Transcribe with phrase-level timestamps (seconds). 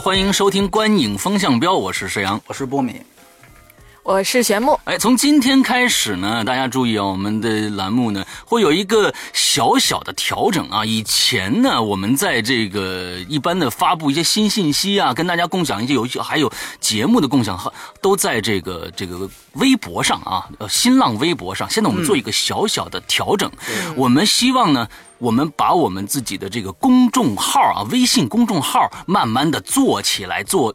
[0.00, 2.40] 欢迎收听《观影风向标》，我是石阳。
[2.48, 3.00] 我是波米，
[4.04, 10.84] 我是玄木，哎，从今天开始呢，大家注意啊，我们的栏目呢会有一个小小的调整啊。
[10.84, 17.58] 以前呢，我们在这个一般的发布一些新信息啊，跟大家共享一些游戏，还有节目的共享，
[18.02, 21.68] 都在这个这个微博上啊，呃，新浪微博上。
[21.70, 23.50] 现在我们做一个小小的调整，
[23.96, 24.86] 我们希望呢。
[25.18, 30.74] 我们把我们自己的这个公众号啊，微信公众号慢慢的做起来，做。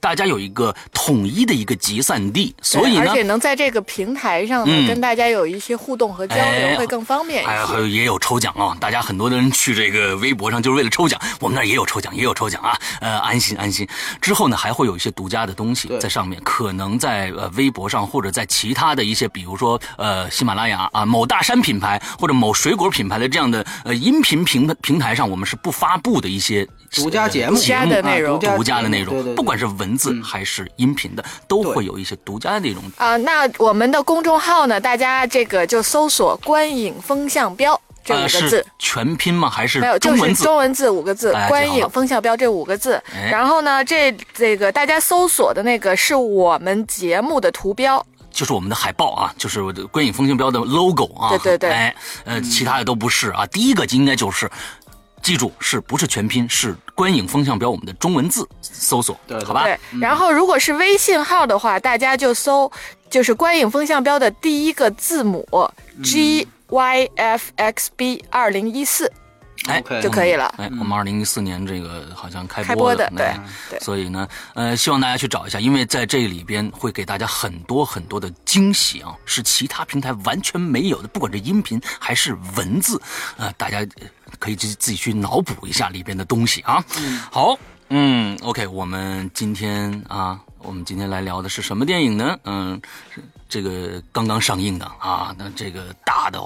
[0.00, 7.52] 大家有一个统一的一个集散地，所以呢，而且能在这个平台上呢，跟大家有一些互动和交流，会更方便一些。
[7.52, 12.76] 还有也有抽奖啊，大家很多的人去这个微博上就是为了抽奖，我们那儿也有抽奖，也有抽奖啊。
[13.00, 13.86] 呃，安心安心。
[14.20, 33.16] 之后呢，还会有一些独家的东西在上面，可能在呃微博上或者在其他的一些，比如说呃喜马拉雅啊某大山品牌或者某水果品牌的这样的呃音频平平台上，我们是不发布的一些独家节目、独家的内容、独家的内容，不管是文字还是音频的，都会有一些独家的内容啊。
[33.18, 34.80] 那我们的公众号呢？
[34.80, 39.50] 大家这个就搜索“观影风向标”这五个字，全拼吗？
[39.50, 39.98] 还是没有？
[39.98, 43.02] 就是中文字五个字，“观影风向标”这五个字。
[43.30, 51.28] 然后呢，这这个大家搜索的那个是我们节目的图标，就是我们的海报啊，就是“观影风向标”的 logo 啊。
[51.30, 51.70] 对对对。
[51.70, 51.94] 哎，
[52.24, 53.44] 呃，其他的都不是啊。
[53.46, 54.50] 第一个应该就是。
[55.22, 56.48] 记住，是不是全拼？
[56.48, 59.64] 是观影风向标，我们的中文字搜索，对，好吧。
[59.64, 62.70] 对，然后如果是微信号的话，大家就搜，
[63.08, 65.46] 就是观影风向标的第一个字母
[66.02, 69.10] G Y F X B 二零一四。
[69.68, 70.54] 哎，就可以了。
[70.56, 73.30] 哎，我们二零一四年这个好像开播的，对
[73.68, 73.78] 对。
[73.78, 82.98] 所以呢，呃，希望大家去找一下，因为在这里边会给大家很多很多的惊喜啊，是其他平台完全没有的，不管是音频还是文字，
[83.36, 83.86] 呃，大家
[84.38, 86.84] 可以自自己去脑补一下里边的东西啊。
[87.30, 87.58] 好，
[87.88, 92.38] 嗯，OK，我们今天啊，我们今天来聊的是什么电影呢？
[92.44, 92.80] 嗯，
[93.48, 96.40] 这个刚刚上映的啊，那这个大的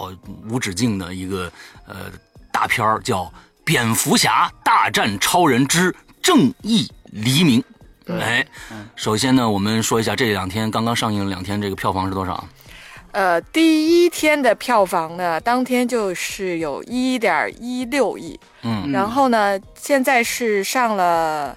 [0.49, 1.53] 无止境的一个
[1.87, 2.11] 呃。
[2.55, 3.25] 大片儿叫
[3.65, 5.93] 《蝙蝠侠大战超人之
[6.23, 7.61] 正义黎明》。
[8.17, 8.47] 哎，
[8.94, 12.47] 首先呢，我们说一下这两天刚刚上映两天，这个票房是多少？
[13.15, 18.39] 呃，第一天的票房呢，当天就是有一点一六亿。
[18.63, 21.57] 嗯，然后呢，现在是上了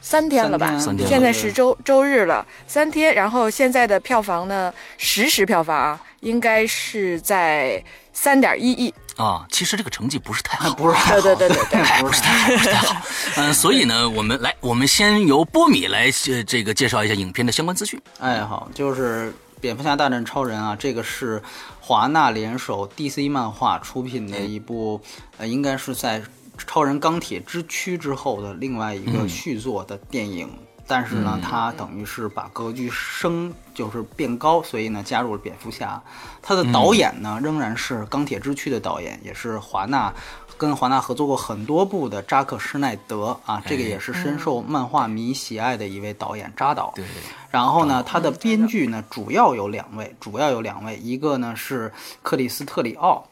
[0.00, 0.78] 三天了吧？
[0.78, 1.06] 三天。
[1.06, 3.14] 现在是周周日了，三天。
[3.14, 8.94] 然后现在的票房呢，实时票房啊，应该是在三点一亿。
[9.16, 13.02] 啊，其实这个成绩不是太好， 不是太好，对对对对，不是太好，不是太好。
[13.36, 18.00] 嗯，所以呢，我们来，我们先由波米来呃这个介绍一下影片的相关资讯。
[18.18, 19.30] 哎，好，就是
[19.66, 21.42] 《蝙蝠侠大战超人》啊，这个是
[21.80, 25.00] 华纳联手 DC 漫画出品的一部，
[25.38, 26.22] 呃，应该是在
[26.56, 30.48] 超人钢铁之躯之后的另外一个续作的电影。
[30.86, 36.00] 但是呢，它等于是把格局升，就是变高，所以呢，加入了蝙蝠侠。
[36.40, 40.14] 它的导演呢，仍然是《钢铁之躯》的导演，也是华纳
[40.58, 46.92] 跟华纳合作过很多部的扎克施奈德啊，这个也是深受漫画迷喜爱的一位导演扎导。
[46.94, 47.04] 对。
[47.50, 53.26] 然后呢，他的编剧呢，主要有两位，主要有两位，一个呢是克里斯特里奥，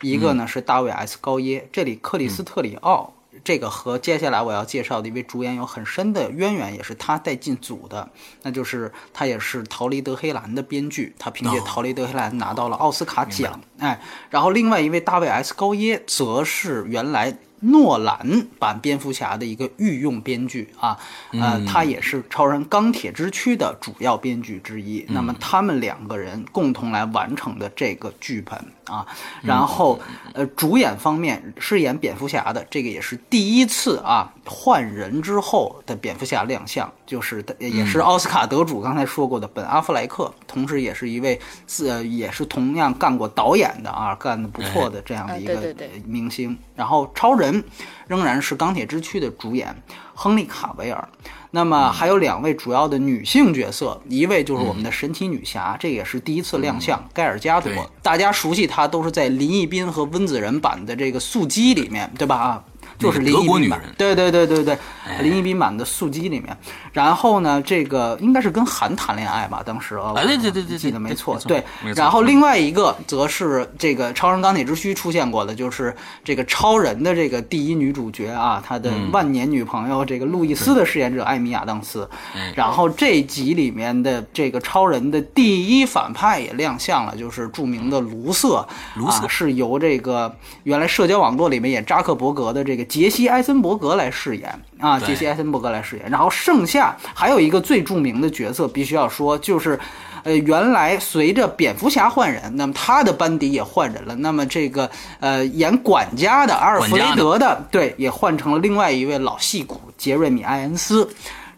[0.00, 1.68] 一个呢是大卫 S 高耶。
[1.72, 3.12] 这里克里斯特里奥。
[3.48, 8.06] 这个和接下来我要介绍的一位主演有很深的渊源，也是他带进组的，
[8.42, 13.58] 那就是他也是《逃离德黑兰》的编剧，他凭借《逃离德黑兰》拿到了奥斯卡奖。
[13.78, 13.98] 哎，
[14.28, 17.38] 然后另外一位大卫 S 高耶则是原来。
[17.60, 20.96] 诺兰版蝙蝠侠的一个御用编剧啊，
[21.32, 25.04] 呃，他也是超人钢铁之躯的主要编剧之一。
[25.08, 29.06] 那么他们两个人共同来完成的这个剧本啊，
[29.42, 30.00] 然后
[30.32, 41.38] 呃，主演方面饰演蝙蝠侠的这个也是第一次啊，换人之后的蝙蝠侠亮相，就是也是奥斯卡得主刚才说过的本阿弗莱克，同时也是一位
[41.86, 45.74] 呃，也是同样干过导演的啊，干的不错的这样的一个
[46.04, 46.58] 明星。
[46.74, 47.62] 然后超人。
[48.08, 49.82] 仍然是钢铁之躯的主演
[50.14, 51.06] 亨利卡维尔，
[51.50, 57.72] 那么还有两位主要的女性角色，一位就是我们的神奇女侠，这也是第一次亮相，盖尔加朵，
[58.02, 62.36] 大家熟悉她都是在林一斌和温子仁版的这个速激里面，对吧？
[62.36, 62.64] 啊，
[62.98, 65.22] 就是林德国女人，对对对对对，哎。
[65.22, 66.56] 林一斌版的速激里面。
[66.92, 71.62] 然后呢，这个应该是跟韩谈恋爱吧，当时啊，哎对对对对对记得没错，对
[71.94, 79.10] 然后另外一个则是这个《超人钢铁之躯》出现过的，就是这个超人的这个第一女主角啊，他的嗯。
[79.12, 82.08] 万年女朋友这个路易斯的饰演者艾米亚当斯。
[82.34, 82.52] 哎。
[82.56, 88.66] 然后这集里面的这个超人的第一反派也亮相了，就是著名的卢瑟，
[88.96, 90.34] 卢瑟啊、是由这个
[90.64, 94.48] 原来社交网络里面演扎克伯格的这个杰西·艾森伯格来饰演
[94.80, 96.10] 啊，杰西·艾森伯格来饰演。
[96.10, 99.78] 然后剩下还有一个最著名的角色，必须要说就是。
[100.24, 104.16] 呃，原来随着蝙蝠侠换人，那么他的班底也换人了。
[104.16, 104.90] 那么这个
[105.20, 111.08] 呃，演管家的阿尔弗雷德的，对，也换成了另外一位老戏骨杰瑞米·艾恩斯。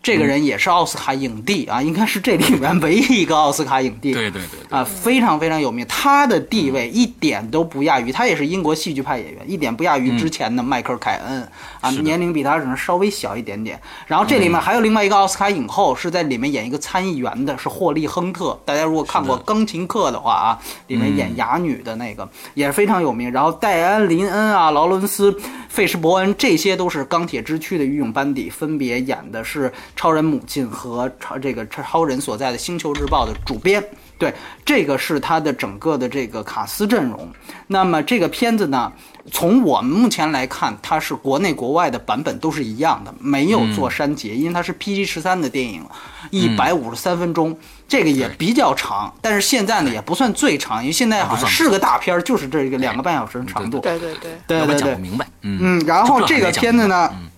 [0.02, 4.14] 这个人也是奥斯卡影帝啊，应该是这里面唯一一个奥斯卡影帝。
[4.14, 11.46] 对对对对，啊，非常非常有名，他的地位一点都不亚于，他也是英国戏剧派演员，一点不亚于之前的迈克尔·凯恩、
[11.82, 13.78] 啊，年龄比他只能稍微小一点点。
[14.06, 18.58] 然后这里面还有另外一个奥斯卡影后，是在里面演一个参议员的，是霍利·亨特。
[18.64, 23.30] 大家如果看过《钢琴课》的话啊，里面演哑女的那个、也是非常有名。
[23.30, 25.30] 然后戴安·林恩啊、劳伦斯·
[25.68, 33.84] 费什伯恩，这些都是钢铁之躯的御用班底，分别演的是超人母亲和超这个超人所在的《星球日报》的主编。
[34.18, 34.34] 对，
[34.66, 37.26] 这个是他的整个的这个卡斯阵容。
[37.68, 38.92] 那么这个片子呢，
[39.32, 45.82] 从我们目前来看，它是国内国外的版本都是一样的，没有做删节，因为它是 PG 十三的电影，
[46.28, 47.56] 一百五十三分钟，
[47.88, 49.10] 这个也比较长。
[49.22, 53.78] 但是现在呢，也不算最长，因为现在好像是个大片儿，就是这个两个半小时的长度。
[53.78, 57.29] 对对对，对对对讲不，明白，嗯嗯，然后这个片子呢，嗯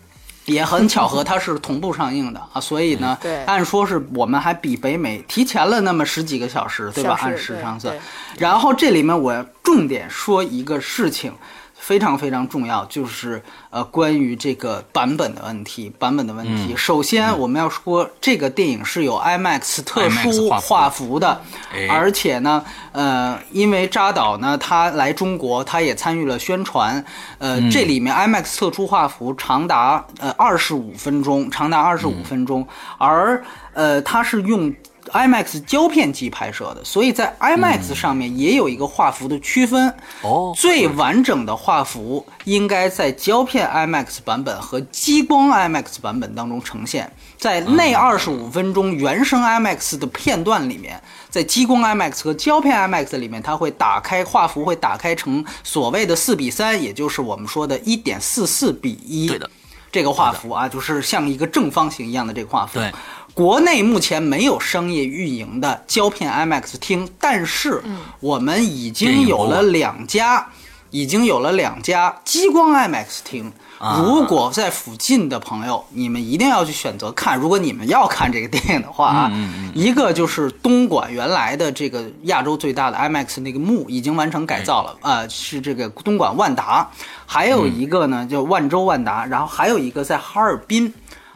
[0.44, 7.18] 也很巧合，它是同步上映的啊，所以呢，对按说是我们还比北美提前了那么十几个小时，对吧？
[7.20, 8.00] 按时上算对对。
[8.38, 11.32] 然后这里面我要重点说一个事情。
[11.82, 16.72] 非常非常重要，就是呃，关于这个版本的问题，版本的问题。
[16.72, 21.40] 嗯首先，我们要说这个电影是有 IMAX 特殊画幅的，
[21.74, 27.04] 哎而且呢，呃，因为扎导呢，他来中国，他也参与了宣传，
[27.38, 32.64] 呃，嗯这里面 IMAX 特殊画幅长达呃二十五分钟，长达二十五分钟，
[32.98, 33.42] 而
[33.74, 34.72] 呃，他是用。
[35.12, 39.94] IMAX 胶片机拍摄的，所以在 IMAX 上面也有一个画幅的区分。
[40.22, 59.28] 哦最完整的画幅应该在胶片 IMAX 版本和激光 IMAX 版本当中呈现，在那二十五分钟原生 IMAX 的片段里面，在激光 IMAX 和胶片 IMAX 里面，它会打开画幅会打开成所谓的四比三，也就是我们说的一点四四比一。
[59.28, 59.50] 对的，
[59.90, 62.78] 这个画幅啊，就是像一个正方形一样的这个画幅。
[62.78, 62.92] 对，
[63.34, 67.82] 国内目前没有商业运营的胶片 IMAX 厅，但是
[68.20, 70.48] 我们已经有了两家，
[70.90, 73.52] 已经有了两家激光 IMAX 厅。
[73.78, 77.36] 啊如果在附近的朋友，你们一定要去选择看。
[77.36, 86.88] 如果你们要看这个电影的话啊，嗯一个就是东莞原来的这个亚洲最大的 IMAX 那个幕已经完成改造了，啊、是这个东莞万达。
[87.26, 90.92] 还有一个呢，就万州万达，然后还有一个在哈尔滨。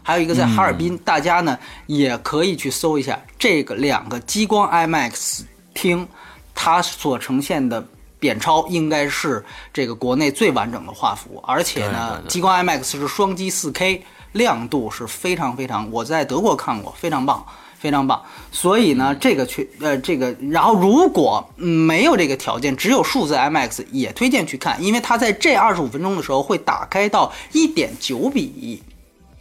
[0.07, 5.41] 还有一个在哈尔滨，大家呢也可以去搜一下这个两个激光 IMAX
[5.75, 6.07] 厅，
[6.55, 7.85] 它所呈现的
[8.21, 17.45] 扁超应该是这个国内最完整的画幅，而且呢，激光 IMAX 是双击 4K，亮度是非常非常，我在德国看过，非常棒。
[17.79, 18.21] 非常棒，
[18.51, 28.83] 所以呢，这个去呃，这个，然后如果、嗯、没有这个条件，只有数字 IMAX，也推荐去看，因为它在这二十五分钟的时候会打开到一点九比一，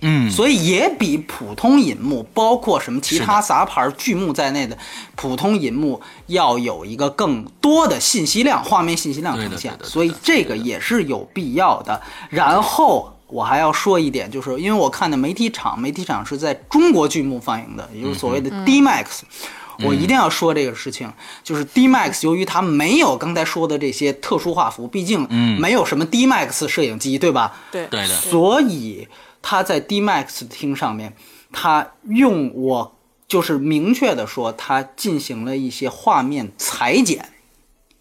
[0.07, 4.77] 嗯，所以也比普通银幕，包括什么其他杂牌剧目在内的
[5.15, 9.75] 普通银幕，要有一个更多的信息量，画面信息量呈现。
[9.83, 11.99] 所以这个也是有必要的。
[12.29, 19.05] 然后我还要说一点，就是因为我看的媒体场，媒体场是在中国剧目放映的，也就是所谓的 DMAX。
[19.79, 21.11] 我一定要说这个事情，
[21.43, 25.27] 就是 DMAX 由于它没有刚才说的这些特殊画幅，毕竟
[25.59, 27.51] 没有什么 DMAX 摄影机，对吧？
[27.71, 27.85] 对。
[27.87, 29.05] 对的，所以
[29.47, 31.13] 他在 DMAX 厅上面，
[31.51, 32.95] 他用我
[33.27, 37.29] 就是明确的说，他进行了一些画面裁剪，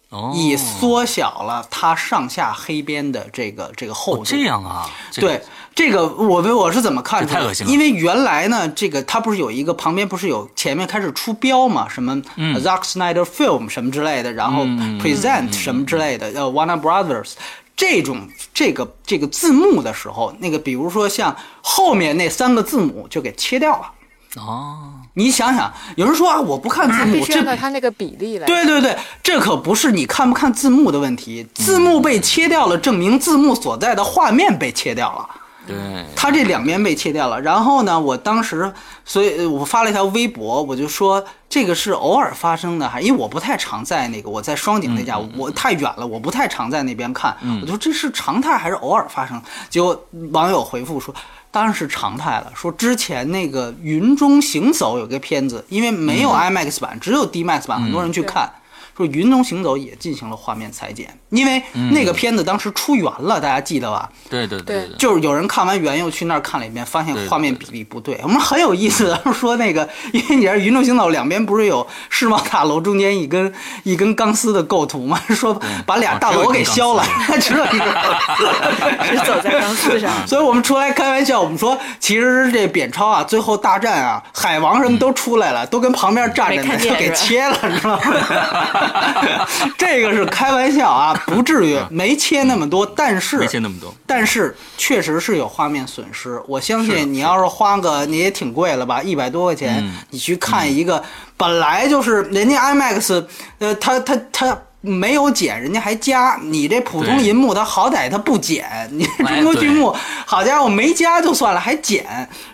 [0.09, 4.21] 哦，以缩小了它上下黑边的这个这个厚度。
[4.23, 5.27] 哦这样啊，这个。
[5.27, 5.41] 对
[5.75, 7.41] 这个，我们我是怎么看出来的？
[7.41, 7.71] 太恶心了。
[7.71, 17.33] 因为原来呢，这个它不是有一个旁边不是有前面开始出标嘛，什么、Zack Snyder Film 什么之类的，然后嗯 Present 什么之类的，呃、Warner Brothers
[17.75, 23.91] 这种这个这个字幕的时候，那个比如说像后面那三个字母就给切掉了。
[24.37, 28.45] 哦，你想想，有人说啊，我不看字幕，必须按照这它那个比例来。
[28.45, 35.29] 对对对，这可不是你看不看字幕的问题，字幕被切掉了，证明字幕所在的画面被切掉了。
[35.67, 35.75] 对，
[36.15, 37.41] 它这两边被切掉了。
[37.41, 38.71] 然后呢，我当时，
[39.03, 47.35] 所以呃我发了一条微博，我就说这个是偶尔发生的，还因为我不太常在那个我在双井那家，我太远了，我不太常在那边看。
[47.61, 49.41] 我就说这是常态还是偶尔发生？
[49.69, 51.13] 结果网友回复说。
[51.51, 52.51] 当然是常态了。
[52.53, 58.51] 说之前那个《云中行走》有个片子，因为没有 IMAX 版，只有 DMAX 版，很多人去看。
[58.95, 61.61] 说《云中行走》也进行了画面裁剪，因为
[61.91, 64.09] 那个片子当时出原了，大家记得吧？
[64.29, 68.17] 对对对对，就是有人看完原又去那儿看了一遍，发现画面比例不对。
[68.23, 75.19] 我们很有意思的 说那个，因为你是《云中行走》两边不是有世贸大楼中间一根一根钢丝的构图吗？
[75.29, 77.03] 说把俩大楼给削了，
[77.41, 78.03] 只有一个钢
[78.37, 79.05] 丝。
[79.05, 80.09] 是走在钢丝上。
[80.25, 88.84] 所以我们出来开玩笑，我们说其实这扁超啊，最后大战啊，海王什么都出来了，都跟旁边站着呢，就给切了，你知道吗？
[89.77, 93.93] 这个是开玩笑啊，不至于没切那么多，但是没切那么多。
[94.05, 96.41] 但是确实是有画面损失。
[96.47, 101.03] 我相信你要是花个，你也挺贵了吧，一百多块钱，嗯你去看一个
[101.37, 103.25] 本来就是人家 IMAX，
[103.59, 104.57] 呃，它它它。
[104.85, 106.39] 没有剪，人家还加。
[106.41, 108.65] 你这普通银幕，它好歹它不剪。
[108.91, 112.05] 你中国剧对目，好家伙，没加就算了，还剪。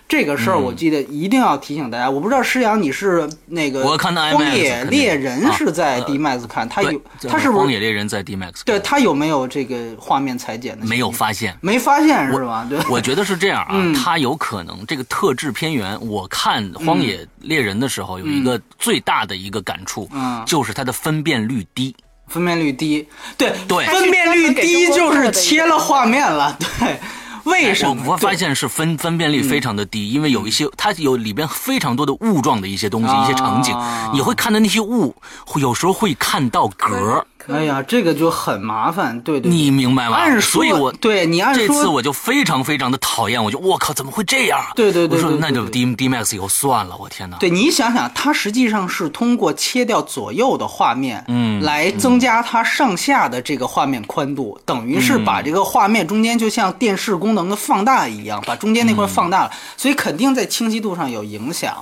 [0.08, 2.08] 这个事儿，嗯我记得一定要提醒大家。
[2.08, 10.84] 我不知道施阳你是那个我看的荒野猎人啊是在呃 DMAX 看，他有他是不荒野猎人在 DMAX 对他有没有这个画面裁剪的？
[10.86, 11.56] 没有发现。
[11.60, 12.66] 没发现是吧？
[12.68, 21.94] 对，我觉得是这样啊，嗯有可能这个特制片源，我看《荒野猎人》的时候，有一个最大的一个感触，嗯就是它的分辨率低。
[22.32, 26.98] 分辨率低，对对分辨率低就是切了画面了，对，
[27.44, 28.04] 为什么？
[28.06, 33.24] 我我发现是分分辨率非常的低，因为有一些它有里边非常多的雾状的一些东西，啊。
[33.24, 33.76] 一些场景，
[34.14, 39.50] 你会看到那些雾，会有时候会看到格哎呀，这个就很麻烦，对对。
[39.50, 40.16] 你明白吗？
[40.16, 44.60] 按说，所以我对你按说，这次我就非常非常的讨厌，我就我靠，怎么会这样？
[44.74, 47.36] 对对对我说那就对 D D Max 以后算了，我天哪！
[47.38, 61.74] 对你想想，它实际上是通过切掉左右的画面，嗯来增加它上下的这个画面宽度，等于是把这个画面中间就像电视功能的放大一样，把中间那块放大了，所以肯定在清晰度上有影响。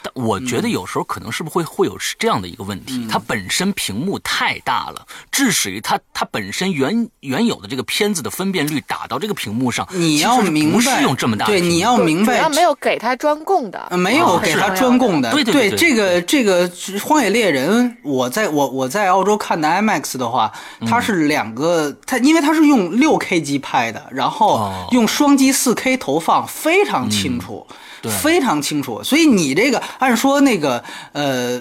[0.00, 15.30] 但我觉得有时候可能是不是会会有这样的一个问嗯题，它本身屏幕太大了，致使于它它本身原原有的这个片子的分辨率打到这个屏幕上，你要明白，不是用这么大的对，屏你要明白，主要没有给他专供的，呃，没有啊给他很重要的专供的。
[15.32, 16.68] 对对对对这个这个
[17.02, 20.52] 《荒野猎人》，我在我我在澳洲看的 IMAX 的话，
[20.86, 24.88] 它是两个，它因为它是用六 K 机拍的，然后哦。
[24.92, 27.66] 用双击四 K 投放，非常清楚。
[27.68, 27.74] 对
[28.10, 30.82] 非常清楚，所以你这个按说那个
[31.12, 31.60] 呃，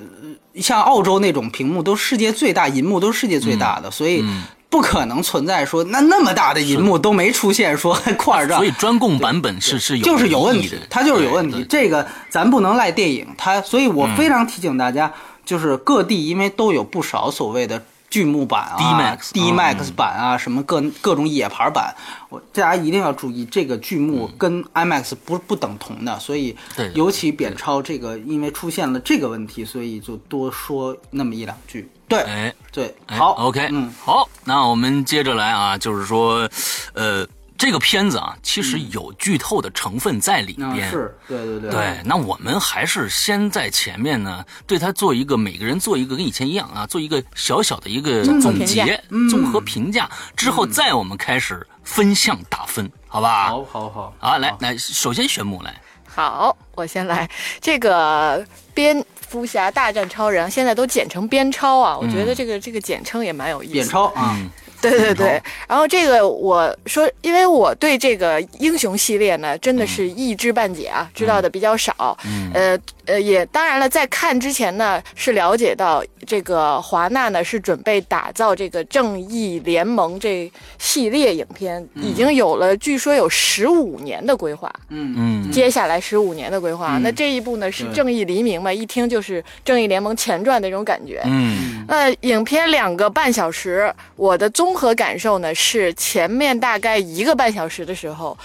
[0.56, 4.24] 像澳洲那种屏幕都世界最大，银幕都是世界最大的，所以
[4.70, 11.66] 不可能存在说那那么大的银幕都没出现说 块儿这所以专供版本是是有就是有问题它就是有问题。
[11.70, 15.12] 这个咱不能赖电影，它，所以我非常提醒大家，
[15.46, 21.96] 就是各地因为都有不少所谓的剧目版啊、D-Max D-Max 版啊，什么各各种野牌版，
[22.30, 31.90] 我大家一定要注意，这个巨幕跟 IMAX 不不等同的，所以对对尤其扁超这个，因为出现了这个问题，所以就多说那么一两句。
[32.08, 32.54] 对，哎。
[32.74, 36.50] 对，哎好，OK，嗯，好，那我们接着来啊，就是说，
[36.94, 37.28] 呃，
[37.62, 40.90] 这个片子啊，其实有剧透的成分在里啊边。
[40.90, 41.70] 是对对对。
[41.70, 48.86] 对，那我们还是先在前面呢，对他做一个每个人做一个跟以前一样啊，做一个小小的一个综合总评价。
[48.86, 53.50] 结、综合评价，之后再我们开始分项打分，好吧？
[53.50, 57.30] 好好好，啊，来来，首先玄木来，好，我先来。
[57.60, 63.74] 这个蝙蝠侠大战超人，现在都简称边超啊，我觉得这个、这个简称也蛮有意思。
[63.74, 63.76] 的。
[63.76, 64.36] 扁超啊，
[64.82, 72.18] 对对对，然后这个我说，因为我对这个英雄系列呢，真的是一知半解啊，知道的比较少。
[72.26, 72.52] 嗯。
[72.54, 72.78] 呃
[73.12, 80.50] 呃，也当然了，在看之前呢，是了解到这个华纳呢是准备打造这个正义联盟这
[80.80, 84.72] 系列影片，已经有了据说有十五年的规划。
[84.90, 85.52] 嗯嗯。
[85.52, 87.04] 接下来十五年的规划，嗯。
[87.04, 91.22] 那这一部呢是正义黎明嘛，一听就是正义联盟前传的那种感觉。
[91.26, 91.84] 嗯。
[91.88, 98.38] 那影片两个半小时，我的综合感受呢是前面大概一个半小时的时候，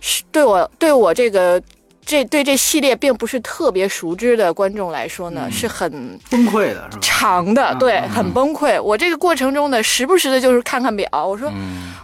[0.00, 1.62] 是对我对我这个
[2.08, 6.98] 这对这系列并不是特别熟知的观众来说呢，是很崩溃的是吧？
[7.02, 8.08] 长的，嗯对，嗯。
[8.08, 8.80] 很崩溃。
[8.80, 11.52] 我这个过程中呢，时不时的就是看看表，我说，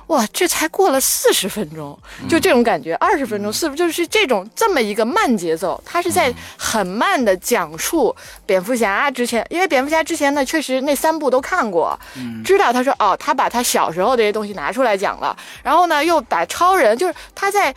[0.08, 11.98] 哇，这才过了四十分钟，就这种感觉，二十分钟，四就是这种这么一个慢节奏，他是在很慢的讲述蝙蝠侠之前，因为蝙蝠侠之前呢，确实那三部都看过，
[12.44, 17.74] 知道他说哦，他把他小时候这些东西拿出来讲了，然后呢，又把超人，就是他在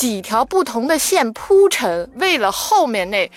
[0.00, 3.30] 几条不同的线铺陈，为了后面那。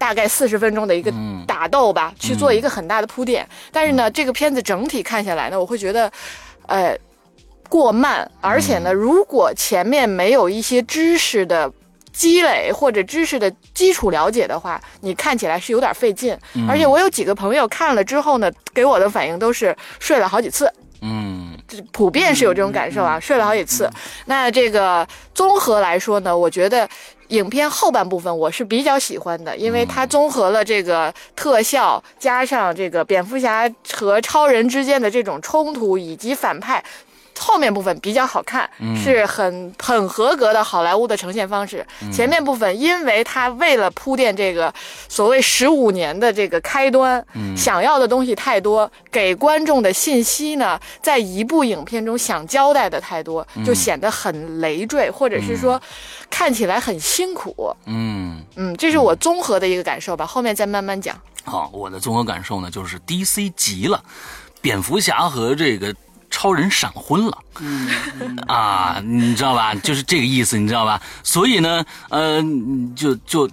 [0.00, 1.12] 大概四十分钟的一个
[1.44, 3.44] 打斗吧，去做一个很大的铺垫。
[3.72, 6.08] 但是呢，这个片子整体看下来呢，我会觉得，
[6.68, 6.96] 呃，
[7.68, 11.68] 过慢，而且呢，如果前面没有一些知识的
[12.12, 16.38] 积累或者知识的基础了解的话，你看起来是有点费劲。
[16.68, 20.72] 而且我有几个朋友看了之后呢，给我的反应都是睡了好几次。
[21.00, 23.88] 嗯这普遍是有这种感受啊，睡了好几次。
[24.24, 26.88] 那这个综合来说呢，我觉得
[27.28, 36.82] 影片后半部分我是比较喜欢的，因为它综合了这个特效，加上这个蝙蝠侠和超人之间的这种冲突以及反派。
[37.38, 38.68] 后面部分比较好看，
[39.02, 41.86] 是很很合格的好莱坞的呈现方式。
[42.12, 44.72] 前面部分，因为他为了铺垫这个
[45.08, 47.24] 所谓十五年的这个开端，
[47.56, 55.80] 想要的东西太多，给观众的信息呢，在一部影片中想交代的太多，就显得很累赘，或者是说
[56.30, 57.74] 看起来很辛苦。
[57.86, 61.18] 嗯，嗯，这是我综合的一个感受吧，后面再慢慢讲。
[61.44, 64.02] 好，我的综合感受呢，就是 DC 急了，
[64.60, 65.94] 蝙蝠侠和这个
[66.30, 67.38] 超人闪婚了。
[68.46, 69.74] 啊，你知道吧？
[69.74, 71.00] 就是这个意思，你知道吧？
[71.22, 72.42] 所以呢，呃，
[72.94, 73.50] 就就，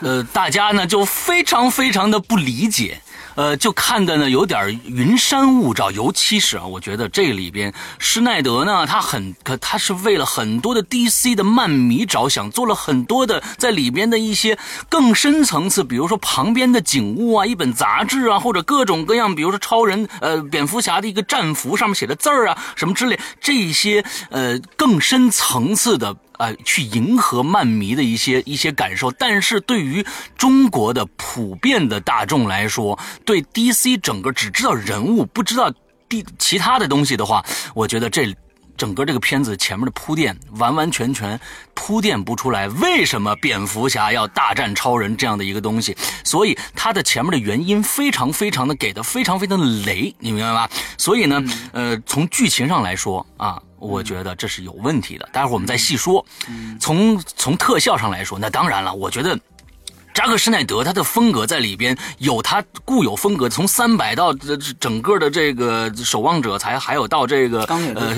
[0.00, 3.00] 呃，大家呢就非常非常的不理解。
[3.36, 26.16] 呃，就看的呢有点云山雾罩，尤其是啊，我觉得这里边施耐德呢，他很可他是为了很多的 DC 的漫迷着想，做了很多的在里边的一些更深层次，比如说旁边的景物啊，一本杂志啊，或者各种各样，比如说超人呃蝙蝠侠的一个战服上面写的字儿啊，什么之类，这些呃更深层次的。
[26.38, 30.04] 呃，去迎合漫迷的一些一些感受，但是对于
[30.36, 35.72] 中国的普遍的大众来说，对 DC 整个只知道人物，不知道
[36.08, 38.34] 第其他的东西的话，我觉得这
[38.76, 41.38] 整个这个片子前面的铺垫完完全全
[41.74, 50.68] 铺垫不出来，为什么蝙蝠侠要大战超人这样的一个东西，所以它的前面的原因非常非常的给的非常非常的雷，你明白吗？
[50.98, 53.62] 所以呢，呃，从剧情上来说啊。
[53.78, 56.24] 我觉得这是有问题的，待会儿我们再细说。
[56.80, 59.38] 从从特效上来说，那当然了，我觉得
[60.16, 68.16] 扎克施耐德他的风格在里边有他固有风格，从三百到这这整个的这个守望者才还有到这个钢铁呃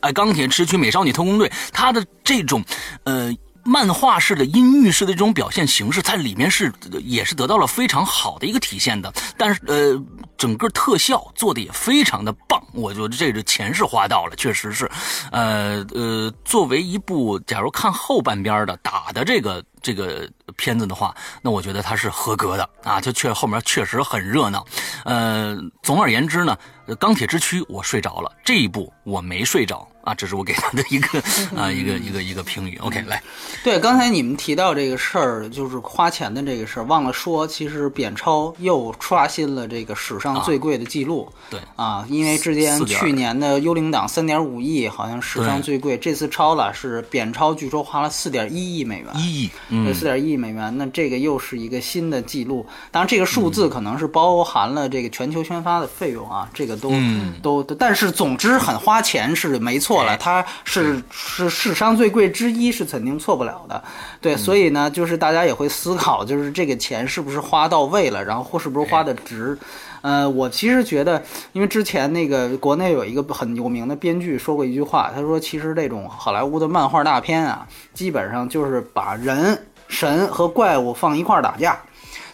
[0.00, 2.64] 哎钢铁之躯美少女特工队，他的这种
[3.04, 3.32] 呃。
[3.62, 6.72] 漫画式的、阴郁式的这种表现形式，在里面是
[7.04, 9.12] 也是得到了非常好的一个体现的。
[9.36, 10.02] 但是呃，
[10.38, 14.90] 整个特效做的也非常的棒，我觉得这个钱是花到了，确实是。
[15.30, 24.64] 呃呃，作为一部假如看后半边的打的这个这个片子的话，那我觉得它是合格的啊，就确后面确实很热闹。
[25.04, 26.56] 呃，总而言之呢，
[26.98, 31.18] 钢铁之躯我睡着了，这一部我没睡着啊，这是我给他的一个
[31.56, 32.76] 啊一个一个一个评语。
[32.78, 33.22] OK，来，
[33.62, 41.30] 对，刚才你们提到这个事儿，就是花钱的这个事儿，忘了说，其实扁超又刷新了这个史上最贵的记录。
[41.48, 49.08] 对啊，因为之前去年的幽灵党三点五亿，好像史上最贵，这次超了，是扁超，据说花了四点一亿美元。
[49.16, 49.50] 一亿，
[49.94, 52.66] 四点一亿美元，那这个又是一个新的记录。
[52.90, 63.82] 当然，这个数字可能是包含了这个全球宣发的费用啊，这个都、嗯都，但是总之很花钱是没错了，哎它是是史上最贵之一，是肯定错不了的。
[64.20, 69.56] 对，所以呢，就是大家也会思考，就是这个钱是不是花到位了，然后或是不是花的值。
[70.02, 81.78] 呃，我其实觉得，因为之前那个国内有一个很有名的编剧说过一句话，他说，其实这种好莱坞的漫画大片啊，基本上就是把人、神和怪物放一块儿打架。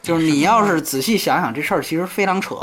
[0.03, 2.55] 就是你要是仔细想想，这事儿其实非常扯，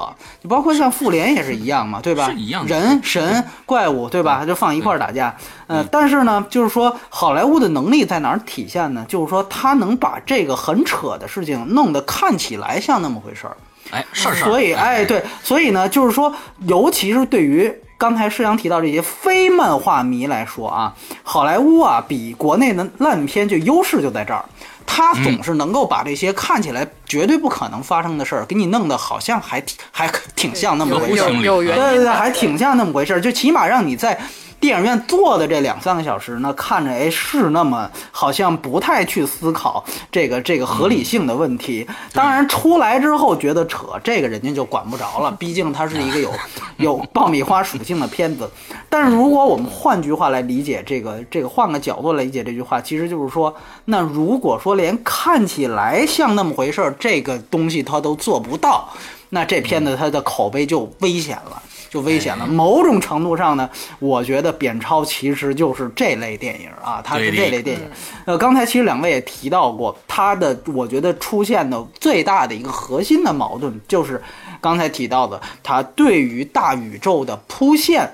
[0.42, 2.32] 就包括像复联也是一样嘛，对吧？
[2.32, 4.46] 是一样的人、神、怪物，对吧？
[4.46, 5.36] 就放一块儿打架。
[5.68, 9.06] 呃，但是呢，就是说好莱坞的能力在哪儿体现呢？
[9.10, 13.58] 就是说他能把这个很扯的事情弄得看起来像那么回事儿。
[13.94, 16.34] 哎，事儿事儿，所以，哎，对，所以呢，就是说，
[16.66, 24.44] 尤其是对于刚才施阳提到这些非漫画迷来说啊，好莱坞啊，比国内的烂片就优势就在这儿，
[24.86, 31.30] 他总是能够把这些看起来绝对不可能发生的事儿，给你弄得好像还挺还挺像那么回事儿
[31.78, 34.20] 对对对，还挺像那么回事儿，就起码让你在
[34.64, 41.86] 电影院坐的这两三个小时呢，看着哎是那么好像不太去思考这个这个合理性的问题。
[42.14, 46.32] 当然出来之后觉得扯，这个人家就管不着了， 毕竟它是一个有
[46.78, 48.50] 有爆米花属性的片子。
[48.88, 58.88] 但是如果我们换句话来理解这个这个换个角度来理解这句话，其实就是说，那如果说连看起来像那么回事儿这个东西它都做不到，
[59.28, 61.62] 那这片子它的口碑就危险了。
[61.94, 62.48] 就危险了。
[62.48, 67.86] 某种程度上呢，我觉得《扁超》其实就是这类电影啊，它是这类电影。
[68.26, 74.20] 呃，刚才其实两位也提到过，它的我觉得出现的最大的一个核心的矛盾，就是
[74.60, 78.10] 刚才提到的，它对于大宇宙的铺线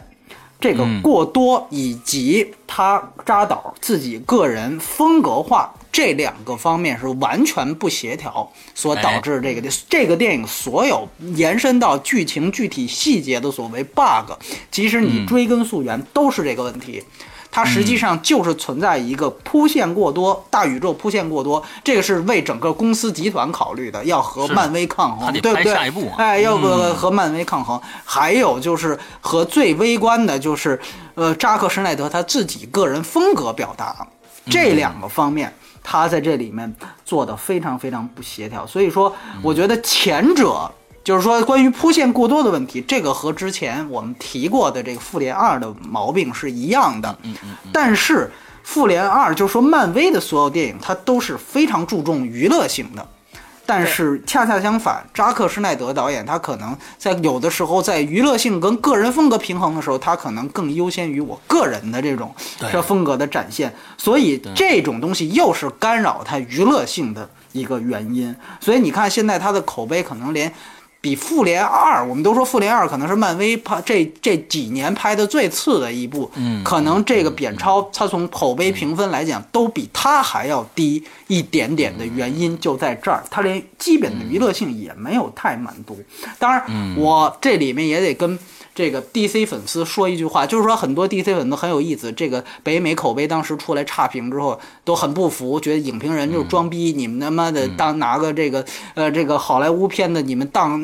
[0.60, 5.74] 这个过多，以及它扎导自己个人风格化。
[5.92, 14.32] 这两个方面是完全不协调，所导致这个这个电影所有延伸到剧情具体细节的所谓 bug，
[14.72, 17.04] 其实你追根溯源，都是这个问题。
[17.52, 25.74] 它实际上就是存在一个铺线过多，大宇宙铺线过多，这个是为整个公司集团考虑的，要和漫威抗衡，对不对？
[26.18, 27.82] 哎，要不和漫威抗衡。
[28.06, 30.80] 还有就是和最微观的，就是
[31.16, 34.08] 呃，扎克施耐德他自己个人风格表达
[34.46, 35.52] 这两个方面。
[35.84, 40.72] 他在这里面做的非常非常不协调，所以说我觉得前者
[41.04, 47.18] 就是说关于铺线过多的问题，这个和之前我们提过的这个复联二的毛病是一样的。
[47.24, 47.56] 嗯嗯。
[47.74, 48.30] 但是
[48.64, 53.08] 复联二就是说漫威的所有电影，它都是非常注重娱乐性的。
[53.70, 62.34] 但是恰恰相反，扎克施奈德导演他可能在有的时候在娱乐性跟个人风格平衡的时候，他可能更优先于我个人的这种
[62.72, 68.36] 这风格的展现，所以这种东西又是干扰他娱乐性的一个原因。
[68.60, 70.52] 所以你看现在他的口碑可能连。
[71.02, 85.98] 比《复联二》，我们都说《复联二》可能是漫威拍这这几年拍的最次的一部，嗯，可能这个扁超它从口碑评分来讲都比它还要低一点点的原因就在这儿，它连基本的娱乐性也没有太满足。
[86.38, 88.38] 当然，我这里面也得跟。
[88.80, 92.10] 这个 DC 粉丝说一句话，就是说很多 DC 粉丝很有意思。
[92.14, 96.94] 这个北美口碑当时出来差评之后，都很不服，觉得影评人就是装逼。
[96.96, 98.64] 你们他妈的当拿个这个
[98.94, 100.80] 呃这个好莱坞片子，你们当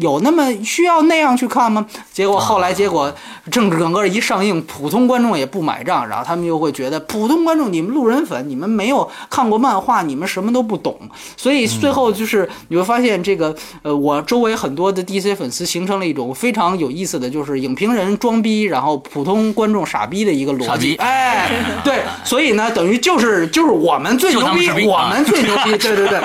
[0.00, 1.86] 有那么需要那样去看吗？
[2.12, 3.14] 结果后来结果
[3.48, 10.98] 正整个一上映，普通观众也不买账，然后他们又会觉得普通观众你们路人粉，你们没有看过漫画，你们什么都不懂。
[11.36, 17.35] 所以最后就是你会发现这个呃我周围很多的 DC 粉丝形成了一种非常有意思的。
[17.36, 20.96] 就是影评人装逼，然后普通观众傻逼的一个逻辑。
[20.96, 21.50] 哎，
[21.84, 25.76] 对，所以呢，等于就是就是我们最牛逼，我们最牛逼。
[25.76, 26.18] 对 对对。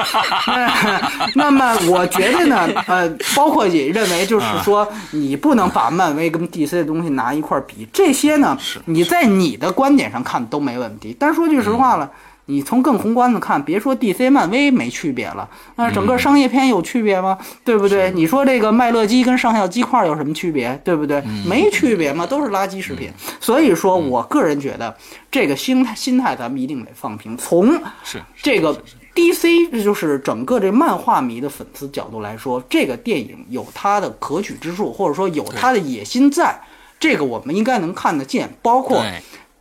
[1.35, 7.85] 那么我觉得呢，呃，包括也认为就是说，你不能把漫威跟 DC 的东西拿一块比。
[7.91, 11.13] 这些呢，你在你的观点上看都没问题。
[11.19, 12.09] 但说句实话了。
[12.51, 17.37] 你从更宏观的看，别说 DC、漫威没区别了，那整个商业片有区别吗？
[17.63, 18.11] 对不对？
[18.11, 20.77] 你说这个麦乐鸡跟上校鸡块有什么区别？
[20.83, 21.23] 对不对？
[21.47, 22.27] 没区别吗？
[22.27, 23.09] 都是垃圾食品。
[23.39, 24.93] 所以说我个人觉得，
[25.31, 27.37] 这个心态心态咱们一定得放平。
[27.37, 27.71] 从
[28.03, 28.77] 是这个
[29.15, 36.59] DC，就是整个这漫画迷的粉丝角度来说，这个电影有它的可取之处，或者说有它的野心在，
[36.99, 39.01] 这个我们应该能看得见，包括。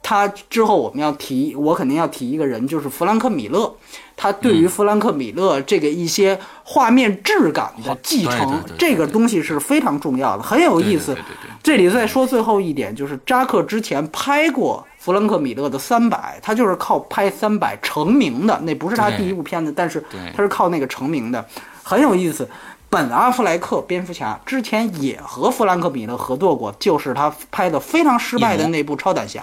[0.03, 3.73] 他之后我们要提，我肯定要提一个人，就是弗兰克·米勒。
[4.17, 11.17] 他对于弗兰克·米勒这个一些画面质感的继承，这个东西是非常重要的，很有意思。
[11.63, 20.05] 这里再说最后一点，就是扎克之前拍过弗兰克·米勒的《三百》，他就是靠拍《三百》成名的，那不是他第一部片子，但是
[20.37, 21.43] 他是靠那个成名的，
[21.83, 22.47] 很有意思。
[22.91, 29.41] 本·阿弗莱克蝙蝠侠之前也和弗兰克·米勒合作过，就是他拍的非常失败的那部《超胆侠》。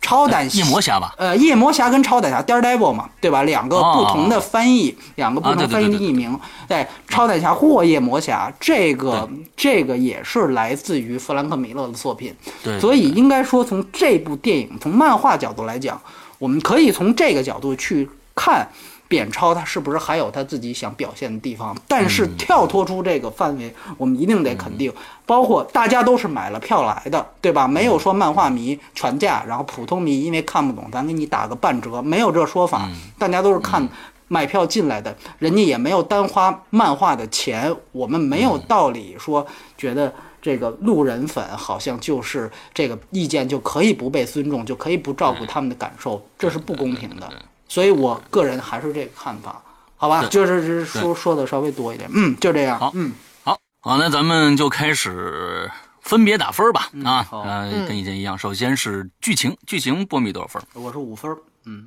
[0.00, 3.42] 超胆夜魔侠吧，呃，夜魔侠跟超胆侠，Daredevil 嘛，对吧？
[3.44, 6.36] 两个不同的翻译，两个不同翻译的译名。
[6.66, 12.34] 对，超胆侠或夜魔侠，这个这个也是来自于弗兰克·米勒的作品。
[12.64, 16.00] 对，所以应该说，从这部电影，从漫画角度来讲，
[16.38, 18.66] 我们可以从这个角度去看。
[19.10, 21.76] 扁超他是不是还有他自己想表现的地方？
[21.88, 24.92] 但是跳脱出这个范围，我们一定得肯定，
[25.26, 27.66] 包括大家都是买了票来的，对吧？
[27.66, 32.88] 没有说漫画迷全价，然后普通迷因为看不懂，咱给你打个半折，没有这说法。
[33.18, 33.88] 大家都是看
[34.28, 39.44] 买票进来的，人家也没有单花漫画的钱，我们没有道理说
[39.76, 47.28] 觉得这个路人粉好像就是这个意见就可以不被尊重，就可以不照顾他们的感受，这是不公平的。
[47.70, 49.62] 所以，我个人还是这个看法，
[49.96, 50.26] 好吧？
[50.28, 53.12] 就是说说的稍微多一点，嗯，就这样，好，嗯，
[53.44, 56.90] 好，好，那咱们就开始分别打分吧。
[57.04, 60.60] 啊，呃，嗯跟以前一样，首先是剧情，剧情波米多少分？
[60.74, 61.30] 我是五分，
[61.64, 61.86] 嗯，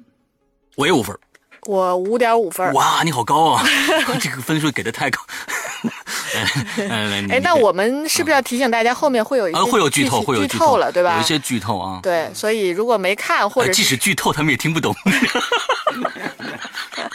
[0.77, 1.13] 我也五分。
[1.65, 2.73] 我五点五分。
[2.73, 3.63] 哇，你好高啊！
[4.19, 5.21] 这个分数给的太高。
[7.29, 11.15] 哎，那我们是不是要提醒大家，后面会有一些啊会有剧透，剧会有剧透了，对吧？
[11.15, 11.99] 有一些剧透啊。
[12.03, 14.93] 对，所以如果没看或者呃即使剧透，他们也听不懂。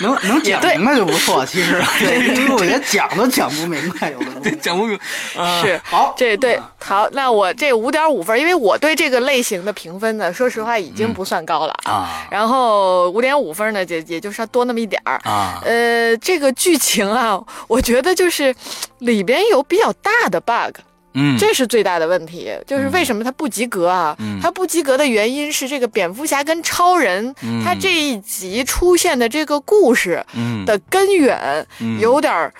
[0.00, 1.44] 能 能讲明白就不错。
[1.46, 4.50] 其实， 对，因为我觉得讲都讲不明白，有的。
[4.60, 4.98] 讲不明。
[4.98, 15.20] 白是好这对好，那我这五点五分，因为我对这个类型的评分呢，说实话已经不算高了嗯啊然后五点五分呢，也也就是多那么一点儿。
[15.24, 18.54] 啊呃，这个剧情啊，我觉得就是
[18.98, 20.80] 里边有比较大的 bug。
[21.14, 24.14] 嗯，这是最大的问题，就是为什么他不及格啊？
[24.18, 24.38] 嗯。
[24.40, 27.64] 他不及格的原因是这个蝙蝠侠跟超人，嗯。
[27.64, 30.64] 他这一集出现的这个故事嗯。
[30.64, 31.98] 的根源嗯。
[31.98, 32.52] 有点儿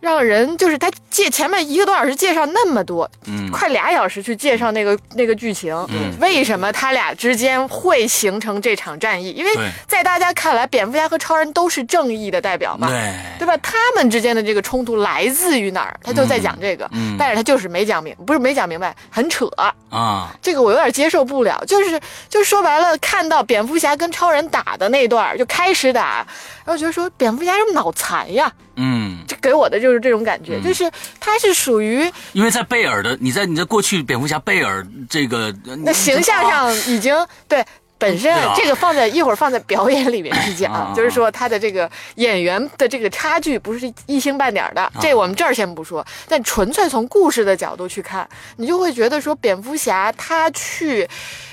[0.00, 3.50] 让人就是他介前面一个多小时介绍那么多，嗯。
[3.50, 6.12] 快俩小时去介绍那个那个剧情，嗯。
[6.20, 9.30] 为什么他俩之间会形成这场战役？
[9.30, 9.50] 因为
[9.86, 13.14] 在大家看来，蝙蝠侠和超人都是正义的代表嘛，对。
[13.40, 13.56] 对吧？
[13.62, 15.98] 他们之间的这个冲突来自于哪儿？
[16.02, 17.16] 他就在讲这个，嗯。
[17.18, 19.46] 但是他就是没讲明，不是没讲明白，很扯。
[19.90, 20.30] 啊。
[20.40, 26.24] 这个我有点接受不了，就是就说白了，看到蝙蝠侠跟超人打的那段儿就开始打，
[26.64, 29.09] 然后觉得说蝙蝠侠是不是脑残呀，嗯，这
[29.40, 37.14] 给我的就是这种感觉，就是他是属于因为在贝尔的你在你在过去蝙蝠侠贝尔这个那形象上已经
[37.48, 37.64] 对。
[38.00, 38.54] 本身啊。
[38.56, 44.92] 这个放在一会儿放在 表演里面去讲，啊就是说他的这个演员的这个差距不是一星半点儿的，啊。
[45.02, 51.06] 这我们这儿先不说，但纯粹从故事的角度去看，你就会觉得说蝙蝠侠他去，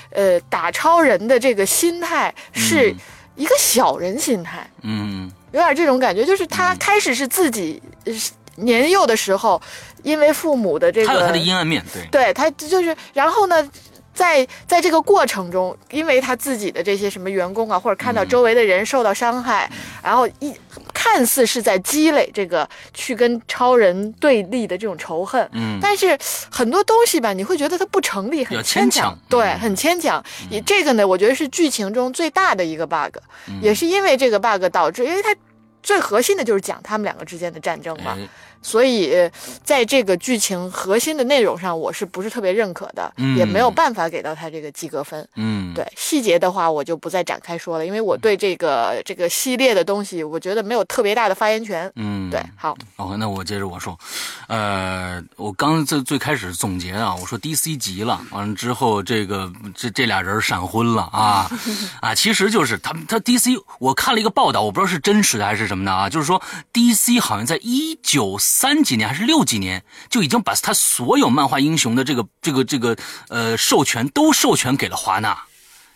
[0.08, 2.96] 呃，打超人的这个心态是
[3.36, 7.82] 一个小人心态，嗯有点这种感觉，就是他开始是自己
[8.56, 9.60] 年幼的时候，
[10.02, 13.70] 因为父母的这个他有他的阴暗面，对，对他就是，然后呢，
[14.18, 19.70] 在在这个过程中，因为他自己的这些什么员工啊，或者看到嗯周围的人受到伤害，
[20.02, 20.52] 然后一
[20.92, 26.18] 看似是在积累这个去跟超人对立的这种仇恨，嗯但是
[26.50, 30.20] 很多东西吧，你会觉得它不成立，很牵牵强对，嗯很牵强。
[30.50, 33.16] 也这个呢，我觉得是剧情中最大的一个 bug，、
[33.62, 35.32] 也嗯是因为这个 bug 导致，因为它
[35.80, 38.18] 最核心的就是讲他们两个之间的战争嘛。
[38.60, 39.30] 哎所以，呃
[39.64, 45.26] 在这个剧情核心的内容上，我是不是特别认可的，嗯也没有办法给到他这个及格分。
[45.36, 51.90] 嗯，对细节的话，我就不再展开说了，因为我对这个这个系列的东西，我觉得没有特别大的发言权。
[51.96, 53.98] 嗯，对，好，哦，那我接着我说，
[54.48, 61.50] 呃，我刚最最开始总结啊，我说 DC 急了，完了之后这个这这俩人闪婚了啊。
[62.02, 66.42] 啊，其实就是他们他 DC，我看了一个报道，我不知道是真实的还是什么的啊，就是说
[66.72, 72.96] DC 好像在一九三几年还是六几年就已经把他所有漫画英雄的这个这个这个
[73.28, 75.47] 呃授权都授权给了华纳。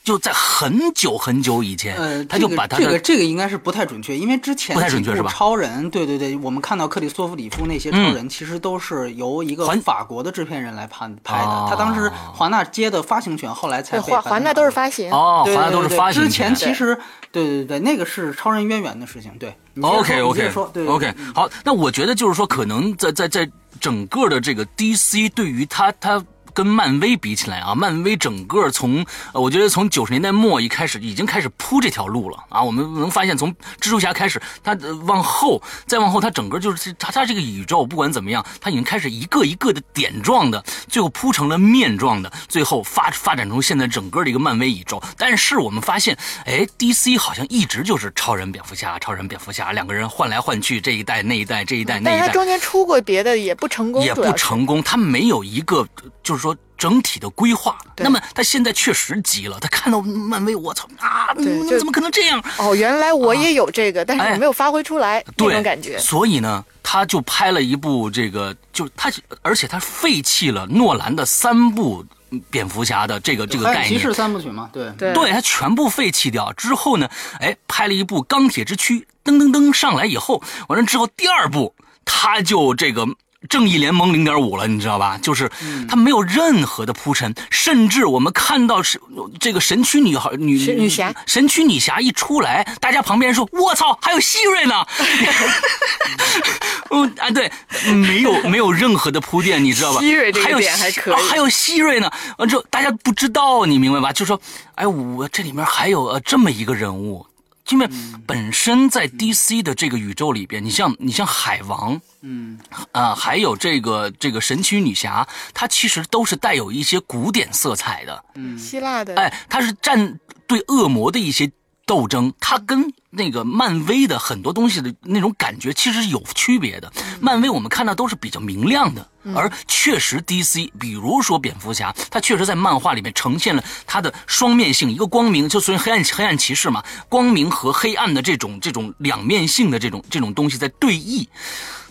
[0.04, 11.50] 就在很久很久以前，呃，他就把他、这个、这个应该是不太准确，因为之前不太准确是吧超人，对对对，我们看到克里斯托弗里夫那些超人，其实都是由一个环法国的制片人来拍拍的。
[11.50, 15.08] 哦他当时华纳接的发行权，后来才，华华纳都是发行。
[15.12, 16.98] 哦，华纳都是发行之前其实
[17.30, 19.30] 对对对，那个是超人渊源的事情。
[19.38, 23.48] 对 OK OK 说，对对 OK，好，那我觉得就是说，可能在在在
[23.80, 26.20] 整个的这个 DC 对于它它。
[26.54, 32.62] 跟漫威比起来啊，漫威整个从呃，我觉得从九十年代末一开始已经开始铺这条路了啊。
[32.62, 45.02] 我们能发现，从蜘蛛侠开始，它呃往后再往后，它整个就是它它这个宇宙不管怎么样，它已经开始一个一个的点状的，最后铺成了面状的，最后发发展成现在整个的一个漫威宇宙。
[45.16, 52.18] 但是我们发现，哎，DC 好像一直就是超人、蝙蝠侠、超人、蝙蝠侠两个人换来换去，这一代那一代，这一代那一代。
[52.18, 55.86] 但是他中间出过别的，也不成功，也不成功，他没有一个
[56.22, 57.78] 就是说整体的规划。
[57.98, 62.42] 那么他现在确实急了，他看到漫威，我操啊，怎么可能这样？
[62.58, 65.96] 哦，原来我也有这个，但是哎我没有发挥出来那对，种感觉。
[65.98, 69.10] 所以呢，他就拍了一部这个，就他，
[69.42, 72.04] 而且他废弃了诺兰的三部
[72.50, 74.12] 蝙蝠侠的这个这个概念。
[74.12, 81.74] 三部曲嘛，对对对他全部废弃掉之后呢，哎，拍了一部《钢铁之躯》，噔噔噔上来以后，完了之后第二部
[82.04, 83.06] 他就这个。
[83.48, 85.18] 正义联盟零点五了，你知道吧？
[85.22, 85.50] 就是
[85.88, 89.00] 他没有任何的铺陈，甚至我们看到是
[89.40, 94.74] 这个神曲女孩女是女侠神曲女侠一出来，大家旁边说：“我操，还有希瑞呢！”
[96.90, 97.50] 嗯啊，对，
[97.94, 100.00] 没有 没有任何的铺垫，你知道吧？
[100.00, 102.10] 希瑞这个还有点还可以啊还有希瑞呢。
[102.38, 104.12] 完之后大家不知道，你明白吧？
[104.12, 104.40] 就说，
[104.74, 107.26] 哎，我这里面还有呃这么一个人物。
[107.70, 107.88] 因为
[108.26, 112.58] 本身在 DC 的这个宇宙里边，你像你像海王，嗯。
[112.90, 118.24] 啊、还有这个这个神奇女侠，它其实都是带有一些古典色彩的。
[118.34, 118.58] 嗯。
[118.58, 121.50] 希腊的，哎，它是战对恶魔的一些
[121.92, 126.90] 斗争，它跟那个漫威的很多东西的那种感觉其实是有区别的。
[127.20, 141.26] 漫威我们看到都是比较明亮的，而确实 DC，比如说蝙蝠侠，他确实在漫画里面呈现了他的双面性，一个光明，就所以黑暗黑暗骑士嘛，光明和黑暗的这种这种两面性的这种这种东西在对弈。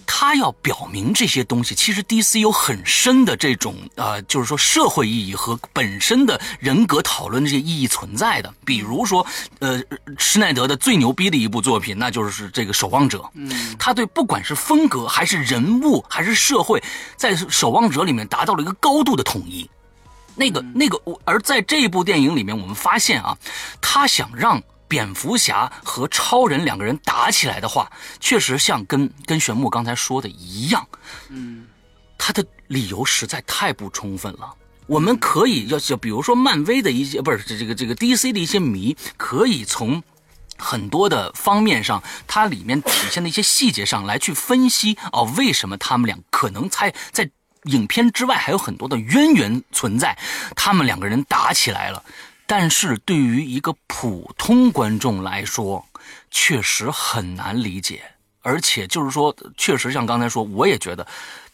[0.06, 8.54] 他要表明这些东西，其实 DC 有很深的这种呃，就是说社会意义和本身的人格讨论这些意义存在的。
[8.66, 9.26] 比如说，
[9.60, 9.82] 呃，
[10.18, 13.20] 施耐德的最牛逼的一部作品，那就是这个《守望者》。
[13.34, 16.82] 嗯，他对不管是风格还是人物还是社会，
[17.16, 19.70] 在《守望者》里面达到了一个高度的统一。
[20.34, 23.38] 那个那个，而在这部电影里面，我们发现啊，
[23.82, 24.62] 他想让
[24.92, 30.86] 蝙蝠侠和超人两个人打起来的话，确实像跟跟玄牧刚才说的一样，
[31.30, 31.66] 嗯
[32.18, 34.54] 他的理由实在太不充分了。
[34.88, 40.04] 我们可以要就比如说漫威的一些不是这这个这个 DC 的一些迷，可以从
[40.58, 47.30] 很多的方面上，它里面体现的一些细节上来去分析哦，为什么他们俩可能在在
[47.64, 50.18] 影片之外还有很多的渊源存在，
[50.54, 52.04] 他们两个人打起来了。
[52.54, 55.86] 但是对于一个普通观众来说，
[56.30, 58.04] 确实很难理解，
[58.42, 61.08] 而且就是说，确实像刚才说，我也觉得。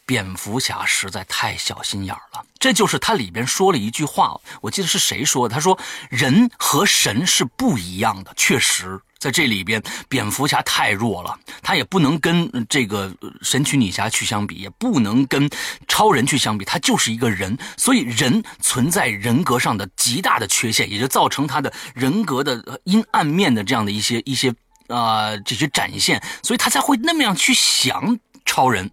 [0.08, 5.54] 蝙蝠侠实在太小心眼了，这就是他里边说了一句话，我记得是谁说的？
[5.54, 5.78] 他说
[6.10, 15.50] ：“人和神是不一样的。”确实，在这里边，蝙蝠侠太弱了，他也不能跟这个神奇女侠去相比，也不能跟
[15.88, 24.54] 超人去相比，他就是一个人，所以人存在人格上的极大的缺陷，也就造成他的人格的阴暗面的这样的一些一些
[24.88, 28.90] 啊、这些展现，所以他才会那么样去想超人。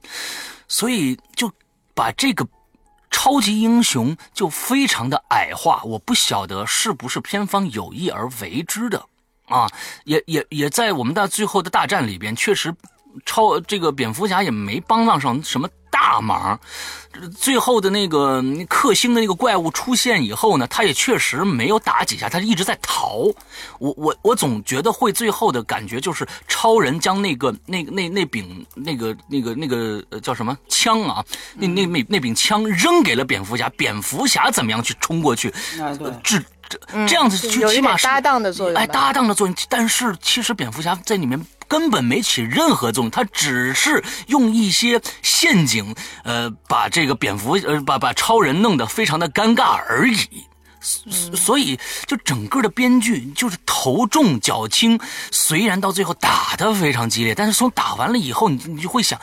[0.66, 1.52] 所以就
[1.94, 2.48] 把这个
[3.10, 9.06] 超级英雄就非常的矮化，我不晓得是不是片方有意而为之的
[9.54, 9.70] 啊，
[10.04, 12.74] 也也也在我们的最后的大战里边，确实
[13.24, 16.58] 超这个蝙蝠侠也没帮上上什么大忙。
[17.38, 23.18] 最后的那个克星的那个怪物出现以后呢，他也确实没有打几下，他一直在逃。
[23.78, 35.48] 我我我总觉得会最后的感觉就是超人将那个那个那那柄那个那个那个呃叫什么枪啊，那那那那柄枪扔给了蝙蝠侠，蝙蝠侠怎么样去冲过去
[35.80, 36.44] 啊对治
[36.80, 38.80] 这这样子就起码是搭档的作用吧。
[38.80, 39.56] 哎，搭档的作用。
[39.68, 50.44] 但是其实蝙蝠侠在里面根本没起任何作用，他只是用一些陷阱，呃，把这个蝙蝠呃把把超人弄得非常的尴尬而已。
[50.80, 59.18] 所所以，就整个的编剧就是头重脚轻，虽然到最后打得非常激烈，但是从打完了以后，你你就会想，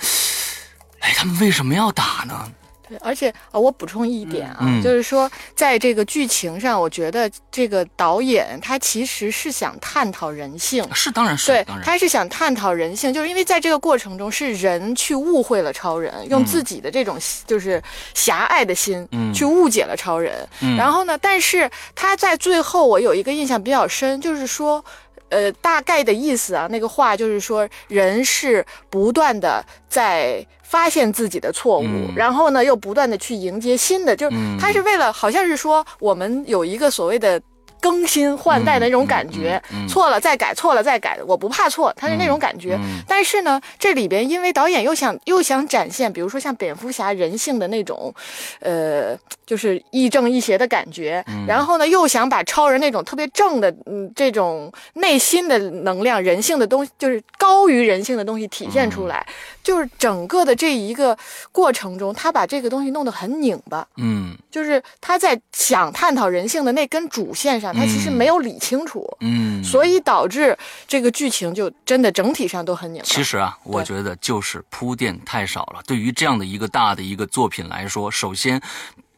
[1.01, 2.51] 哎，他们为什么要打呢？
[2.91, 10.85] 对，而且啊、我补充一点啊，嗯就是说，在这个剧情上，我觉得这个导演他其实是想探讨人性。
[10.93, 17.81] 是，当然是，对他是想探讨人性，就是因为在这个过程中是人去误会了超人，用自己的这种就是
[18.13, 20.45] 狭隘的心嗯去误解了超人。
[20.59, 24.83] 嗯然后呢，但是他在最后我有一个印象比较深，就是说。
[25.31, 32.13] 呃，大概的意思啊，那个话就是说，人是不断的在发现自己的错误，嗯。
[32.15, 34.57] 然后呢，又不断的去迎接新的，就是嗯。
[34.59, 37.41] 他是为了，好像是说我们有一个所谓的
[37.81, 42.75] 更新换代的那种感觉，嗯嗯嗯错了再改，错了再改，我不怕错，他是那种感觉。
[42.75, 48.13] 嗯但是呢，这里边因为导演又想又想展现，比如说像蝙蝠侠人性的那种，
[48.59, 61.15] 呃，就是亦正亦邪的感觉，嗯然后呢又想把超人那种特别正的，嗯，这种内心的能量、人性的东西，就是高于人性的东西体现出来，嗯就是整个的这一个
[61.51, 63.87] 过程中，他把这个东西弄得很拧巴。
[63.97, 70.55] 嗯就是他在想探讨人性的那根主线上，他其实嗯没有理清楚，嗯，所以导致
[70.87, 73.05] 这个剧情就真的整体上都很拧巴。
[73.07, 75.81] 其实啊，我觉得就是铺垫太少了。
[75.87, 78.61] 对于这样的一个大的一个作品来说，首先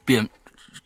[0.06, 0.28] 变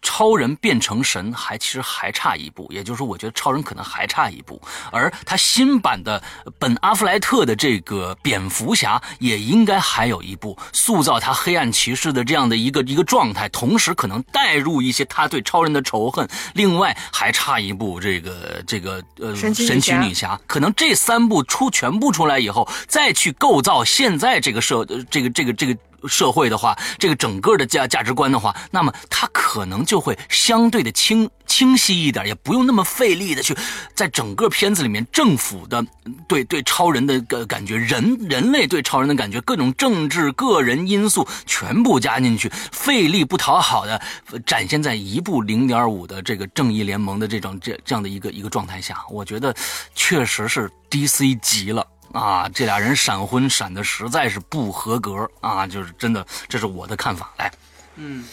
[0.01, 6.21] 超人变成神还其实还差一步，也就是说，我觉得超人可能还差一步，而他新版的
[6.59, 16.27] 本阿弗莱特的这个蝙蝠侠也应该还有一步，塑造他黑暗骑士的这样的一个一个状态，同时可能带入一些他对超人的仇恨。
[16.53, 33.55] 另外还差一步，这个这个呃神奇女侠可能这三部出全部出来以后，再去构造现在这个社呃这个这个这个社会的话，这个整个的价价值观的话，那么他可能就会相对的清清晰一点，也不用那么费力的去
[33.95, 35.83] 在整个片子里面政府的
[36.27, 43.99] 对对超人的个感觉，人人类对超人的感觉，各种政治个人因素全部加进去，费力不讨好的
[44.45, 49.55] 展现在一部零点五的这个正义联盟的这种这这样的一个一个状态下，我觉得
[49.95, 51.85] 确实是 DC 极了。
[52.13, 55.67] 啊，这俩人闪婚闪的实在是不合格啊！
[55.67, 57.31] 就是真的，这是我的看法。
[57.37, 57.51] 来，
[57.95, 58.25] 嗯，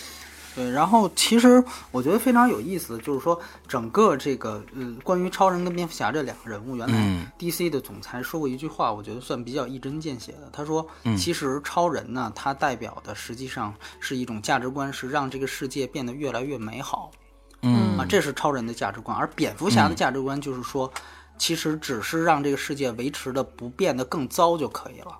[0.55, 0.70] 对。
[0.70, 10.49] 然后其实我觉得非常有意思，就是说整个这个呃，关于超人跟蝙蝠侠这两个人物，原来 DC 的总裁说过一句话，我觉得算比较一针见血的。
[10.53, 10.87] 他说，
[11.18, 17.11] 其实超人呢，他代表的实际上是一种价值观，是让这个世界变得越来越美好。
[17.62, 20.91] 嗯啊，这是超人的价值观，而蝙蝠侠的价值观就是说。
[21.37, 25.18] 其实只是让这个世界维持的不变得更糟就可以了，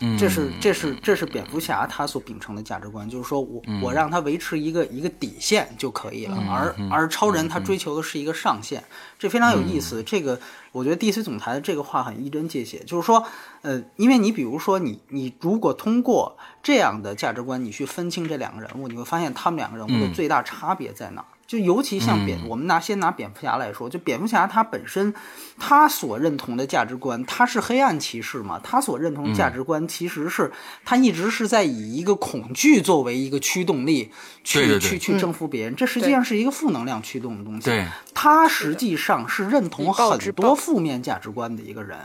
[0.00, 8.82] 嗯，这是这是这是蝙蝠侠他所秉承的价值观，就是说我我让他维持一个一个底线就可以了，而而超人他追求的是一个上限，
[9.18, 10.02] 这非常有意思。
[10.04, 10.38] 这个
[10.70, 13.26] 我觉得 DC 总裁的这个话很一针见血，就是说，
[13.62, 21.24] 呃，因为你比如说你你如果通过这样的价值观，你去分清这两个人物，你会发现他们两个人物的最大差别在哪？
[21.48, 25.14] 就尤其像蝙，我们拿先拿蝙蝠侠来说，就蝙蝠侠他本身，
[25.58, 30.52] 他所认同的价值观，他是黑暗骑士嘛，他所认同的价值观其实是
[30.84, 34.12] 他一直是在以一个恐惧作为一个驱动力，
[34.44, 37.64] 去去去征服别人，这实际上是一个负能量驱动的东西。
[37.64, 41.96] 对，他实际上是认同很多负面价值观的一个人。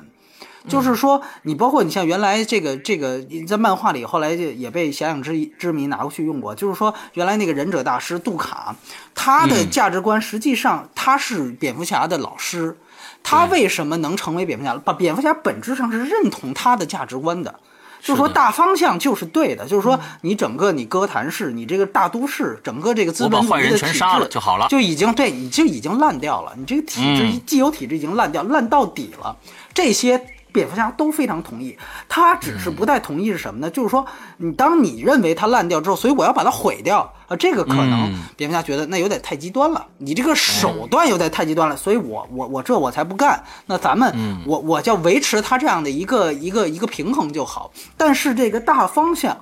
[0.67, 6.55] 就是说，你包括你像原来这个这个在漫画里，后来就也被遐想之之谜拿过去用过。
[6.55, 8.73] 就是说，原来那个忍者大师杜卡，
[9.13, 12.77] 他的价值观实际上他是蝙蝠侠的老师，
[13.21, 14.73] 他为什么能成为蝙蝠侠？
[14.75, 17.53] 把蝙蝠侠本质上是认同他的价值观的，
[18.01, 19.65] 就是说大方向就是对的。
[19.65, 23.99] 就是说，你整个你哥谭市，你这个大都市，整个这个资本主义的体制
[24.29, 26.53] 就好了，就已经对，你就已经烂掉了。
[26.55, 29.35] 你这个体制既有体制已经烂掉，烂到底了。
[29.73, 30.29] 这些。
[30.53, 31.75] 蝙蝠侠都非常同意，
[32.07, 33.69] 他只是不太同意是什么呢？
[33.71, 34.05] 就是说，
[34.37, 43.43] 你当你认为它烂掉之后，所以我要把它毁掉啊，这个可能蝙蝠侠觉得那有点太极端了，你这个手段有点太极端了，所以我我我这我才不干。
[43.65, 47.71] 那咱们我我叫维持他这样的一个一个一个平衡就好。
[47.97, 49.35] 但是这个大方向，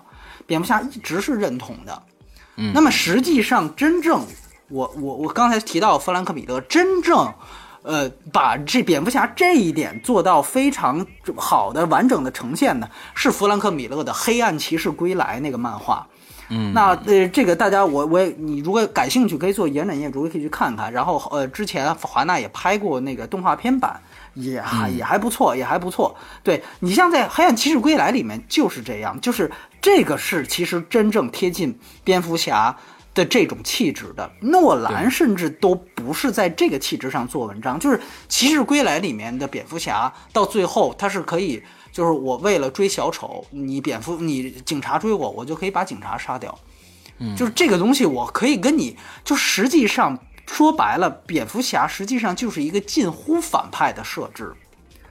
[0.47, 2.01] 蝙蝠侠一直是认同的。
[2.73, 4.25] 那么实际上真正
[4.69, 7.33] 我我我刚才提到弗兰克米勒真正。
[7.83, 11.05] 呃，把这蝙蝠侠这一点做到非常
[11.35, 16.07] 好的、完整的呈现呢，是弗兰克·米勒的《黑暗骑士归来》那个漫画。
[16.49, 20.91] 嗯，那呃，这个大家我我也你如果感兴趣，可以做延展阅读，可以去看看。
[20.91, 23.99] 然后呃，之前华纳也拍过那个动画片版，
[24.33, 26.15] 也还也还不错，也还不错。
[26.43, 29.49] 对你像在《黑暗骑士归来》里面就是这样，就是
[29.81, 32.77] 这个是其实真正贴近蝙蝠侠。
[33.13, 37.77] 的这种气质的诺兰，甚至都不是在这个气质上做文章。
[37.77, 37.97] 就是
[38.29, 46.57] 《骑士归来》里面的蝙蝠侠，到最后他是可以，就是我为了追小丑，你蝙蝠你警察追我，我就可以把警察杀掉。
[47.19, 54.53] 嗯，就是这个东西，我可以跟你就实际上说白了，蝙蝠侠实际上就是一个近乎反派的设置。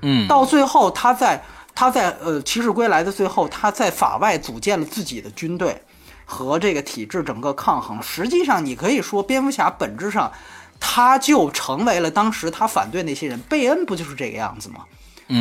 [0.00, 1.44] 嗯，到最后他在
[1.74, 5.82] 他在呃《骑士归来》的最后，他在法外组建了自己的军队。
[6.30, 10.30] 和这个体制整个抗衡，实际上你可以说，蝙蝠侠本质上，
[10.78, 13.36] 他就成为了当时他反对那些人。
[13.40, 14.84] 贝恩不就是这个样子吗？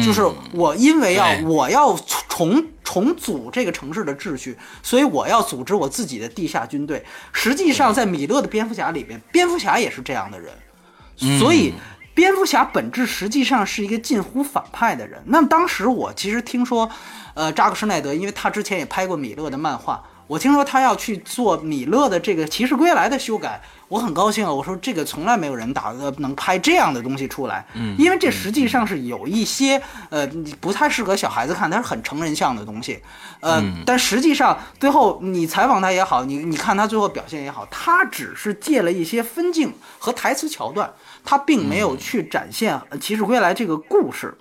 [0.03, 1.95] 就是我因为要我要
[2.27, 7.05] 重重组这个城市的秩序，所以我要组织我自己的地下军队。
[7.33, 11.73] 实际上，在米勒的蝙蝠侠里边，蝙蝠侠也是这样的人，所以
[12.13, 15.21] 蝙蝠侠本质实际上是一个近乎反派的人。
[15.25, 16.89] 那么当时我其实听说，
[17.35, 20.03] 呃，扎克施奈德，因为他之前也拍过米勒的漫画。
[20.29, 24.53] 我听说他要去做米勒的这个《骑士归来》的修改，我很高兴啊！
[24.53, 30.27] 我说这个从来没有人打呃能拍这样的东西出来，嗯，因为这实际上是有一些呃
[30.61, 33.01] 不太适合小孩子看，它是很成人向的东西，
[33.39, 40.93] 呃，但实际上最后你采访他也好，你你看他最后表现也好，他只是借了一些分镜和台词桥段，
[41.25, 44.37] 他并没有去展现《骑士归来》这个故事。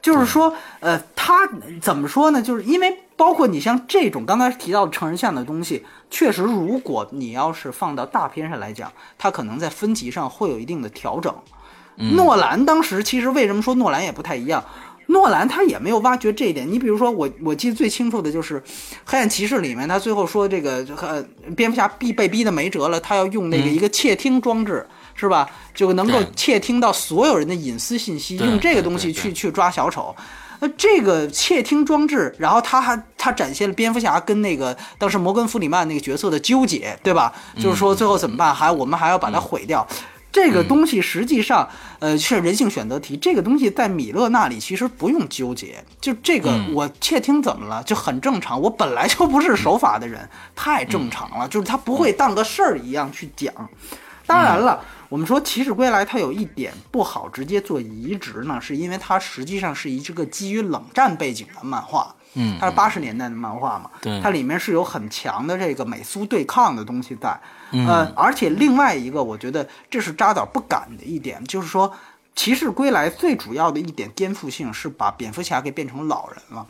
[0.00, 1.48] 就是说，呃，他
[1.82, 2.40] 怎么说呢？
[2.40, 11.34] 就是因为包括你像这种刚才提到的成人向的东西，确实，如果你要是放到大片上来讲，它可能在分级上会有一定的调整。
[12.14, 14.62] 诺兰当时其实为什么说诺兰也不太一样？
[15.06, 16.70] 诺兰他也没有挖掘这一点。
[16.70, 18.60] 你比如说，我我记得最清楚的就是
[19.04, 21.24] 《黑暗骑士》里面，他最后说这个呃，
[21.56, 24.86] 蝙蝠侠逼被逼的没辙了，他要用那个一个窃听装置。
[25.18, 25.48] 是吧？
[25.72, 30.14] 就能够窃听到所有人的隐私信息，用这个东西去去抓小丑。
[30.60, 37.32] 那这个窃听装置，然后他还他展现了蝙蝠侠跟那个当时摩根弗里曼那个角色的纠结，对吧？
[37.58, 38.54] 就是说最后怎么办？
[38.54, 39.86] 还我们还要把它毁掉。
[40.32, 41.66] 这个东西实际上，
[41.98, 43.16] 呃，是人性选择题。
[43.16, 48.60] 这个东西在米勒那里其实不用纠结，就这个我窃听怎么了，就很正常。
[48.60, 53.50] 我本来就不是守法的人，太正常了，就是他不会当个事儿一样去讲。
[54.26, 62.14] 当然了，我们说《骑士归来》它有一点不好直接做移植呢，是因为它实际上是一这个基于冷战背景的漫画。
[62.38, 67.40] 嗯，它是八十年代的漫画嘛，对它里面是有很强的这个美苏对抗的东西在，
[67.70, 71.88] 嗯呃，而且另外一个，我觉得这是扎导不敢的一点，就是说
[72.34, 76.66] 《骑士归来》最主要的一点颠覆性是把蝙蝠侠给变成老人了。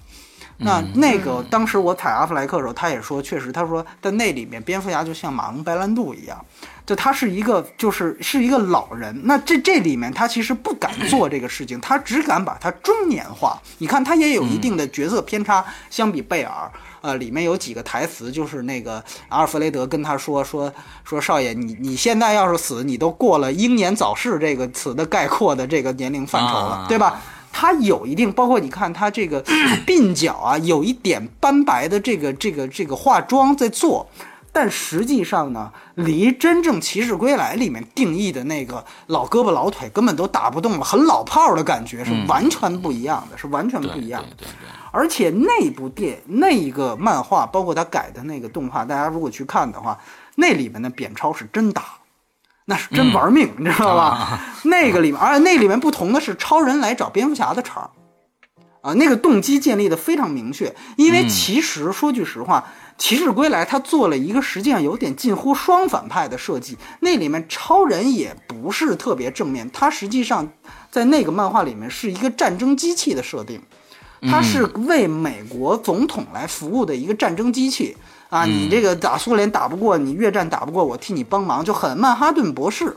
[0.59, 6.43] 那那个当时我采阿弗莱克的时候，他也说，确实，他说在那里面蝙蝠侠就像马龙白兰度一样，
[6.87, 9.20] 就他是一个就是是一个老人。
[9.24, 13.61] 那这这里面他其实不敢做这个事情，他只敢把他中年化。
[13.78, 16.70] 你看他也有一定的角色偏差，相比贝尔。
[17.03, 20.72] 呃，里面有几个台词，就是那个阿尔弗雷德跟他说说
[21.05, 27.20] 说少爷，你你现在要是死，你都过了英年早逝这个词的概括的这个年龄范畴了，啊对吧？
[27.53, 29.41] 他有一定，包括你看他这个
[29.87, 34.09] 鬓角啊，有一点斑白的这个这个这个化妆在做，
[34.57, 44.28] 但实际上呢，离真正《骑士归来》里面定义的那个老胳膊老腿根本都打不动了，很老炮儿的感觉是完全不一样的，是完全不一样的。
[44.28, 49.98] 对对对，而且那部电那一个漫画，包括他改的那个动画，大家如果去看的话，
[50.36, 51.82] 那里面的扁超是真打，
[52.64, 54.40] 那是真玩命，你知道吧？
[54.64, 57.90] 那个里面，而且那里面不同的是，超人来找蝙蝠侠的茬儿，
[58.87, 60.72] 啊，那个动机建立的非常明确。
[60.97, 62.64] 因为其实说句实话，
[62.97, 70.49] 骑士归来》他做了一个实际上有点近乎双反派的设计，那里面超人也不是特别正面，他实际上
[70.89, 73.61] 在那个漫画里面是一个战争机器的设定。
[74.22, 77.95] 他是为美国总统来服务的一个战争机器
[78.30, 78.45] 啊！
[78.47, 82.97] 你这个打苏联打不过，你越战打不过，我替你帮忙，就很曼哈顿博士。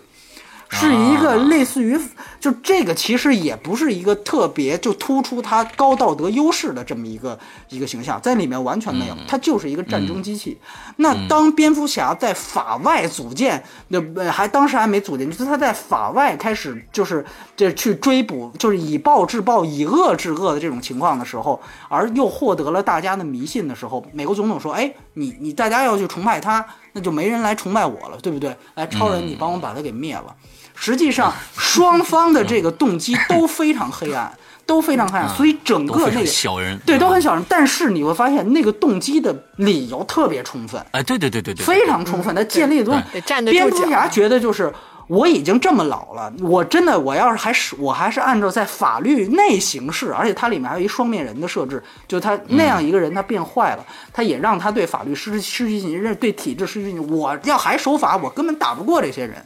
[0.70, 1.99] 是一个类似于，
[2.39, 7.38] 就这个其实也不是一个特别就突出他高道德优势的这么一个
[7.70, 10.57] 一个形象，在里面完全没有，他就是一个战争机器。
[10.97, 17.26] 那当蝙蝠侠在法外组建，那呃还当时还没组建，就是他在法外开始就是
[17.57, 26.63] 这去追捕，就是以暴制暴、以恶制恶的这种情况的时候，而又获得了大家的迷信的时候，美国总统说：“哎，你你大家要去崇拜他，
[26.93, 28.55] 那就没人来崇拜我了，对不对？
[28.76, 30.36] 来，超人，你帮我把他给灭了。”
[30.80, 34.32] 实际上， 双方的这个动机都非常黑暗，
[34.65, 37.36] 都非常黑暗，所以整个那个小人，对都很小。
[37.36, 37.43] 人。
[37.49, 43.03] 但是你会发现，那个动机的理由特别充分，哎，对对对对对，非常充分，他建立的东西。
[43.13, 44.07] 得站得蝙蝠侠。
[44.07, 44.71] 觉得就是
[45.07, 57.11] 我已经这么老了，我真的我要是还是我还是按照在法律内行事，而且它里面还有一双面人的设置，就他那样一个人他变坏了，他也让他对法律失失去信心，对体制失去信心。
[57.11, 59.43] 我要还守法，我根本打不过这些人，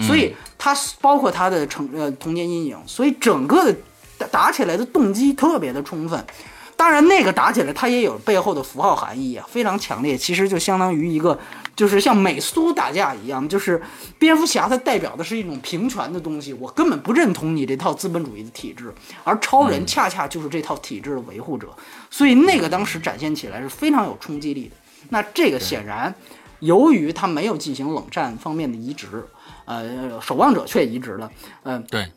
[0.00, 3.76] 所以他包括他的成呃童年阴影，所以整个的
[4.18, 6.24] 打打起来的动机特别的充分。
[6.76, 10.16] 当然，那个打起来，它也有背后的符号含义啊，非常强烈。
[10.16, 11.38] 其实就相当于一个，
[11.76, 13.80] 就是像美苏打架一样，就是
[14.18, 18.92] 蝙蝠侠它代表的是一种平权的东西，我根本不认同你这套资本主义的体制，
[19.22, 21.68] 而超人恰恰就是这套体制的维护者，
[22.10, 24.74] 所以那个当时展现起来是非常有冲击力的。
[25.10, 26.12] 那这个显然，
[26.58, 29.24] 由于他没有进行冷战方面的移植，
[29.64, 31.30] 呃，守望者却移植了，
[31.62, 32.10] 嗯、对，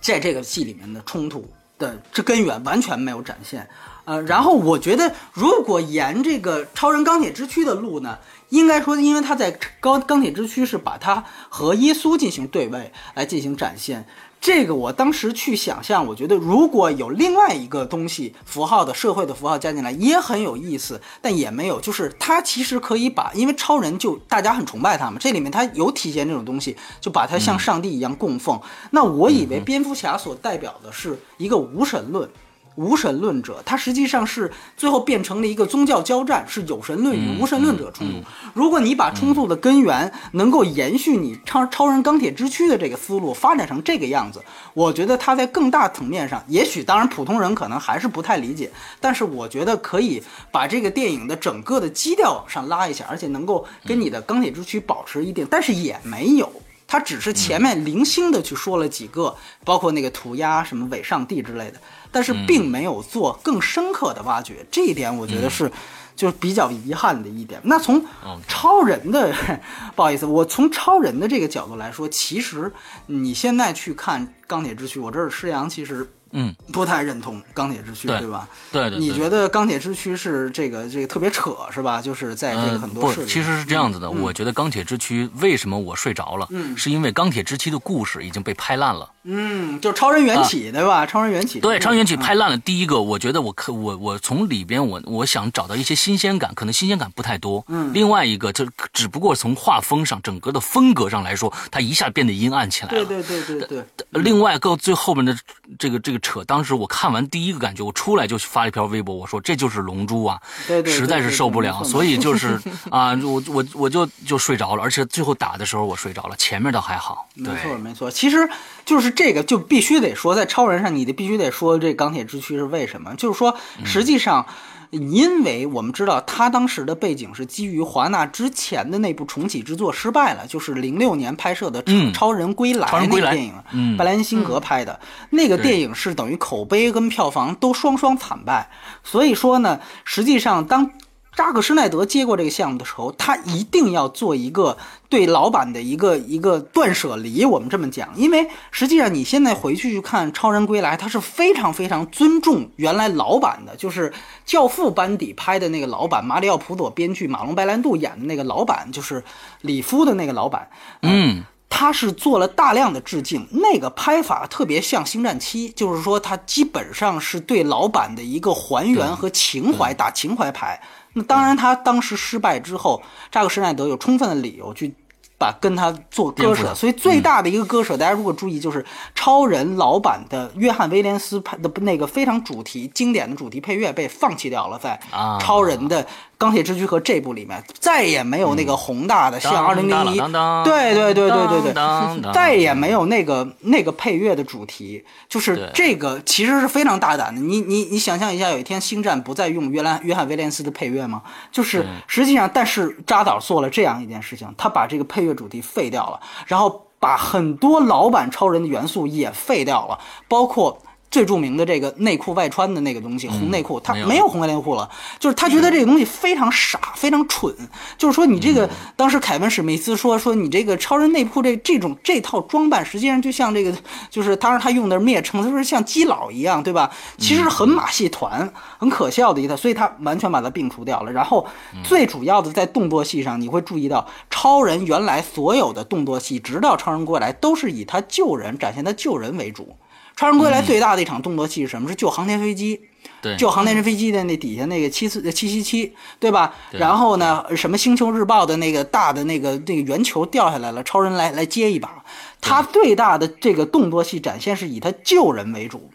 [0.00, 1.48] 在这个戏里面的冲突
[1.78, 3.68] 的这根源完全没有展现。
[4.06, 8.18] 呃，然后我觉得，如果沿这个超人钢铁之躯的路呢，
[8.50, 9.50] 应该说，因为他在
[9.80, 14.06] 钢钢铁之躯是把他和耶稣进行对位来进行展现。
[14.44, 28.60] 这个我当时去想象，我觉得如果有另外一个东西符号的社会的符号加进来，也很有意思，但也没有，就是他其实可以把，因为超人就大家很崇拜他嘛，这里面他有体现这种东西，就把他像上帝一样供奉。
[28.90, 32.28] 那我以为蝙蝠侠所代表的是一个无神论。
[32.76, 38.22] 无神论者，他实际上是最后变成了一个宗教交战，是有神论与无神论者冲突。
[38.52, 48.70] 如果你把冲突的根源能够延续你超超人钢铁之躯的这个思路发展成这个样子，我觉得他在更大层面上，也许当然普通人可能还是不太理解，
[49.00, 56.50] 但是我觉得可以把这个电影的整个的基调往上拉一下，而且能够跟你的钢铁之躯保持一定，但是也没有。
[56.86, 61.80] 他只是前面零星的去说了几个，包括那个涂鸦、什么伪上帝之类的，
[62.14, 64.64] 但是并没有做更深刻的挖掘。
[64.70, 65.70] 这一点我觉得是，
[66.14, 67.60] 就是比较遗憾的一点。
[67.64, 69.34] 那从哦超人的，
[69.96, 72.72] 不好意思，我从超人的这个角度来说，其实
[73.06, 78.48] 你现在去看钢铁之躯，我这儿施阳其实嗯，不太认同钢铁之躯，对对吧？
[78.72, 78.98] 对对对。
[78.98, 82.00] 你觉得钢铁之躯是这个这个特别扯是吧？
[82.00, 84.08] 就是在这个很多不事里，其实是这样子的。
[84.08, 89.10] 嗯我觉得钢铁之躯为什么我睡着了，嗯是因为钢铁之躯的故事已经被拍烂了。
[89.24, 91.04] 嗯，就超人缘起、对吧？
[91.06, 92.58] 超人缘起，啊对，超人缘起嗯拍烂了。
[92.58, 97.64] 第一个，我觉得我可我我从里边我我想找到一些新鲜感，可能新鲜感不太多。
[97.68, 103.04] 嗯另外一个，就只不过从画风上、整个的风格上来说，它一下变得阴暗起来了。
[103.04, 105.36] 对对对对对，另外，够最后面的
[105.78, 112.60] 这个这个扯，当时我看完第一个感觉，我出来就发了一条微博，我说这就是龙珠啊，对对对实在是受不了，所以就是
[112.90, 117.26] 啊，我我我就就睡着了，而且最后打的时候我睡着了，前面倒还好。
[117.34, 118.10] 没错没错。
[118.10, 118.48] 其实
[118.84, 123.14] 就是这个，就必须得说，在超人上，你得必须得说这钢铁之躯是为什么？
[123.16, 124.46] 就是说，嗯实际上。
[124.90, 131.82] 因为我们知道他当时的背景是基于华纳之前的那部重启之作失败了，就是零六年拍摄的
[132.12, 138.70] 超人归来》那个电影，嗯布莱恩辛格拍的、那个电影是等于口碑跟票房都双双惨败，
[139.02, 140.88] 所以说呢，实际上当
[141.36, 144.76] 扎克施耐德接过这个项目的时候，他一定要做一个
[145.08, 147.44] 对老板的一个一个断舍离。
[147.44, 154.10] 我们这么讲，因为实际上你现在回去去看《超人归来》，他是非常非常尊重原来老板的，就是
[154.44, 159.22] 《教父》班底拍的那个老板，马里奥·普佐编剧，马龙·白兰度演的那个老板，就是
[159.62, 160.70] 里夫的那个老板。
[161.02, 170.80] 嗯，他是做了大量的致敬，那个拍法特别像《星战七》，就是说他基本上是对老板的一个还原和情怀，打情怀牌。
[171.14, 173.02] 那当然，他当时失败之后，
[173.32, 174.94] 扎克施耐德有充分的理由去。
[175.36, 178.82] 把跟他做割舍，所以最大的一个割舍，大家如果注意，就是
[179.16, 186.06] 超人老版的约翰威廉斯拍的那个非常主题经典的主题配乐被放弃掉了，在啊超人的
[186.44, 190.18] 钢铁之躯和这部里面，再也没有那个宏大的像二零零一，
[190.62, 197.40] 对对对对对对，再也没有那个那个配乐的主题，就是这个其实是非常大胆的。
[197.40, 201.22] 你你你想象一下，有一天星战不再用约兰约翰威廉斯的配乐吗？
[201.50, 210.78] 就是实际上，但是扎导做了这样一件事情，他把这个配乐主题废掉了，然后把很多老版超人的元素也废掉了，包括。
[211.14, 214.90] 最著名的这个内裤外穿的那个东西，红内裤，他没有红内裤了，
[215.20, 217.54] 就是他觉得这个东西非常傻，非常蠢。
[217.96, 223.72] 就是说，你这个当时凯文史密斯说说你这个超人内裤这这种这套装扮，实际上就像这个，
[224.10, 226.90] 就是当时他用的是蔑称，就是像基佬一样，对吧？
[227.16, 231.12] 其实很马戏团，很可笑的一套，所以他完全把它摒除掉了。
[231.12, 231.46] 然后
[231.84, 239.76] 最主要的在动作戏上，你会注意到超人原来所有的动作戏，直到超人过来，都是以他救人展现他救人为主。
[240.16, 241.88] 超人归来最大的一场动作戏是什么？
[241.88, 242.80] 是救航天飞机。
[243.20, 246.54] 对，救航天飞机的那底下那个七四七七七，对吧？
[246.70, 252.04] 对然后呢，什么星球日报的那个大的那个那个圆球掉下来了，超人来来接一把。
[252.40, 255.90] 他最大的这个动作戏展现是以他救人为主。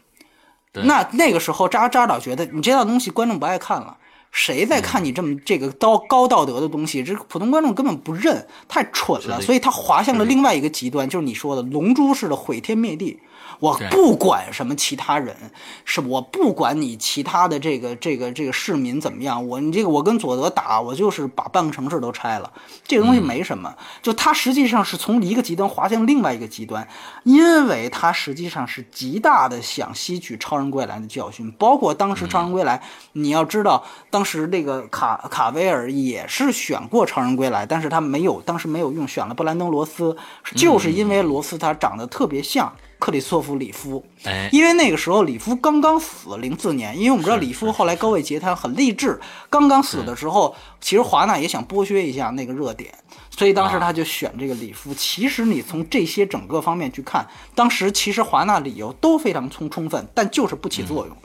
[0.73, 3.97] 那那个时候扎扎导觉得你这套东西观众不爱看了。
[4.31, 7.03] 谁在看你这么这个高高道德的东西？
[7.03, 13.19] 这普通观众根本不认，太蠢了，所以他滑向了另外一个极端，就是你说的龙珠式的毁天灭地。
[13.59, 15.35] 我不管什么其他人，
[15.83, 22.49] 是我不管你其他的这个这个这个市民怎么样，我你这个我跟佐德打，我就是把半个城市都拆了，
[22.85, 23.75] 这个东西没什么。
[24.01, 26.87] 就他实际上是从一个极端滑向另外一个极端，
[27.23, 32.81] 因为他实际上是极大的想吸取超人归来的教训，包括当时超人归来，
[33.11, 40.15] 你要知道，当时那个卡卡维尔也是选过超人归来，但是他没有，当时没有用，选了布兰登罗斯，
[40.55, 42.73] 就是因为罗斯他长得特别像。
[42.99, 49.17] 克里斯托弗·里夫，哎，因为那个时候里夫刚刚死，零四年，因为我们知道里夫后来高位截瘫，很励志。
[49.49, 52.93] 刚刚死的时候，其实华纳也想剥削一下那个热点，
[53.31, 54.93] 所以当时他就选这个里夫。
[54.93, 57.25] 其实你从这些整个方面去看，
[57.55, 61.15] 当时其实华纳理由都非常充充分，但就是不起作用。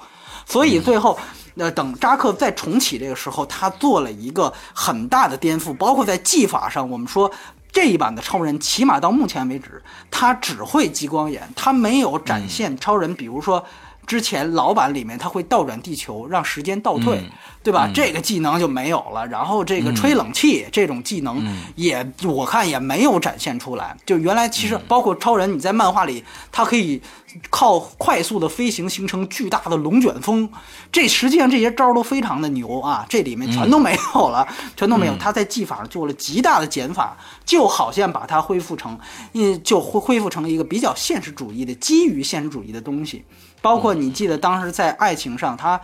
[0.46, 1.18] 所以最后，
[1.56, 7.28] 呃，等扎克再重启这个时候，他做了一个很大的颠覆，包括在技法上，我们说。
[7.74, 13.66] 这一版的超人，起码到目前为止，他只会激光眼，他没有展现超人，比如说
[14.06, 17.30] 之前老版里面他会倒转地球，让时间倒退，嗯
[17.64, 17.90] 对吧？
[17.94, 19.26] 这个技能就没有了。
[19.26, 21.42] 然后这个吹冷气、这种技能
[21.76, 23.96] 也，我看也没有展现出来。
[24.04, 27.00] 就原来其实包括超人，你在漫画里，他可以
[27.48, 30.46] 靠快速的飞行形成巨大的龙卷风，
[30.92, 34.46] 这实际上这些招儿都非常的牛啊，这里面全都没有了，
[34.76, 35.16] 全都没有。
[35.16, 38.98] 他在技法上做了极大的减法，就好像把它恢复成，
[39.32, 43.24] 嗯，就恢恢复成一个比较现实主义的、基于现实主义的东西。
[43.64, 45.80] 包括你记得当时在爱情上，他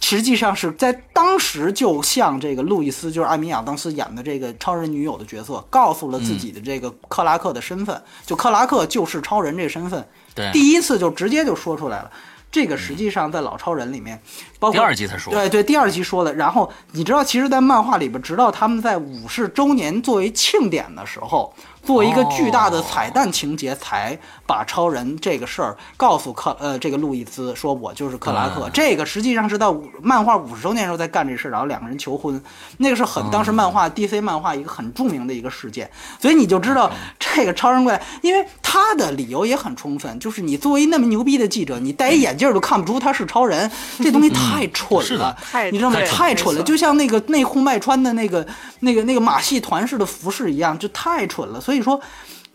[0.00, 10.04] 实际上是在当时就像这个路易斯，就是艾米亚当斯演的这个超人女友的角色，告诉了自己的这个克拉克的身份，就克拉克就是超人这个身份。
[10.34, 12.10] 对，第一次就直接就说出来了。
[12.50, 14.20] 这个实际上在老超人里面，
[14.58, 16.34] 包括第二集才说对对，第二集说的。
[16.34, 28.68] 然后你知道，其实，在漫画里边，直到他们在五十周年作为庆典的时候，作为一个巨大的彩蛋情节，才把超人这个事儿告诉克呃这个路易斯，说我就是克拉克。
[28.68, 32.40] 嗯这个实际上是到五漫画五十周年时候在干这事，然后两个人求婚，
[32.78, 45.96] 那个是很当时漫画 DC 漫画一个很著名的一个事件，所以你就知道这个超人过来，因为他的理由也很充分，就是你作为那么牛逼的记者，你戴一眼镜儿都看不出他是超人， 这东西太蠢了，太你知道吗？
[45.96, 48.46] 对太蠢了，就像那个内裤外穿的那个、
[48.80, 51.60] 那个、那个马戏团式的服饰一样，就太蠢了。
[51.60, 52.00] 所以说，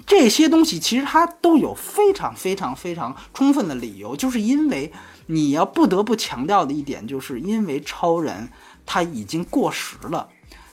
[0.08, 4.92] 这些东西其实它都有非常非常非常充分的理由，就是因为
[5.28, 8.50] 你要不得不强调的一点，就是因为超人
[8.86, 10.28] 他已经过时了。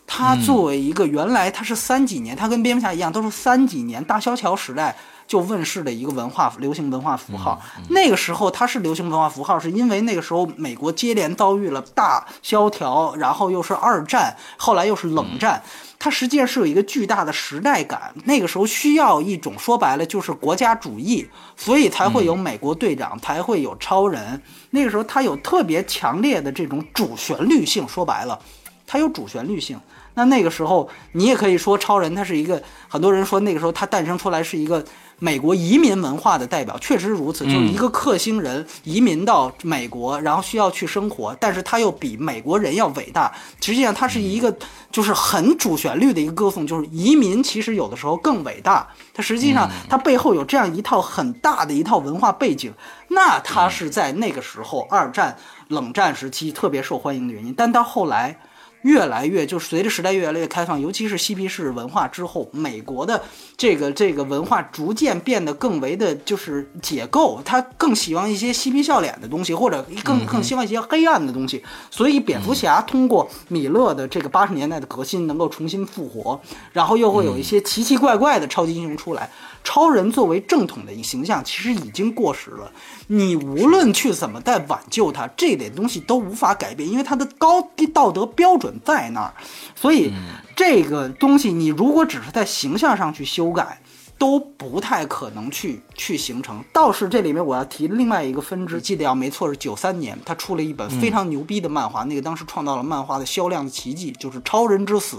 [0.06, 4.96] 他作为一个原来他是三几年，他跟蝙蝠侠一样，都是三几年大萧条时代
[5.32, 7.58] 就问世的一个文化流行文化符号。
[7.88, 15.62] 那个时候它是流行文化符号，是因为那个时候美国接连遭遇了大萧条，然后又是二战，后来又是冷战。
[15.98, 21.26] 它实际上是有一个巨大的时代感，那个时候需要一种说白了就是国家主义，
[21.56, 24.42] 所以才会有美国队长，才会有超人。
[24.68, 28.38] 那个时候它有特别强烈的这种主旋律性，说白了，
[28.86, 29.80] 它有主旋律性。
[30.14, 34.84] 那那个时候，你也可以说超人他是一个，很多人说那个时候它诞生出来是一个
[35.22, 43.32] 美国移民文化的代表，确实如此，就是一个克星人移民到美国，然后需要去生活，但是他又比美国人要伟大。
[43.60, 44.52] 实际上，他是一个
[44.90, 48.84] 就是很主旋律的一个歌颂，就是移民其实有的时候更伟大。
[49.14, 52.72] 他实际上他背后有这样一套很大的一套文化背景，
[53.06, 55.36] 那他是在那个时候二战、
[55.68, 58.36] 冷战时期特别受欢迎的原因，但到后来。
[58.82, 63.22] 越来越就随着时代越来越开放，尤其是嬉皮士文化之后，美国的
[63.56, 71.62] 这个这个文化逐渐变得更为的就是解构，他更希望一些嬉皮笑脸的东西，或者更更希望一些黑暗的东西。
[71.90, 76.40] 所以蝙蝠侠通过米勒的这个八十年代的革新，能够重新复活，
[76.72, 79.30] 然后又会有一些奇奇怪怪的超级英雄出来。
[79.64, 82.70] 超人作为正统的一个形象，其实已经过时了。
[83.06, 89.34] 你无论去怎么再挽救他，这点东西都无法改变，因为他的高低道德标准在那儿。
[89.74, 90.12] 所以
[90.56, 93.80] 这个东西，你如果只是在形象上去修改，
[94.18, 96.64] 都不太可能去去形成。
[96.72, 105.16] 倒是这里面我要提另外一个分支，记得要没错是九三年，他出了一本非常牛逼的漫画，那个当时创造了漫画的销量的奇迹，就是《超人之死》，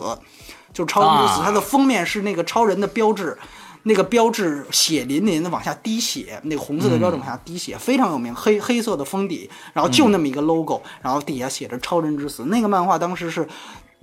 [0.74, 3.38] 就是《超人之死》，啊它的封面是那个超人的标志。
[3.84, 12.46] 那个标志血淋淋的往下滴血，那个红色的标志往下滴血，非常有名，黑黑色的封底，然后就那么一个 logo，、然后底下写着“超人之死”。
[12.52, 13.48] 那个漫画当时是。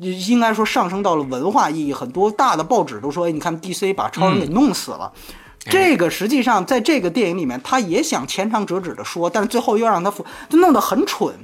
[0.03, 5.13] 应该说上升到了文化意义，很多大的报纸都说：“哎，你看 DC 把超人给弄死了。
[5.59, 10.11] 这个实际上在这个电影里面，他也想前长折指的说，但是最后又让他
[10.53, 11.35] 弄得很蠢。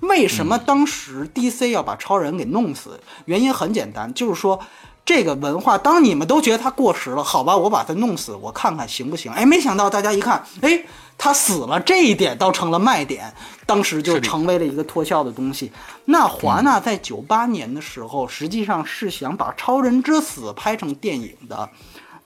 [0.00, 2.98] 为什么当时 DC 要把超人给弄死？
[3.26, 4.58] 原因很简单，就是说
[5.06, 9.32] 这个文化，当你们都觉得它过时了，好吧，我把它弄死，我看看行不行？
[9.32, 10.84] 哎，没想到大家一看，哎，
[11.16, 13.32] 他死了，这一点倒成了卖点，
[13.64, 15.70] 当时就成为了一个脱销的东西。
[16.06, 21.70] 那华纳在九八年的时候，实际上是想把《超人之死》拍成电影的。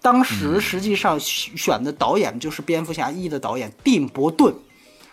[0.01, 4.55] 当时实际上选的导演就是蝙蝠侠一的导演蒂姆·伯顿，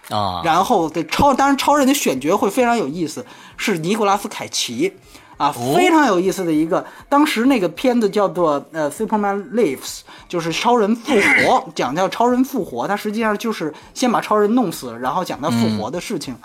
[0.07, 3.25] 啊，然后的超，当然超人的选角会非常有意思，
[3.57, 4.93] 是尼古拉斯凯奇，
[5.37, 6.85] 啊，哦非常有意思的一个。
[7.07, 9.77] 当时那个片子叫做呃《Superman Lives》，
[10.27, 16.35] 就是超人复活， 讲叫超人复活，它实际上就是先把超人弄死了，然后讲他复活的事情。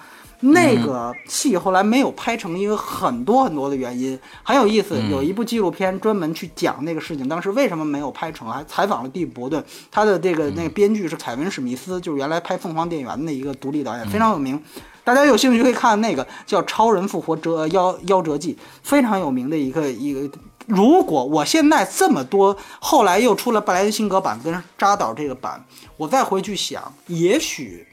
[0.45, 4.18] 那个戏后来没有拍成，因为很多很多的原因。
[4.43, 14.61] 很有意思，有一部纪录片专门去讲那个事情，当时为什么没有拍成，还采访了蒂姆·伯顿，他的这个那个编剧是凯文·史密斯，就是原来拍《凤凰电源》的一个独立导演，非常有名。
[15.05, 20.30] 大家有兴趣可以看那个叫《超人复活折夭夭折记》，非常有名的一个一个。
[20.66, 25.64] 如果我现在这么多，后来又出了布莱恩辛格版跟扎导这个版，
[25.96, 27.84] 我再回去想，也许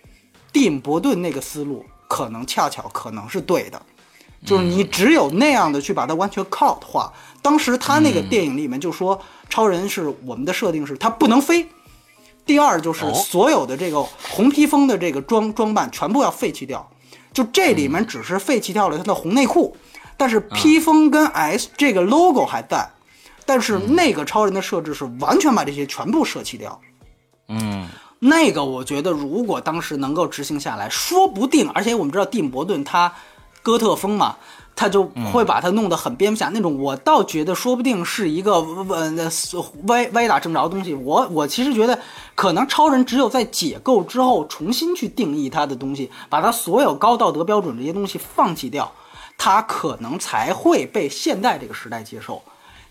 [0.54, 3.82] 蒂姆·伯顿那个思路可能恰巧可能是对的，
[4.46, 7.12] 就是你只有那样的去把它完全 cult 化。
[7.42, 11.68] 当时他那个电影里面就说，超人是我们的设定是他不能飞。
[12.46, 16.88] 第二就是哦所有的这个红披风的这个装装扮全部要废弃掉，
[17.32, 19.76] 就这里面只是废弃掉了他的红内裤，
[20.18, 22.90] 但是披风跟 S 这个 logo 还在，
[23.46, 26.80] 但是那个超人的设置是完全把这些全部舍弃掉。
[27.48, 27.88] 嗯，
[28.20, 33.14] 那个我觉得，如果当时能够执行下来，说不定，而且我们知道蒂姆·伯顿他
[33.62, 34.36] 哥特风嘛。
[34.80, 35.04] 他就
[35.34, 39.30] 会把它弄得很蝙蝠侠那种，我倒觉得说不定是一个呃
[39.88, 40.94] 歪歪打正着的东西。
[40.94, 42.00] 我我其实觉得，
[42.34, 48.90] 可能超人只有在解构之后，重新去定义他的东西，把他所有高道德标准这些东西放弃掉，
[49.38, 52.42] 他可能才会被现代这个时代接受。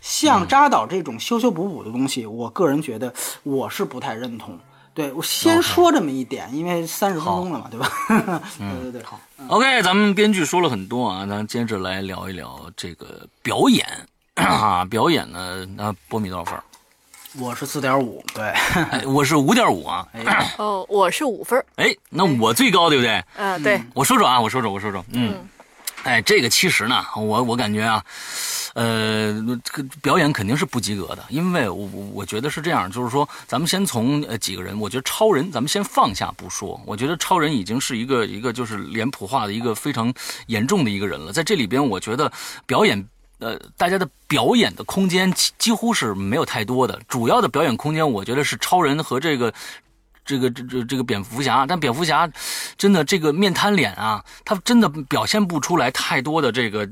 [0.02, 3.10] 像扎导这种修修补补的东西，我个人觉得
[3.44, 4.58] 我是不太认同。
[4.98, 7.88] 对我先说这么一点，因为三十分钟了嘛，对吧？
[8.58, 9.20] 对对对，好。
[9.46, 13.86] OK，咱们编剧说了很多啊，咱接着来聊一聊这个表演
[14.34, 16.58] 啊，表演呢，那波米多少分？
[17.38, 18.52] 我是四点五，对，
[19.06, 20.04] 我是五点五啊。
[20.56, 21.64] 哦，我是五分。
[21.76, 23.22] 哎，那我最高对不对？
[23.36, 23.80] 嗯，对。
[23.94, 25.46] 我说说啊，我说说，我说说，嗯。
[26.04, 28.02] 哎，这个其实呢，我我感觉啊，
[28.74, 29.32] 呃，
[29.62, 40.12] 这个表演肯定是不及格的，因为我我觉得是这样，就是说，咱们先从呃几个人，我觉得超人，咱们先放下不说，我觉得超人已经是一个一个就是脸谱化的一个非常
[40.46, 42.32] 严重的一个人了，在这里边，我觉得
[42.64, 43.06] 表演，
[43.40, 49.52] 呃，大家的表演的空间几几乎是没有太多的，主要的表演空间，我觉得是超人和这个。
[50.28, 52.28] 这个这这这个蝙蝠侠，但蝙蝠侠
[52.76, 56.86] 真的这个面瘫脸啊，他真的表现不出来太多的这个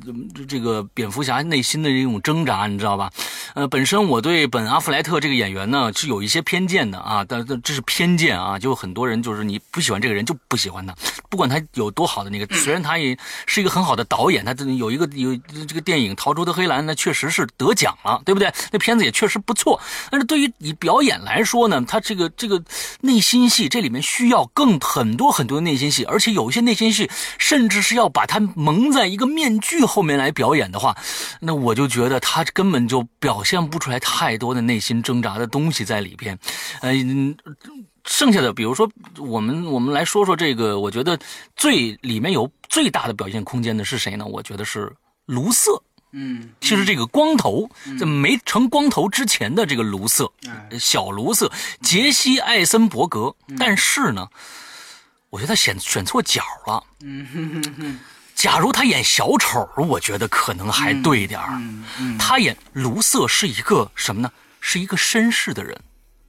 [0.49, 3.13] 这个蝙蝠侠内心的这种挣扎，你知道吧？
[3.53, 10.95] 呃，本身我对本阿弗莱特这个演员呢是有一些偏见的啊，但这是偏见啊，就很多人就是你不喜欢这个人就不喜欢他，
[11.29, 13.15] 不管他有多好的那个，虽然他也
[13.45, 18.51] 是一个很好的导演，他有一个有这个电影《逃出的黑蓝》，那确实是得奖了，对不对？
[18.73, 19.79] 那片子也确实不错，
[20.11, 22.59] 但是对于以表演来说呢，他这个这个
[23.03, 23.21] 内。
[23.27, 30.97] 心戏这里面需要更很多很多的内心戏，而且有一些内心戏甚至是要把它蒙在一个面具后面来表演的话，
[31.41, 36.39] 那我就觉得他根本就表现不出来太多的内心挣扎的东西在里边。
[36.83, 37.37] 嗯，
[38.05, 41.19] 剩下的比如说我们我们来说说这个，我觉得
[41.57, 44.25] 最里面有最大的表现空间的是谁呢？
[44.25, 44.95] 我觉得是
[45.27, 45.83] 卢瑟。
[46.19, 50.33] 嗯，其实这个光头在没成光头之前的这个卢瑟，
[50.81, 51.53] 小卢瑟，
[51.83, 53.37] 杰西·艾森伯格。
[53.59, 54.27] 但是呢，
[55.29, 56.83] 我觉得他选选错角了。
[57.03, 57.99] 嗯
[58.35, 61.61] 假如他演小丑，我觉得可能还对点儿。
[62.19, 64.31] 他演卢瑟是一个什么呢？
[64.61, 65.79] 是一个绅士的人。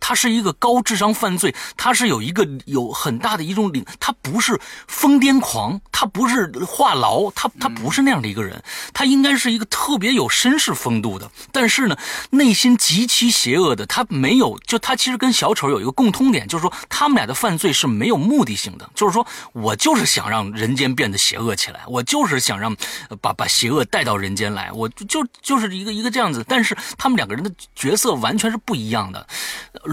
[0.08, 11.98] 他是一个高智商犯罪，他是有一个有很大的一种领，他不是疯癫狂，他不是话痨，他他不是那样的一个人，他应该是一个特别有绅士风度的，但是呢，
[12.30, 22.74] 内心极其邪恶的，他没有，就他其实跟小丑有一个共通点，就是说他们俩的犯罪是没有目的性的，就是说我就是想让人间变得邪恶起来，我就是想让
[23.20, 29.28] 把把邪恶带到人间来，我就就是一个一个这样子，但是他们两个人的角色完全是不一样的。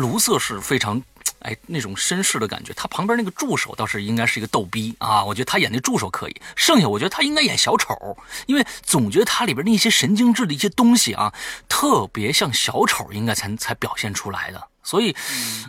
[0.05, 1.01] 卢瑟是非常，
[1.39, 2.75] 哎，那种绅士的感觉。
[2.75, 6.37] 他旁边那个助手倒是应该是一个逗逼啊，我觉得他演那助手可以。
[6.55, 7.97] 剩下我觉得他应该演小丑，
[8.47, 11.33] 因为总觉得他里边那些神经质的一些东西啊，
[11.69, 14.69] 特别像小丑应该才才表现出来的。
[14.83, 15.17] 所以，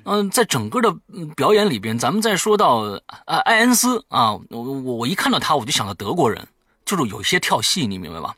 [0.04, 0.94] 嗯，在整个的
[1.38, 6.46] 表演里边，咱们再说到啊，艾恩斯啊，我我我一看到他，我就想到德国人，
[6.86, 8.36] 就是有一些跳戏，你明白吧？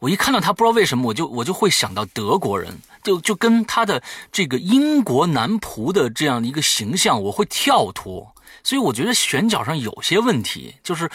[0.00, 2.78] 我一看到他，不知道为什么，我就我就会想到德国人。
[3.02, 11.10] 就就跟他的这个英国男仆的这样的一个形象，我会跳脱，所以我觉得选角上有些问题，就是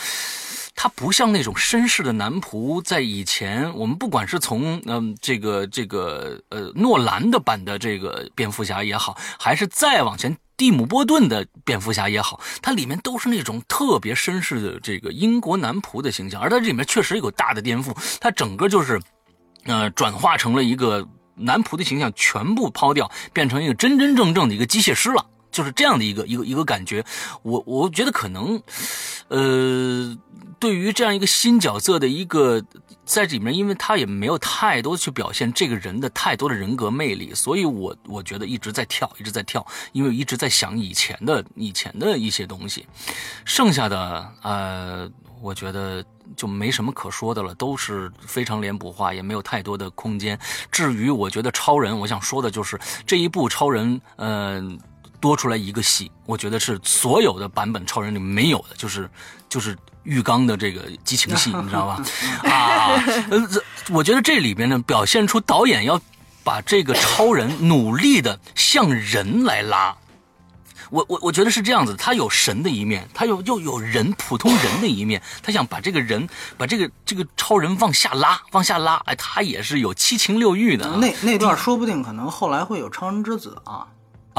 [0.75, 19.01] 他不像那种绅士的男仆，在以前我们不管是从嗯这个这个呃诺兰的版的这个蝙蝠侠也好，还是再往前蒂姆波顿的蝙蝠侠也好，它里面都是那种特别绅士的这个英国男仆的形象，而它这里面确实有大的颠覆，它整个就是
[19.64, 21.07] 呃转化成了一个。
[21.41, 27.01] 男仆的形象全部抛掉，变成一个真真正正的一个机械师了，就是这样的一个一个一个感觉。
[27.43, 28.62] 我我觉得可能，
[29.30, 30.17] 呃，
[30.59, 32.63] 对于这样一个新角色的一个
[33.05, 42.86] 在里面，因为他也没有太多去表现这个人的太多的人格魅力，所以我我觉得一直在跳，一直在跳，因为一直在想以前的以前的一些东西，
[43.45, 45.09] 剩下的呃，
[45.41, 46.03] 我觉得。
[46.38, 50.38] 就没什么可说的了，都是非常脸谱化，也没有太多的空间。
[50.71, 54.80] 至于我觉得超人，我想说的就是这一部超人，嗯，
[55.20, 59.09] 多出来一个戏，我觉得是所有的版本超人里没有的，就是
[59.47, 62.03] 就是浴缸的这个激情戏，你知道吧？
[62.49, 63.47] 啊，呃，
[63.89, 65.99] 我觉得这里边呢，表现出导演要
[66.43, 69.95] 把这个超人努力的向人来拉。
[70.89, 80.88] 我我我觉得是这样子，他有神的一面，他又又有人普通人的一面，他想把这个人，把这个这个超人往下拉，往下拉，哎，他也是有七情六欲的。
[80.97, 83.86] 那那段说不定可能后来会有超人之子啊。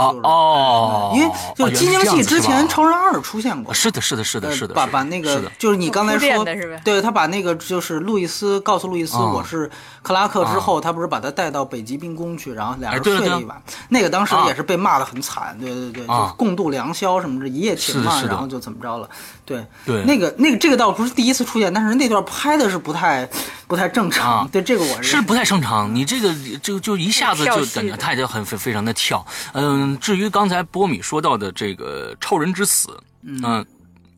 [0.08, 1.12] 就是哦。
[1.14, 9.70] 因为就是金星系之前超超人二出现过，是的，是的，是的，呃是的，把把那个是就是你刚才说的是吧对他把那个就是路易斯告诉路易斯啊我是
[10.02, 14.46] 克拉克之后，他不是把他带到北极冰宫去，然后俩人睡了一晚，那个当时啊。
[14.50, 16.28] 也是被骂的很惨，对对对，就啊。
[16.28, 19.08] 是共度良宵什么的，一夜情嘛，然后就怎么着了，
[19.44, 20.02] 对对。
[20.04, 23.28] 那个那个这个倒不是第一次出现，但是那段拍的是不太
[23.68, 29.24] 不太正常啊，对这个我是不太正常，你这个就就一下子就感觉他就很非非常的跳。
[29.52, 32.88] 嗯，至于刚才波米说到的这个超人之死，
[33.22, 33.64] 嗯、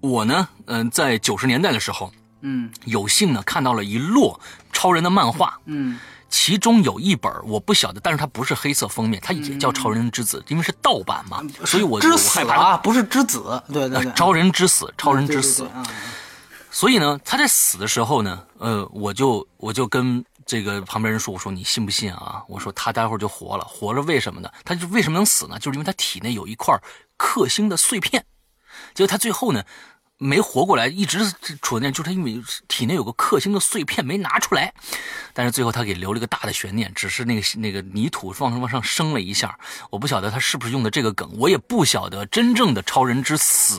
[0.01, 4.39] 我呢，嗯、在九十年代的时候，嗯有幸呢看到了一摞
[4.73, 5.99] 超人的漫画，嗯
[6.29, 12.55] 其中有一本我不晓得，但是它不是黑色封面，它也叫《超人之子》，因为是盗版嘛，所以我就之死害怕。
[12.55, 15.69] 啊，不是之子，对对超人之死，超人对对之死对。
[15.73, 15.85] 啊
[16.75, 22.43] 所以呢，他在死的时候呢，呃，我就我就跟这个旁边人说，我说你信不信啊？
[22.49, 24.51] 我说他待会儿就活了，活着为什么呢？
[24.65, 25.59] 他就为什么能死呢？
[25.59, 26.77] 就是因为他体内有一块
[27.17, 28.25] 克星的碎片，
[28.95, 29.65] 结果他最后呢
[30.23, 31.19] 没活过来，一直
[31.61, 34.73] 处在那，就是他因为体内有个克星的碎片没拿出来，
[35.33, 39.59] 但是最后他给留了一个大的悬念，只是那个那个泥土往往上升了一下，
[39.91, 43.79] 我不晓得他是不是用的这个梗，我也不晓得真正的《超人之死》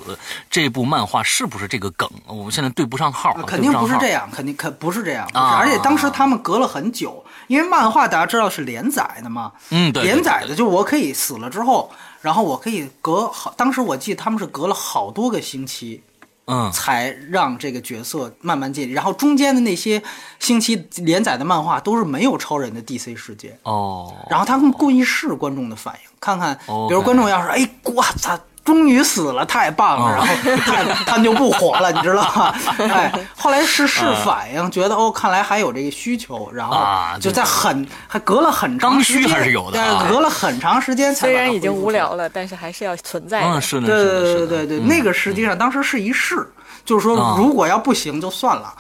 [0.50, 4.30] 这部漫画是不是这个梗，我们现在对不上号，啊肯定不是这样。
[4.32, 5.58] 肯定可不是这样，是啊。
[5.60, 11.92] 而且当时他们隔了很久，因为漫画大家知道是连载的嘛，嗯对对连载的就我可以死了之后，
[12.22, 16.02] 然后我可以隔好，当时我记得他们是隔了好多个星期
[16.46, 20.02] 嗯，才让这个角色慢慢建立，然后中间的那些
[20.40, 26.58] 星期连载的漫画都是没有超人的 DC 世界，哦，然后他们故意试观众的反应，看看，
[26.90, 32.56] 比如观众要是哎，我操，终于死了，太棒了，哦然后他 他们就不火了，你知道吗？
[32.80, 43.44] 哎，后来是试反应，觉得哦，看来还有这个需求，然后啊就在很还隔了很长时间，刚需还是有的隔了很长时间才虽然已经无聊了，但是还是要存在。
[43.44, 46.48] 嗯，是的，对对对对对，那个实际上当时是一试，
[46.86, 48.74] 就是说啊如果要不行就算了。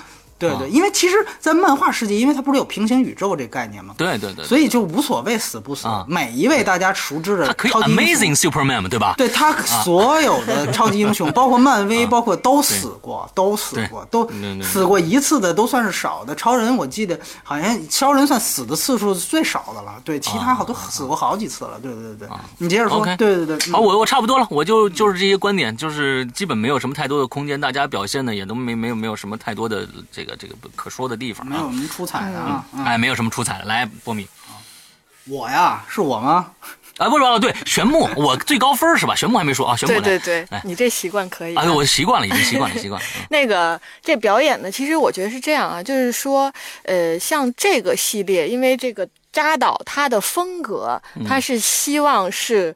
[0.49, 3.93] 对对，因为其实，在漫画世界，因为它不是有平行宇宙这概念吗？
[3.97, 9.15] 对对对，所以就无所谓死不死啊，每一位大家熟知的他可以超级 Amazing Superman，对吧？
[9.17, 14.29] 对他所有的 超级英雄，包括漫威，包括都死过，都死过，都
[14.61, 16.33] 死过一次的都算是少的。
[16.35, 21.79] 超人我记得好像超人算死的次数最少的了，对，其他好都死过好几次了。
[21.81, 22.27] 对对对，
[22.57, 32.65] 你接着说对对对，好，嗯我我差不多了，我就就是这些观点，就是基本没有什么太多的空间，大家表现的也都没没有没有什么太多的这个这个可说的地方啊，没有什么出彩的啊。
[32.73, 33.65] 嗯哎，没有什么出彩的。
[33.65, 34.27] 来，波米，
[35.25, 36.51] 我呀，是我吗？
[36.97, 39.15] 哎，不是哦，对，玄木，我最高分是吧？
[39.15, 41.63] 玄木还没说啊，玄木，对对对哎，你这习惯可以啊。
[41.63, 43.07] 哎，我习惯了，已经习惯了，习惯了。
[43.17, 46.53] 嗯 那个这表演呢，其实我觉得是这样啊，就是说，
[46.83, 52.75] 呃，像这个系列，因为这个扎导他的风格，他是希望是。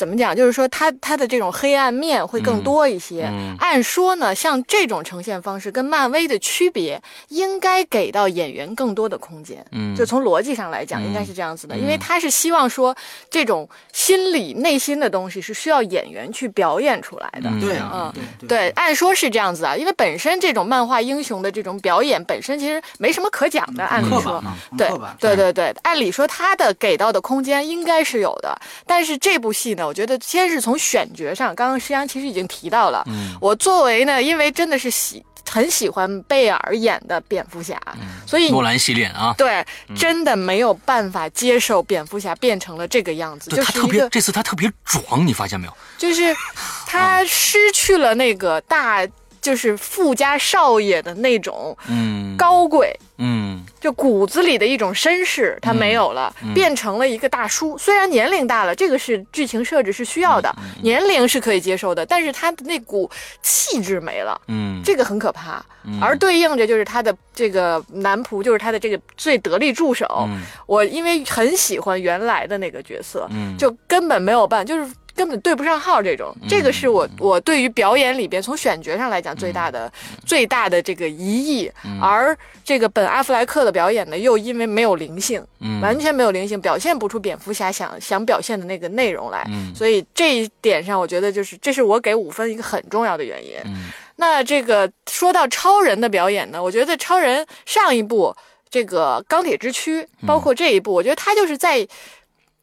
[0.00, 0.34] 怎么讲？
[0.34, 3.28] 就是说他他的这种黑暗面会更多一些。
[3.30, 9.62] 嗯按说呢，像这种呈现方式跟漫威的区别，应该给到演员更多的空间。
[9.72, 12.96] 嗯就从逻辑上来讲，嗯应该是这样子的，因为他是希望说
[13.28, 17.50] 这种心理内心的东西是需要演员去表演出来的。
[17.50, 24.42] 嗯对啊嗯，对对，按说是这样子啊，因为本身这种漫画英雄的这种表演本身其实没什么可讲的，按理说
[24.78, 24.88] 对
[25.20, 33.34] 对对对，按理说他的给到的空间应该是有的，但是这部戏呢，我觉得先是从选角上，刚刚诗阳其实已经提到了，嗯。
[33.40, 35.20] 我作为呢，因为真的是喜
[35.50, 37.76] 很喜欢贝尔演的蝙蝠侠，
[38.24, 39.66] 所以诺兰系列啊，对，
[39.96, 45.76] 真的没有办法接受蝙蝠侠变成了这个样子，就特别这次他特别壮，你发现没有？
[45.98, 46.32] 就是
[46.86, 49.04] 他失去了那个大，
[49.40, 52.36] 就是富家少爷的那种嗯。
[52.36, 57.78] 高贵，嗯就骨子里的一种绅士，他没有了，变成了一个大叔。
[57.78, 63.08] 虽然年龄大了，这个是剧情设置是需要的，年龄是可以接受的，但是他的那股
[63.42, 64.40] 气质没了。
[64.48, 65.64] 嗯这个很可怕，
[66.00, 70.06] 而对应着就是他的这个男仆，就是他的这个最得力助手。
[70.26, 74.90] 嗯我因为很喜欢原来的那个角色，嗯就根本没有办，就是
[75.20, 76.00] 根本对不上号。
[76.02, 79.92] 这种，这个是我我对于表演里边从选角上来讲最大的、
[80.24, 81.70] 最大的这个疑义。
[82.00, 89.44] 而这个本阿弗莱克的表演呢，又因为没有灵性，嗯完全没有灵性，表现不出蝙蝠侠想想表现的那个内容来。
[89.50, 93.58] 嗯所以这一点上，我觉得就是这是我给五分一个很重要的原因。
[93.66, 98.34] 嗯那这个说到超人的表演呢，我觉得超人上一部
[98.70, 101.86] 这个钢铁之躯，包括这一部，我觉得他就是在。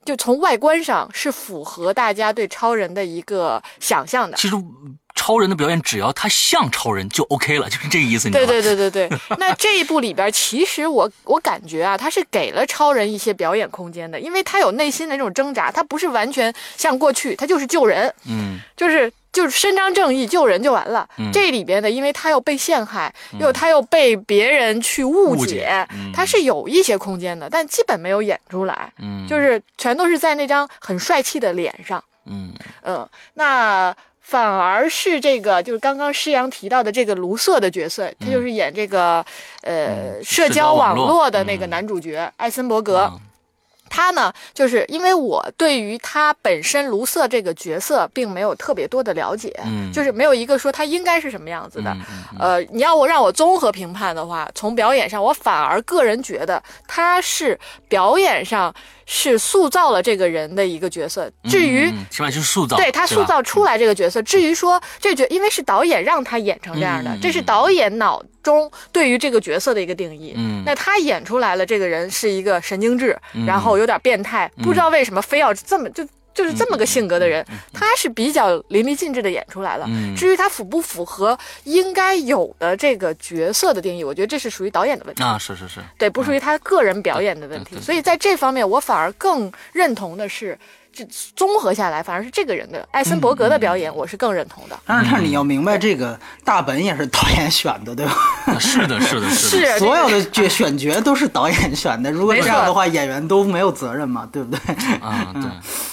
[0.07, 4.55] 就从外观上是符合大家对超人的一个想象的，其实
[5.17, 8.63] 超人的表演只要他像超人就 OK 了，就是这个意思，你知道对吗？
[8.63, 18.59] 对对对对， 那这一部里边，其实我我感觉啊，他是给了超人一些表演空间的，因为他有内心的那种挣扎，他不是完全像过去，他就是救人，嗯。
[18.77, 21.07] 就是就是伸张正义救人就完了。
[21.33, 32.03] 这里边的，因为他又被陷害，又他又被别人去误误解他是有一些空间的，但基本没有演出来，嗯，就是全都是在那张很帅气的脸上。
[32.25, 32.53] 嗯。
[32.83, 33.95] 嗯，那
[34.27, 39.25] 反而是这个，就是刚刚施阳提到的这个卢瑟的角色，他就是演这个
[39.61, 41.69] 呃社社交交网网络络的那个嗯。
[41.69, 42.97] 男主角艾森伯格。
[42.97, 43.17] 啊
[43.89, 51.91] 他呢，就是因为我对于他本身卢瑟这个角色并没有特别多的了解，嗯就是没有一个说他应该是什么样子的。
[51.91, 52.01] 嗯
[52.33, 58.73] 嗯呃，你要我让我综合评判的话，从表演上，我反而个人觉得他是表演上
[59.05, 61.31] 是塑造了这个人的一个角色。
[61.45, 64.21] 至于、起码就是塑造，对他塑造出来这个角色。
[64.21, 70.33] 至于说这角，因为是导演让他演成这样的，嗯这是导演脑中对于这个角色的一个定义。
[70.37, 76.07] 嗯那他演出来了，这个人是一个神经质，嗯然后有点变态，不知道为什么非要这么就。
[76.37, 77.43] 就是这么个性格的人，
[77.73, 79.87] 他是比较淋漓尽致的演出来了。
[79.89, 85.23] 嗯至于他符不符合应该有的这个角色的定义，我觉得这是属于导演的问题。
[85.23, 87.81] 啊，是是是，对，不属于他个人表演的问题。
[87.81, 90.55] 所以在这方面，我反而更认同的是，
[90.97, 94.79] 这综合下来，反而是这个人的艾森伯格的表演，我是更认同的。
[94.83, 98.13] 但是，但是你要明白，这个大本也是导演选的，对吧？
[98.59, 104.75] 是的，是的，是的，是所有的角选角都是导演选的，如果这样的话，演员都没有责任嘛，对不对？
[104.99, 105.31] 啊，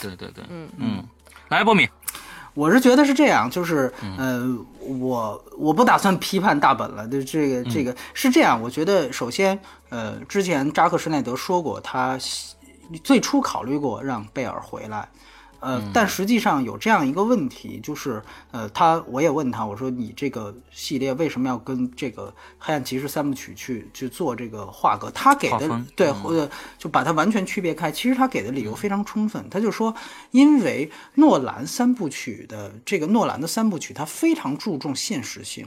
[0.01, 1.05] 对对对对，嗯嗯，
[1.51, 1.87] 来，波米，
[2.55, 4.43] 我是觉得是这样，就是呃，
[4.81, 8.59] 我我不打算批判大本了，就这个这个是这样。
[8.63, 9.59] 我觉得首先，
[9.91, 12.19] 呃，之前扎克施耐德说过，他
[13.03, 15.09] 最初考虑过让贝尔回来。
[15.61, 25.11] 呃，但实际上有这样一个问题，就是呃，他我也问他，我说你这个系列为什么要跟这个黑暗骑士三部曲去去做这个画格？
[25.13, 27.91] 他给的对，呃，就把它完全区别开。
[27.91, 29.95] 其实他给的理由非常充分，他就说，
[30.33, 35.67] 因为诺兰三部曲的这个诺兰的三部曲，他非常注重现实性，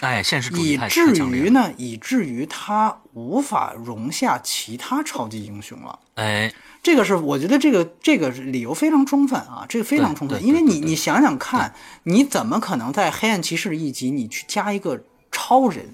[0.00, 5.98] 哎，现实主义太以至于呢，以至于他无法容下其他超级英雄了。
[6.14, 15.86] 哎，这个是我觉得这个这个理由非常充分啊，这个非常充分，因为你你想想看，你怎么可能在黑暗骑士一集你去加一个超人，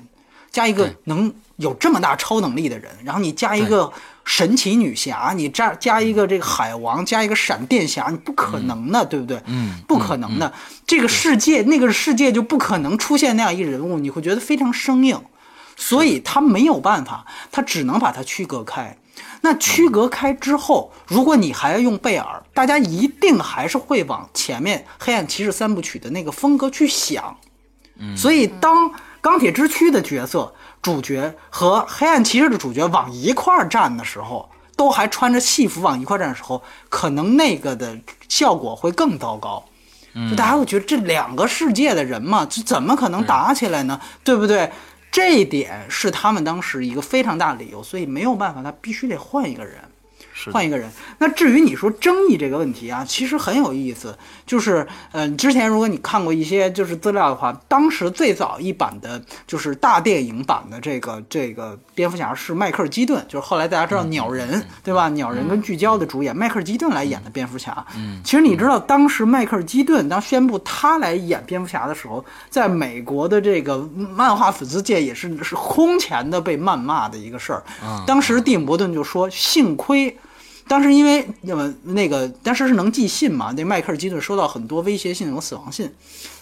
[0.51, 1.33] 加一个能
[1.63, 3.91] 有这么大超能力的人，然后你加一个
[4.25, 9.41] 神奇女侠，你加加一个这个海王，加一个闪电侠，你不可能的，对不对？
[9.47, 10.53] 嗯不可能的，
[10.87, 15.19] 这个世界那个世界就不可能出现那样一个人物，你会觉得非常生硬，
[15.77, 18.99] 所以他没有办法，他只能把它区隔开。
[19.45, 27.37] 那区隔开之后，如果你还要用贝尔，大家一定还是会往前面《黑暗骑士三部曲》的那个风格去想。
[28.17, 28.91] 所以当
[29.21, 30.53] 钢铁之躯的角色
[30.83, 37.97] 主角和黑暗骑士的主角往一块儿站的时候，都还穿着戏服往一块儿站的时候，可能那个的
[38.29, 39.65] 效果会更糟糕。
[40.29, 43.99] 就大家会觉得这两个世界的人嘛，这怎么可能打起来呢？
[44.23, 44.71] 对不对？
[45.11, 49.77] 这一点是他们当时一个非常大的理由，所以没有办法，他必须得换一个人。
[50.51, 50.91] 换一个人。
[51.19, 54.17] 那至于你说争议这个问题啊，其实很有意思。
[54.47, 65.09] 就是，嗯、之前如果你看过一些就是资料的话，当时最早一版的就是大电影版的这个这个蝙蝠侠是迈克尔基顿，就是后来大家知道鸟人、对吧？
[65.11, 67.85] 鸟人跟聚焦的主演迈克尔基顿来演的蝙蝠侠。
[67.97, 77.63] 嗯，其实你知道当时迈克尔基顿当宣布他来演蝙蝠侠的时候，在美国的这个漫画粉丝界也是是空前的被谩骂的一个事儿。
[78.07, 80.17] 当时蒂姆·伯顿就说，幸亏。
[80.73, 85.93] 当时因为那么那个当时是能寄信嘛，那迈克尔基顿收到很多威胁信和死亡信，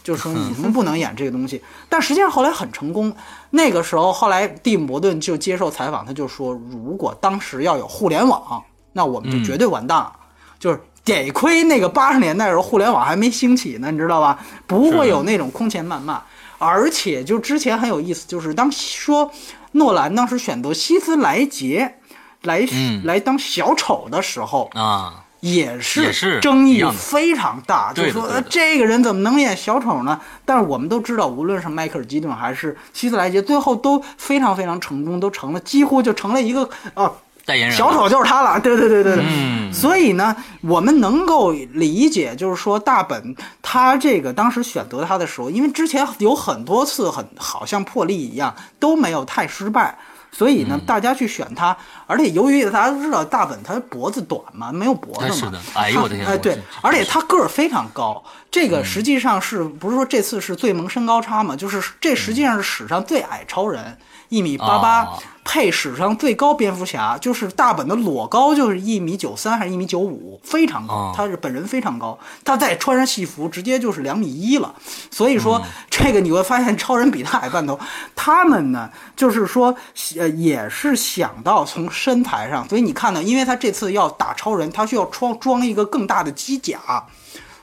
[0.05, 1.61] 就是说你们不能演这个东西。
[1.89, 3.13] 但实际上后来很成功。
[3.51, 8.63] 那个时候后来蒂姆·伯顿就接受采访，他就说，如果当时要有互联网，
[8.93, 10.13] 那我们就绝对完蛋了。
[10.61, 14.39] 就是得亏那个八十年代的时候互联网还没兴起呢，你知道吧？
[14.69, 16.23] 不会有那种空前谩骂。
[16.57, 19.29] 而且就之前很有意思，就是当说
[19.73, 21.97] 诺兰当时选择希斯莱杰。
[22.43, 23.03] 来、嗯。
[23.05, 30.21] 来当小丑的时候，啊，也是是争议非常大，就说呃这个人怎么能演小丑呢？
[30.45, 37.11] 但是我们都知道，无论是迈克尔基顿还是希斯莱杰，最后都非常非常成功，都成了几乎就成了一个啊。
[37.47, 39.25] 代言人小丑就是他了，对对对对对。
[39.27, 39.73] 嗯。
[39.73, 49.99] 所以呢，我们能够理解，就是说大本他这个当时选择他的时候，因为之前有很多次很好像破例一样都没有太失败，
[50.33, 51.77] 所以呢，大家去选他，
[52.07, 61.57] 而且由于大家都知道大本他脖子短嘛，没有脖子嘛，是的，哎呦我的天，哎对，而且他个儿非常高，这个实际上是不是说这次是最萌身高差嘛？
[61.57, 63.99] 就是这实际上是史上最矮超人，
[64.31, 65.07] 一米八八。
[65.43, 71.13] 配史上最高蝙蝠侠，就是大本的裸高就是一米九三还是一米九五，非常高。
[71.17, 74.73] 他是本人非常高，他再穿上戏服，直接就是两米一了。
[75.11, 77.77] 所以说，这个你会发现超人比他矮半头。
[78.15, 79.75] 他们呢，就是说，
[80.19, 86.79] 呃，也是想到从身材上，所以你看呢，因为他这次要打超人，他需要装装一个更大的机甲，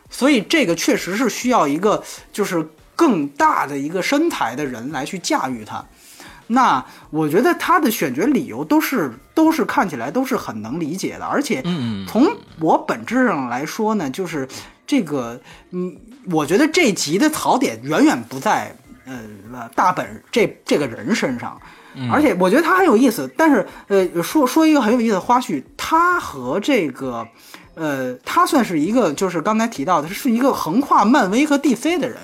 [0.09, 2.03] 所以这个确实是需要一个
[2.33, 2.67] 就是
[2.97, 5.85] 更大的一个身材的人来去驾驭它。
[6.47, 11.61] 那我觉得他的选角理由都是都是看起来都是很能理解的，而且
[12.07, 12.25] 从
[12.59, 14.47] 我本质上来说呢，就是
[14.85, 15.39] 这个，
[15.71, 15.95] 嗯，
[16.31, 18.73] 我觉得这集的槽点远远不在
[19.05, 21.59] 呃大本这这个人身上，
[22.11, 23.29] 而且我觉得他很有意思。
[23.35, 27.27] 但是呃，说说一个很有意思的花絮，他和这个
[27.75, 32.17] 呃，他算是一个就是刚才提到的是一个横跨漫威和 DC 的人。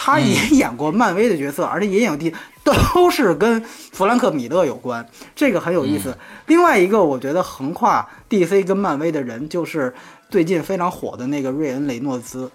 [0.00, 5.04] 他也演过漫威的角色，而且也演过 DC，都是跟弗兰克·米勒有关，
[5.34, 6.16] 这个很有意思。
[6.46, 9.92] 另外一个，我觉得横跨 DC 跟漫威的人，就是
[10.30, 12.48] 最近非常火的那个瑞恩·雷诺兹。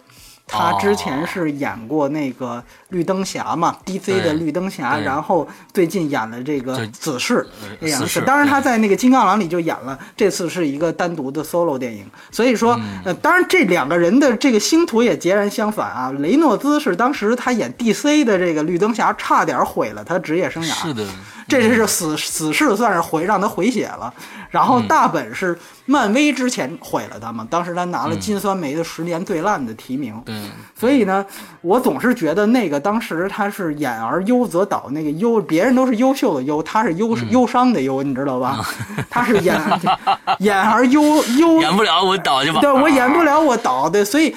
[0.45, 7.47] 他之前是演过那个绿灯侠嘛，DC 的绿灯侠，然后最近演了这个死侍，
[7.79, 8.21] 演的是。
[8.21, 12.05] 当然他在那个金刚狼里就演了，这次是一个单独的 solo 电影。
[12.29, 16.11] 所以说，呃，当然这两个人的这个星途也截然相反啊。
[16.19, 20.73] 雷诺兹是当时他演 DC 的这个绿灯侠，差点毁了他职业生涯。
[20.73, 21.07] 是的。
[21.47, 24.13] 这就是死死侍算是回让他回血了，
[24.49, 30.35] 然后大本是漫威之前毁了他嘛，当时他拿了金酸梅的十年最烂的提名，对，
[30.79, 31.25] 所以呢，
[31.61, 38.65] 我总是觉得那个当时他是演而优则导，那个优别人都是优秀的优，他是忧忧伤的忧，你知道吧？
[39.09, 39.59] 他是演
[40.39, 41.01] 演而优
[41.39, 44.33] 优演不了我导去吧，对我演不了我导，的，所以。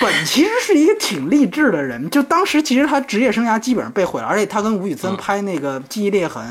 [0.00, 6.42] 本其实是一个挺励志的人，就当时其实他职业生涯基本上被毁了，而且他跟吴宇森拍那个《记忆裂痕》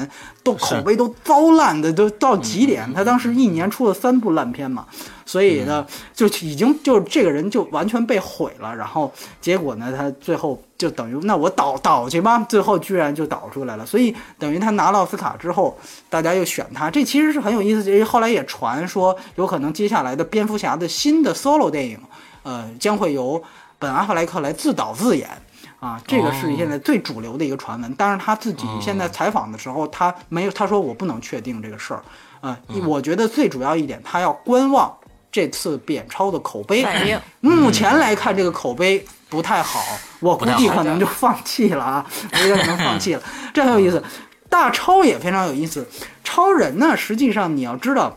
[0.43, 4.85] 都口碑都糟烂的都到极点，他当时一年出了三部烂片嘛，
[5.25, 9.11] 所以呢就已经就这个人就完全被毁了，然后
[9.41, 15.77] 结果呢他最后就等于那我倒倒去吧，最后居然就导出来了，所以等于他拿了奥斯卡之后，
[16.09, 21.97] 大家又选他，这其实是很有意思，后来也传说有可能接下来的蝙蝠侠的新的 solo 电影。
[22.45, 23.43] 呃，将会由
[23.79, 25.27] 本阿弗莱克来自导自演，
[25.79, 27.93] 啊，这个是现在最主流的一个传闻。
[27.97, 32.03] 但是他自己现在采访的时候，他没有，他说我不能确定这个事儿。
[32.41, 32.55] 啊，
[32.85, 34.95] 我觉得最主要一点，他要观望
[35.31, 36.85] 这次扁超的口碑。
[37.41, 39.83] 目前来看，这个口碑不太好，
[40.19, 43.23] 我估计可能就 放弃了啊，我觉得可能放弃了。
[43.51, 44.03] 这很有意思，
[44.47, 45.87] 大超也非常有意思。
[46.23, 48.15] 超人呢，实际上你要知道，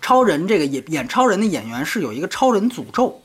[0.00, 3.20] 超人这个演演超人的演员是有一个超人诅咒。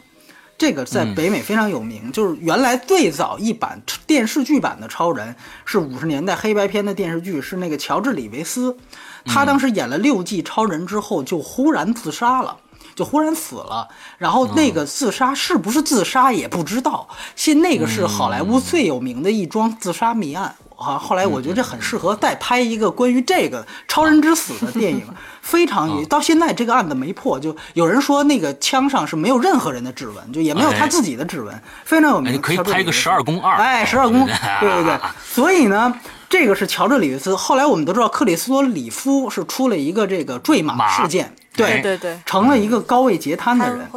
[0.61, 5.35] 这个在北美非常有名，就是原来最早一版电视剧版的超人
[5.65, 8.77] 是五十年代黑白片的电视剧，是那个乔治·里维斯，
[9.25, 12.55] 他当时演了六季超人之后就忽然自杀了，
[12.93, 13.87] 就忽然死了，
[14.19, 20.55] 然后那个自杀是不是自杀也不知道，现那个是好莱坞最有名的一桩自杀谜案。
[20.81, 25.05] 啊，后来我觉得这很适合再拍一个关于这个超人之死的电影，
[25.41, 32.41] 非常到现在这个案子没破，就有人说那个枪上是没有任何人的指纹，就也没有他自己的指纹，非常有名。
[32.41, 34.25] 可以拍个十二宫二，哎，十二宫，
[34.59, 35.93] 对对对， 所以呢。
[36.31, 37.35] 这个是乔治·里维斯。
[37.35, 43.87] 后来我们都知道，克里斯托里夫是出了一个这个坠马事件，对对对，成了一个高位截瘫的人。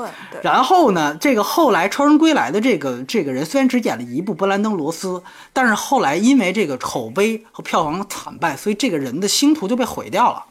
[0.43, 5.23] 然后呢，这个后来《超人归来》的这个这个人虽然只演了一部布兰登·罗斯，
[5.53, 10.45] 但是后来因为这个口碑和票房惨败，所以这个人的星途就被毁掉了。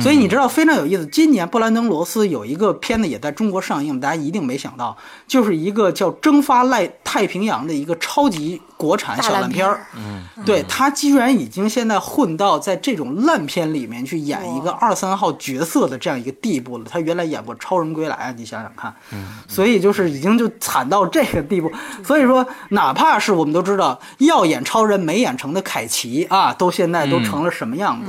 [0.00, 4.96] 所以你知道非常有意思，今年布兰登·罗斯有一个片子也在中国上映，大家一定没想到，
[5.26, 9.84] 就是一个叫《蒸发赖太平洋》的一个超级国产小烂片儿。
[9.96, 16.84] 嗯，对他居然已经现在混到在这种烂片里面去演一个二三号角色的这样一个地步了。
[16.88, 18.94] 他原来演过《超人归来》啊，你想想看。
[19.12, 21.70] 嗯，所以就是已经就惨到这个地步。
[22.04, 28.06] 所以说，哪怕是我们都知道要演超人没演成的凯奇啊，都现在都成了什么样子？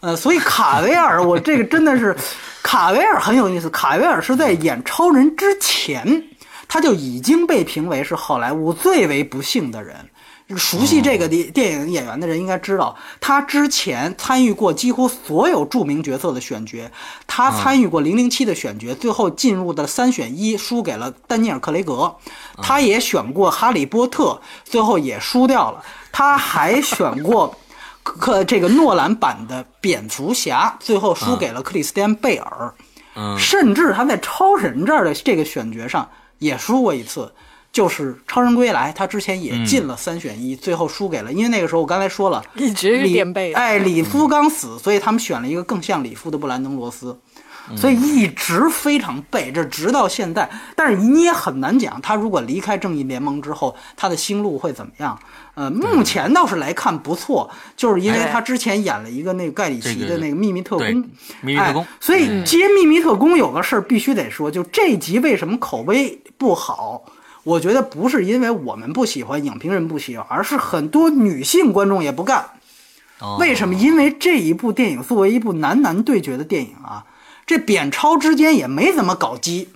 [0.00, 2.16] 呃，所以卡维尔，我这个真的是，
[2.62, 3.68] 卡维尔很有意思。
[3.68, 6.24] 卡维尔是在演超人之前，
[6.66, 9.96] 他就已经被评为是好莱坞最为不幸的人。
[10.56, 16.90] 熟悉这个电电影演员的人应该知道，他之前参与过几乎所有著名角色的选角，
[17.26, 22.16] 他参与过零零七的选角，最后进入的三选一，输给了丹尼尔·克雷格。
[22.60, 25.84] 他也选过哈利波特，最后也输掉了。
[26.10, 27.54] 他还选过。
[28.18, 32.74] 克这个诺兰版的蝙蝠侠最后输给了克里斯蒂安贝尔，
[33.14, 36.08] 嗯甚至他在超人这儿的这个选角上
[36.38, 37.32] 也输过一次。
[37.72, 43.58] 就是《超人归来》，他之前也进了三选一，最后输给了，因为那个时候我刚才说了，一直是李垫背的。
[43.60, 47.16] 哎，李夫刚死，所以他们选了一个更像里夫的布兰登罗斯，
[47.76, 50.50] 所以一直非常背，这直到现在。
[50.74, 55.16] 但是你也很难讲，他如果离开正义联盟之后，他的心路会怎么样？
[55.54, 60.86] 呃，目前倒是来看不错，就是因为他之前演了一个那个盖里奇的那个秘密特工，
[61.42, 67.02] 秘密特工哎，所以接秘密特工有个事儿必须得说，就这集为什么口碑不好？
[67.42, 72.44] 我觉得不是因为我们不喜欢，影评人不喜欢，而是很多女性观众也不干。
[73.18, 73.74] 哦为什么？
[73.74, 77.04] 因为这一部电影作为一部男男对决的电影啊，
[77.46, 79.68] 这扁超之间也没怎么搞基，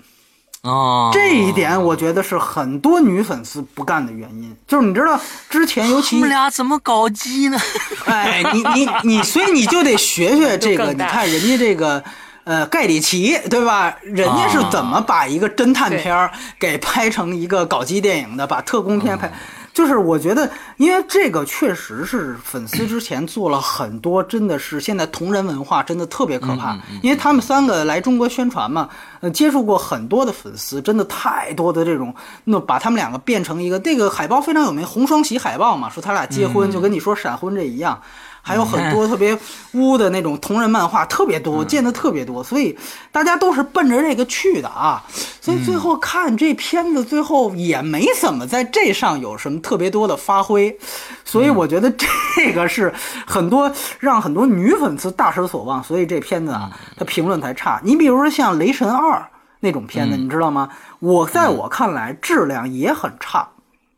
[0.65, 4.55] 哦，这一点我觉得是很多女粉丝不干的原因。
[4.67, 7.59] 就是你知道之前尤其你们俩怎么搞基呢？
[8.07, 12.03] 哎，你你你，所以你就得学学 这个，你看人家这个。
[12.47, 13.97] 呃，盖里奇对吧？
[14.03, 19.33] 人家是怎么把一个侦探片儿给拍成一个搞基电影的，把特工片拍，
[19.75, 28.89] 就是我觉得，因为这个确实是粉丝之前做了很多，真的是现在同人文化真的特别可怕，因为他们三个来中国宣传嘛，
[29.21, 32.15] 呃，接触过很多的粉丝，真的太多的这种，
[32.45, 38.01] 那把他们两个变成一个，这个海报非常有名，红双喜海报嘛，说他俩结婚，就跟你说闪婚这一样。
[38.47, 39.37] 还有很多特别
[39.73, 42.79] 污的那种同人漫画，特别多，我见的特别多，所以
[43.11, 45.03] 大家都是奔着这个去的啊。
[45.41, 50.79] 所以最后看这片子，最后也没怎么在这上有什么特别多的发挥，
[51.25, 51.91] 所以我觉得
[52.37, 52.93] 这个是
[53.27, 57.81] 很多让很多女粉丝大失所望，所以这片子啊，它评论才差。
[57.83, 59.19] 你比如说像《雷神二》
[59.61, 60.69] 那种片子，你知道吗？
[60.99, 63.49] 我在我看来质量也很差，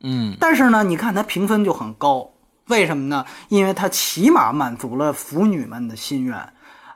[0.03, 2.29] 嗯，但是呢，你看它评分就很高，
[2.69, 3.25] 为什么呢？
[3.49, 6.37] 因为它起码满足了腐女们的心愿。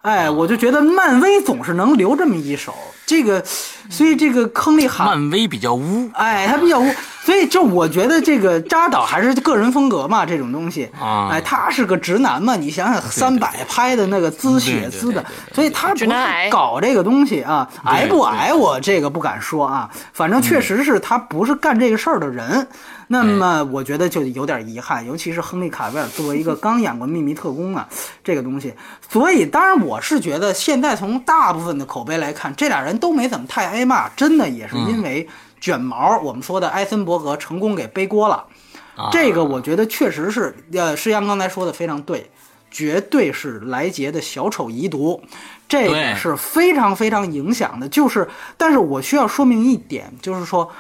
[0.03, 2.75] 哎，我就觉得漫威总是能留这么一手，
[3.05, 3.45] 这个，
[3.91, 6.09] 所以这个坑里喊漫威比较污。
[6.15, 6.91] 哎，他比较污，
[7.23, 11.29] 所以就我觉得这个扎导还是个人风格嘛，这种东西，啊。
[11.31, 15.23] 哎，他是个直男嘛，你想想三百拍的那个滋血滋的
[15.53, 16.07] 所以他不是
[16.51, 22.67] 搞这个东西啊，癌不癌我这个不敢说啊，反正确实是他不是干这个事儿的人。
[23.13, 27.89] 那么我觉得就有点遗憾，尤其是亨利卡维尔作为一个刚演过《秘密特工》啊，
[28.23, 28.73] 这个东西，
[29.09, 35.29] 所以当然我是觉得现在从大部分的口碑来看，这俩人都没怎么太挨骂，真的也是因为
[35.61, 38.47] 卷毛，我们说的埃森伯格成功给背锅了。
[38.95, 42.31] 啊，这个我觉得确实是，呃，施阳刚才说的非常对，
[42.71, 45.21] 绝对是莱杰的小丑遗毒，
[45.69, 47.89] 这个是非常非常影响的。
[47.89, 50.71] 就是，但是我需要说明一点，就是说，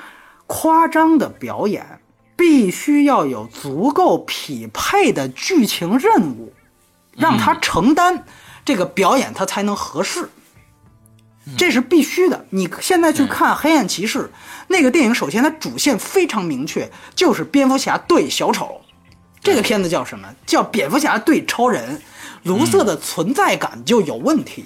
[0.46, 1.99] 夸张的表演
[2.40, 6.54] 必须要有足够匹配的剧情任务，
[7.14, 8.24] 让他承担
[8.64, 10.30] 这个表演，他才能合适。
[11.58, 12.46] 这是必须的。
[12.48, 14.18] 你现在去看《黑暗骑士》
[14.68, 18.80] 那个电影，首先它主线非常明确，就是蝙蝠侠对小丑。
[19.42, 20.26] 这个片子叫什么？
[20.46, 22.00] 叫蝙蝠侠对超人。
[22.44, 24.64] 卢瑟的存在感就有问题，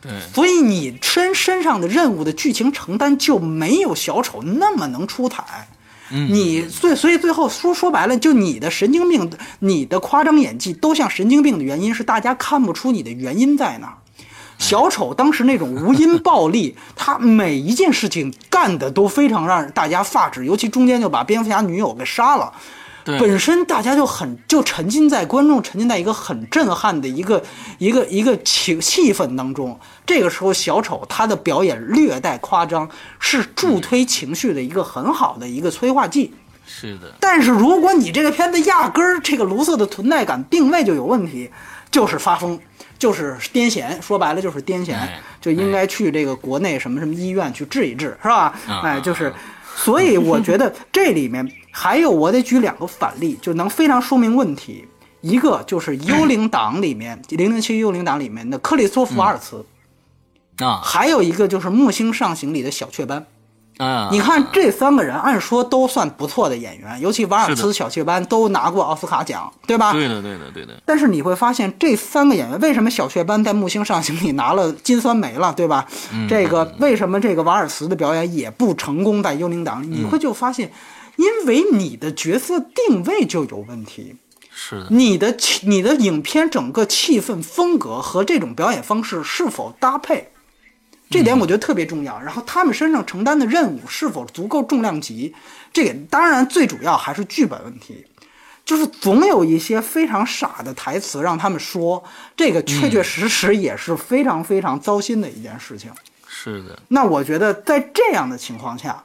[0.00, 5.68] 对，所以你身身上的任务的剧情承担就没有小丑那么能出彩。
[6.30, 13.94] 你最所以最后说说白了，就你的神经病，你的夸张演技都像神经病的原因是大家看不出你的原因在哪儿。
[14.56, 22.52] 小丑当时那种无因暴力，他每一件事情干的都非常让大家发指，尤其中间就把蝙蝠侠女友给杀了。
[23.04, 27.42] 对本身大家就很就沉浸在观众沉浸在一个很震撼的一个
[27.78, 29.78] 一个一个情气氛当中。
[30.06, 36.32] 这个时候，小丑他的表演略带夸张，是助推情绪的一个很好的一个催化剂。
[36.66, 41.50] 是的，但是如果你这个片子压根儿这个卢瑟的存在感定位就有问题，
[41.90, 42.58] 就是发疯，
[42.98, 48.54] 就是癫痫，说白了就是癫痫哎，就应该去这个国内什么什么医院去治一治，是吧？
[48.66, 49.30] 啊哎，就是，
[49.76, 54.86] 所以我觉得这里面还有我得举两个反例，就能非常说明问题。
[55.20, 59.66] 一个就是《幽灵党》里面，《零零七幽灵党》里面的克里斯托弗·瓦尔茨，
[60.58, 63.26] 啊还有一个就是《木星上行》里的小雀斑。
[63.78, 69.92] 啊，你看这三个人，按说都算不错的演员，尤其瓦尔茨、小雀斑都拿过奥斯卡奖，对吧？
[69.92, 75.84] 对的，对的，对的，但是你会发现，这三个演员为什么小雀斑在《木星上行》里拿了金酸梅了，对吧？
[76.12, 79.88] 嗯这个为什么这个瓦尔茨的表演也不成功在《幽灵党》里？
[79.88, 80.70] 你会就发现，
[81.16, 84.16] 因为你的角色定位就有问题，
[84.50, 90.30] 是的，你的气你的影片整个气氛风格和这种表演方式是否搭配，
[91.10, 92.20] 这点我觉得特别重要。
[92.20, 95.34] 然后他们身上承担的任务是否足够重量级，
[95.72, 98.04] 这个当然最主要还是剧本问题。
[98.64, 102.02] 就是总有一些非常傻的台词让他们说，
[102.34, 105.92] 这个确确实实也是非常非常糟心的一件事情。
[106.26, 109.04] 是的，那我觉得在这样的情况下，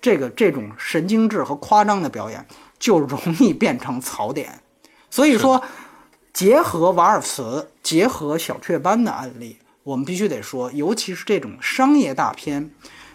[0.00, 2.46] 这个这种神经质和夸张的表演
[2.78, 4.60] 就容易变成槽点。
[5.10, 5.62] 所以说，
[6.32, 12.70] 结合瓦尔茨，结合小雀斑的案例，我们必须得说，尤其是这种商业大片，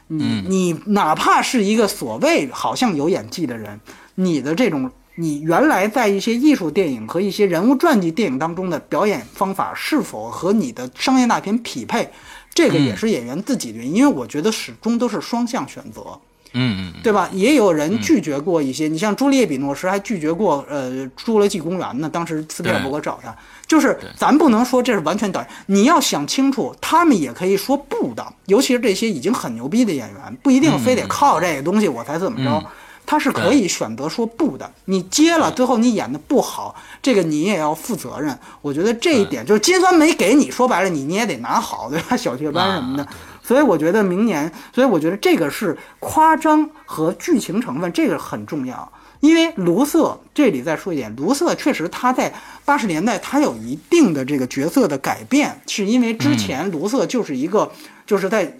[0.07, 3.79] 你你哪怕是一个所谓好像有演技的人，
[4.15, 12.11] 你的这种你原来在一些艺术电影和一些人物传记电影当中的表演方法是否和你的商业大片匹配，
[12.53, 16.19] 这个也是演员自己的原因，因为我觉得始终都是双向选择。
[16.53, 17.29] 嗯嗯对吧？
[17.33, 22.09] 也有人拒绝过一些，你像朱丽叶·比诺什还拒绝过呃《侏罗纪公园》呢。
[22.09, 23.33] 当时斯皮尔伯格找他，
[23.67, 28.25] 就是咱不能说这是完全导演，你要想清楚，他们也可以说不的。
[28.47, 32.63] 尤其是这些已经很牛逼的演员，不一定非得靠这个东西我才怎么着，
[33.05, 34.69] 他是可以选择说不的。
[34.85, 38.37] 你接了，最后你演的不好，这个你也要负责任。
[38.61, 42.17] 我觉得这一点就是金酸梅给你，说白了你你也得拿好，对吧？
[42.17, 43.07] 小雀斑什么的。
[43.51, 48.89] 所以我觉得明年，所以我觉得这个是夸张和剧情成分，这个很重要。
[49.19, 52.33] 因为卢瑟这里再说一点，卢瑟确实他在
[52.63, 57.69] 八十年代他有一定的这个角色的改变，是因为之前卢瑟就是一个
[58.05, 58.57] 就是在。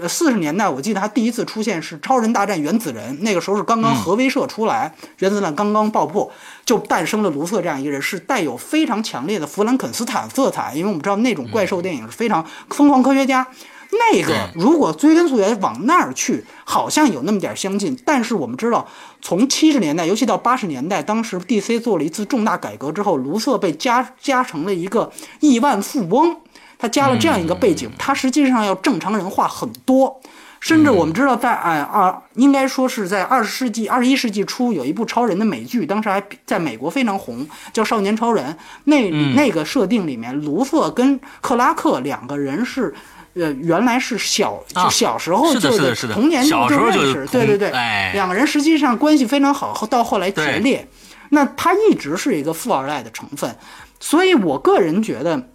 [0.00, 6.30] 呃，四十年代我记得他第一次出现是《超人大战原子人》，那个时候是刚刚核威慑出来，原子弹刚刚爆破，
[6.64, 10.74] 就诞生了卢瑟这样一个人，是带有非常强烈的弗兰肯斯坦色彩。
[10.76, 13.44] 因为我们知道那种怪兽电影是非常疯狂科学家，
[13.92, 17.96] 那个如果追根溯源往那儿去，好像有那么点相近。
[18.04, 18.86] 但是我们知道，
[19.20, 25.10] 从七十年代，尤其到八十年代，当时 DC 做了一次重大改革之后，卢瑟被加加成了一个
[25.40, 26.36] 亿万富翁。
[26.78, 30.18] 他加了这样一个背景，他实际上要正常人化很多，
[30.60, 38.46] 甚至我们知道，在哎二应该说是在二十世纪二十一世纪初有一部超人的美剧，当时还在美国非常红，叫《少年超人》。
[38.84, 42.94] 那那个设定里面，卢瑟跟克拉克两个人是，
[43.40, 45.70] 呃，原来是小就小时候就
[46.12, 47.70] 童年就认识，对对对，
[48.12, 50.86] 两个人实际上关系非常好，到后来决裂。
[51.30, 53.56] 那他一直是一个富二代的成分，
[53.98, 55.48] 所以我个人觉得。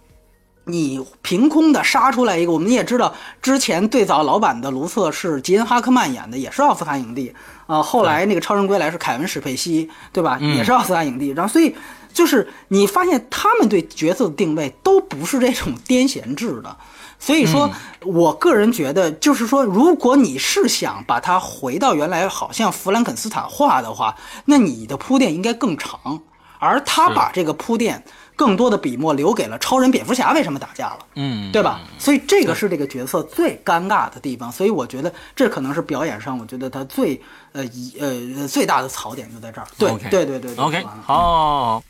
[0.68, 7.32] 你凭空的杀出来一个，我们也知道，之前最早老版的卢瑟是吉恩·哈克曼演的，也是奥斯卡影帝
[7.68, 7.80] 啊。
[7.80, 10.40] 后来那个《超人归来》是凯文·史佩西，对吧？
[10.56, 11.28] 也是奥斯卡影帝。
[11.28, 11.72] 然后，所以
[12.12, 16.76] 就是你发现他们对角色的定位都不是这种 癫痫制的。
[17.18, 17.70] 所以说
[18.02, 26.22] 我个人觉得，就是说，如果你是想把它回到原来，好像弗兰肯斯坦化的话，那你的铺垫应该更长，
[26.58, 28.04] 而他把这个铺垫。
[28.36, 31.80] 更多的笔墨留给了超人、蝙蝠侠为什么打架了，嗯，对吧？
[31.98, 34.52] 所以这个是这个角色最尴尬的地方。
[34.52, 37.18] 所以我觉得这可能是表演上，我觉得他最
[37.52, 39.66] 呃一呃最大的槽点就在这儿。
[39.78, 40.54] 对对对对。
[40.56, 41.82] OK，好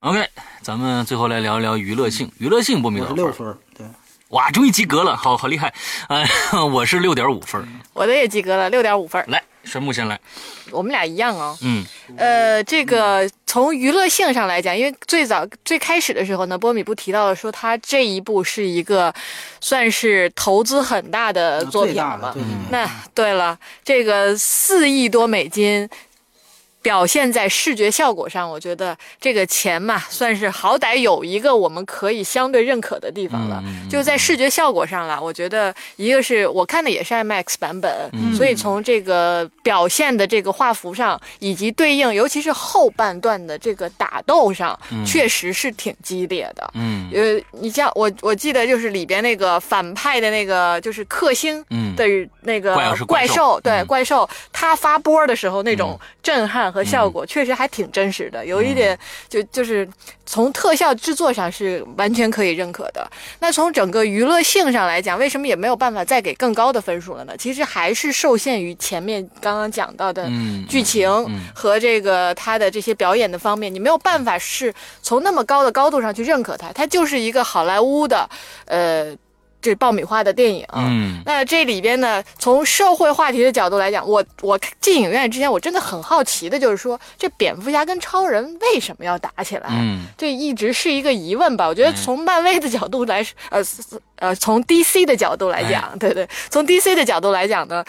[0.00, 0.26] ，OK，
[0.62, 2.32] 咱们最后来聊一聊娱乐性。
[2.38, 3.71] 娱乐性，波米六分，对，
[4.32, 5.72] 哇，终于及格了，好好厉害。
[6.08, 6.26] 呃，
[6.64, 9.22] 我是六点五分，我的也及格了，六点五分。
[9.28, 10.18] 来，神木先来。
[10.70, 11.54] 我们俩一样哦。
[11.60, 11.84] 嗯，
[12.16, 19.12] 呃，这个从娱乐性上来讲，因为最早最开始的时候呢，波米不提到了说他这一部是一个
[19.60, 22.34] 算是投资很大的作品嘛？
[22.70, 25.86] 那对了，这个四亿多美金。
[26.82, 33.62] 表现在视觉效果上，我觉得这个钱嘛，算是好歹有一个我们可以相对认可的地方了。
[33.88, 44.76] 就在视觉效果上了，我觉得一个是我看的也是 IMAX 版本，所以从这个表现的这个画幅上，以及对应，尤其是后半段的这个打斗上，
[45.06, 46.68] 确实是挺激烈的。
[46.74, 51.64] 嗯，呃，你像我，我记得就是里边那个反派的那个就是克星
[51.96, 52.04] 的
[52.40, 52.74] 那个
[53.06, 56.71] 怪兽，对怪兽，他发波的时候那种震撼。
[56.72, 59.86] 和效果确实还挺真实的，有一点就就是
[60.24, 63.06] 从特效制作上是完全可以认可的。
[63.40, 67.36] 那从整个娱乐性上来讲，为什么也没有办法再给更高的分数了呢？
[67.36, 70.28] 其实还是受限于前面刚刚讲到的
[70.68, 71.08] 剧情
[71.54, 74.72] 和这个他的这些表演的方面，你没有办法是
[75.02, 78.28] 从那么高的高度上去认可它，它就是一个好莱坞的，
[78.64, 79.14] 呃。
[79.62, 89.68] 这爆米花的电影，嗯，那这里边呢，从社会话题的角度来讲，我我进影院之前，我真的很好奇的，就是说这蝙蝠侠跟超人为什么要打起来？
[89.70, 91.66] 嗯，这一直是一个疑问吧。
[91.68, 93.62] 我觉得从漫威的角度来，呃
[94.16, 97.84] 呃，从 DC 的角度来讲，对对，从 DC 的角度来讲呢，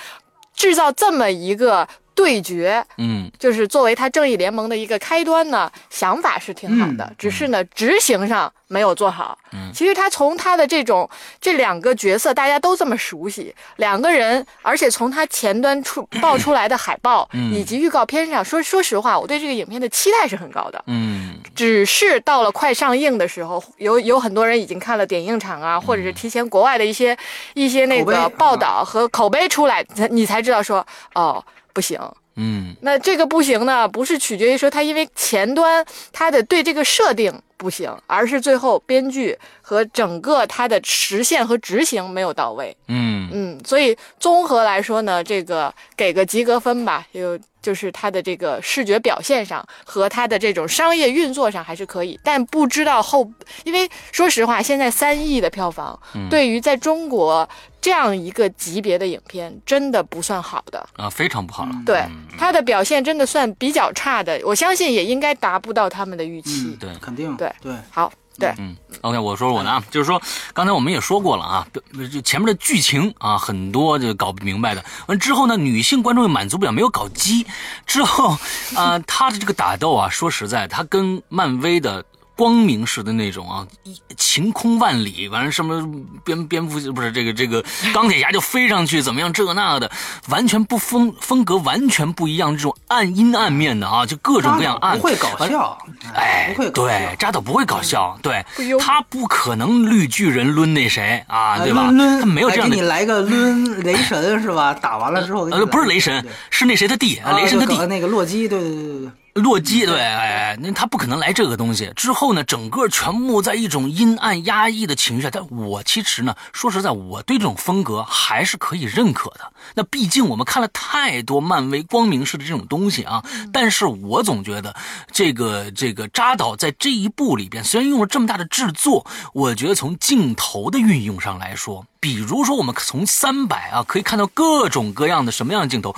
[0.56, 3.32] 制造这么一个对决，嗯。
[3.40, 9.38] 就是作为他正义联盟的一个开端呢，想法是挺好的，只是呢执行上没有做好。
[9.52, 9.72] 嗯。
[9.74, 11.10] 其实他从他的这种
[11.42, 17.54] 这两个角色大家都这么熟悉，两个人，而且从他前端出 爆出来的海报、嗯。
[17.54, 20.84] 以及预告片上，说说实话，我对这个影片的期待是很高的。
[20.88, 21.36] 嗯。
[21.56, 27.16] 只是到了快上映的时候，有有很多人已经看了点映场啊，或者是提前国外的一些
[27.54, 32.00] 一些那个报道和口碑出来，才你才知道说哦不行。
[32.36, 42.76] 嗯那这个不行呢，不是取决于说他因为前端他的对这个设定不行，而是最后编剧和整个他的实现和执行没有到位。
[42.88, 53.30] 嗯嗯，所以综合来说呢，这个给个及格分吧，有就是它的这个视觉表现上和它的这种商业运作上还是可以，但不知道后，
[53.64, 55.98] 因为说实话，现在三亿的票房，
[56.32, 57.48] 对于在中国
[57.84, 60.88] 这样一个级别的影片，真的不算好的。
[60.96, 61.72] 啊，非常不好了。
[61.86, 62.02] 对
[62.38, 66.64] 它的表现真的算比较差的，我相信也应该达不到他们的预期。
[66.68, 70.22] 嗯，对肯定对对，好，对，嗯，OK，我说说我的啊，就是说，
[70.54, 71.68] 刚才我们也说过了啊，
[72.10, 74.82] 就前面的剧情啊，很多就搞不明白的。
[75.08, 77.46] 完之后呢，女性观众又满足不了，没有搞基。
[77.86, 78.38] 之后，
[78.76, 82.06] 啊，他的这个打斗啊，说实在，他跟漫威的。
[82.36, 85.88] 光明式的那种啊，一晴空万里，完了什么
[86.24, 89.92] 蝙蝙蝠不是这个这个钢铁侠就飞上去怎么样这个那个的，
[90.30, 95.78] 完全不风风格完全不一样，这种暗阴暗面的啊，就各种各样暗，不会搞笑，
[96.14, 98.44] 哎，不会搞笑对，扎导不会搞笑，对
[98.80, 101.84] 他不可能绿巨人抡那谁啊，哎对吧？
[101.92, 102.88] 抡抡他没有这样的给你的。
[102.88, 104.74] 来个抡雷神是吧？
[104.74, 109.12] 打完了之后呃，不是雷神，是那谁的弟，啊雷神的弟那个洛基，对对对对对。
[109.34, 111.92] 洛基，对，哎，那他不可能来这个东西。
[111.96, 115.30] 之后呢，整个全部在一种阴暗压抑的情绪下。
[115.32, 119.52] 但我其实呢，说实在，我对这种风格还是可以认可的。
[119.74, 123.24] 那毕竟我们看了太多漫威光明式的这种东西啊。
[123.52, 124.76] 但是我总觉得，
[125.12, 129.04] 这个这个扎导在这一部里边，虽然用了这么大的制作，
[129.34, 135.96] 我觉得从镜头的运用上来说，比如说我们从三百啊，可以看到各种各样的什么样的镜头。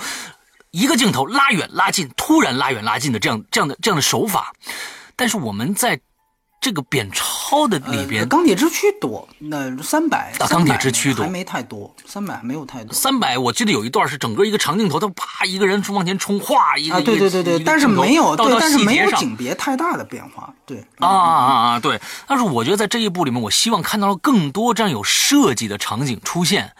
[0.76, 4.52] 一个镜头拉远拉近，突然拉远拉近的这样这样的这样的手法，
[5.16, 5.98] 但是我们在
[6.66, 12.92] 这个扁超的里边呃，钢铁之躯多，那三百啊钢铁之躯多还没太多，三百没有太多。
[12.92, 21.78] 三百，我记得有一段是整个一个长镜头，他啪一个人往前冲，哗一个啊，对对对对，但是没有对，到到但是没有景别太大的变化，对啊啊啊！
[21.78, 26.72] 对，但是我觉得在这一部里面，我希望看到了更多这样有设计的场景出现，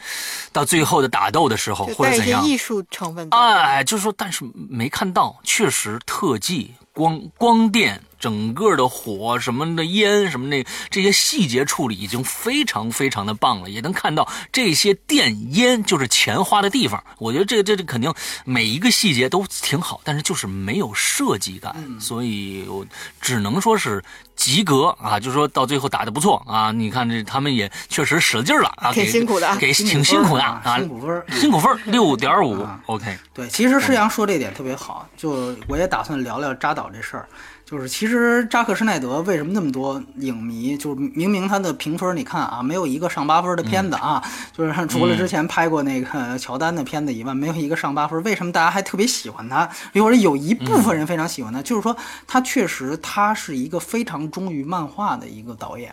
[0.51, 2.45] 到最后的打斗的时候或者怎样。
[2.45, 3.29] 艺术成分。
[3.31, 17.03] 哎，就是说，但是没看到，确实特技、光光电、整个的火什么的烟什么的这些细节处理已经非常非常的棒了，也能看到这些电烟就是钱花的地方。
[17.19, 18.13] 我觉得这这这肯定
[18.45, 22.85] 每一个细节都挺好，但是就是没有设计感，所以我
[23.21, 24.03] 只能说是
[24.35, 26.73] 及格啊，就是说到最后打的不错啊。
[26.73, 33.17] 你看这他们也确实使了劲儿了啊，挺辛苦的给挺辛苦的啊啊，辛苦分辛苦分六点五啊，OK。
[33.35, 37.29] 对，其实施阳说这点特别好，就我也打算聊聊扎导这事儿。
[37.67, 40.77] 就是其实扎克施耐德为什么那么多影迷？
[40.77, 44.23] 就是明明他的评分，你看啊，没有一个上八分的片子啊，
[44.57, 48.23] 就是 除了之前拍过那个乔丹的片子以外，没有一个上八分。
[48.23, 49.69] 为什么大家还特别喜欢他？
[49.95, 55.93] 或者有一部分人非常喜欢他，就是说他确实他是一个非常忠于漫画的一个导演，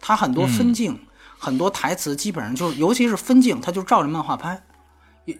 [0.00, 0.96] 他很多分镜、
[1.36, 4.62] 很多台词基本上就是，尤其是分镜，他就照着漫画拍。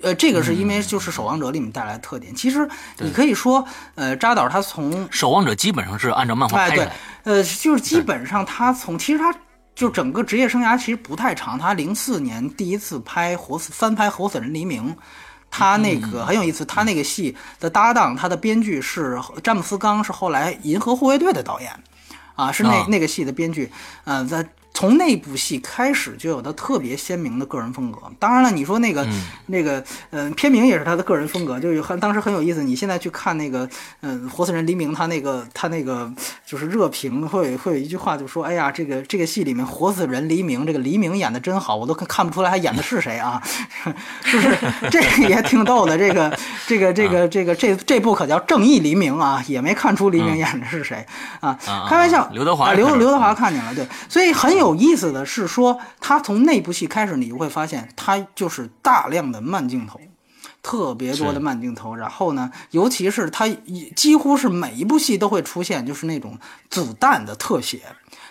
[0.03, 2.35] 呃，这个是因为就是《守望者》里面带来的特点。
[2.35, 6.89] 其实你可以说，呃，扎导他从守望者基本上是按照漫画哎对
[7.25, 9.35] 呃，就是基本上他从其实他
[9.75, 11.59] 就整个职业生涯其实不太长。
[11.59, 14.91] 他零四年第一次拍活死翻拍《活死人黎明》，
[15.51, 21.73] 他那个很有意思，他那个戏的搭档，他的编剧是詹姆斯刚，是后来《银河护卫队》的导演，
[22.37, 23.73] 啊，是那、啊那个戏的编剧，
[24.05, 24.47] 呃，在。
[24.73, 27.99] 从那部戏开始就有他特别鲜明的个人风格。
[28.19, 29.07] 当然了，你说那个、
[29.47, 32.63] 那个，嗯、片名也是他的个人风格，就有很当时很有意思。
[32.63, 33.69] 你现在去看那个，
[34.01, 36.11] 嗯、活死人黎明》，他那个他那个
[36.47, 43.43] 就是热评会会有一句话就说：“哎呀，这个这个戏里面活死人黎明，这个黎明演的真好，我都看看不出来他演的是谁啊，
[44.31, 44.57] 就是？
[44.91, 45.97] 这个也挺逗的。
[45.99, 51.05] 这个这个这个这个这这部可叫正义黎明啊，也没看出黎明演的是谁
[51.41, 60.01] 啊啊，开玩笑，刘德华啊刘刘德华看见了，对，所以很有意思的是说，他从那部戏开始，你就会发现他就是大量的慢镜头。
[60.63, 61.95] 特别多的慢镜头。
[61.95, 63.49] 然后呢，尤其是他
[63.97, 66.39] 几乎是每一部戏都会出现，就是那种
[66.69, 67.81] 子弹的特写。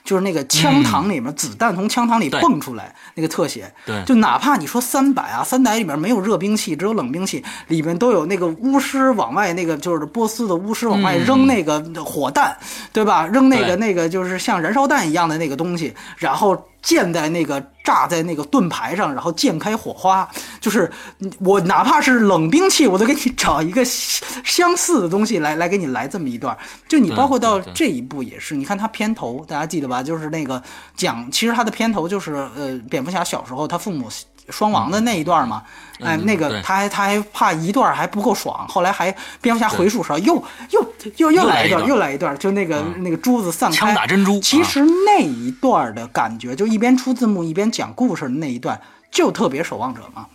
[0.10, 4.04] 就是那个枪膛里面，子弹从枪膛里蹦出来那个特写，对。
[4.06, 12.58] 就哪怕你说三百啊，三百里面没有热兵器，只有冷兵器，里面都有那个巫师往外那个就是波斯的巫师往外扔那个火弹，
[12.92, 13.28] 对吧？
[13.28, 20.28] 扔那个那个就是像燃烧弹一样的那个东西，然后溅在那个炸在那个盾牌上，然后溅开火花。
[20.62, 20.92] 就是
[21.40, 26.58] 我哪怕是冷兵器，我都给你找一个相似的东西来来给你来这么一段。
[26.88, 30.02] 就你包括到这一步也是，你看他片头，大家记得吧？
[30.04, 30.62] 就是那个
[30.96, 34.10] 讲，其实他的片头就是呃，蝙蝠侠小时候他父母
[34.52, 35.64] 双王的那一段嘛。
[36.02, 48.80] 哎，嗯那个他还他还怕一段还不够爽，后来还蝙蝠侠回数时候又又又又来一段，又来一段就那个那个珠子散开，枪打珍珠啊其实那一段的感觉，就一边出字幕一边讲故事的那一段，
[49.12, 50.26] 就特别守望者嘛。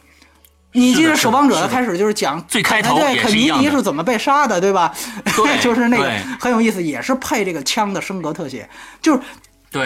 [0.76, 4.92] 你记得《守望者》的开始就是讲最开头对肯尼迪是怎么被杀的，对吧？
[5.36, 6.10] 对 就是那个
[6.40, 8.68] 很有意思，也是配这个枪的升格特写，
[9.00, 9.24] 就是对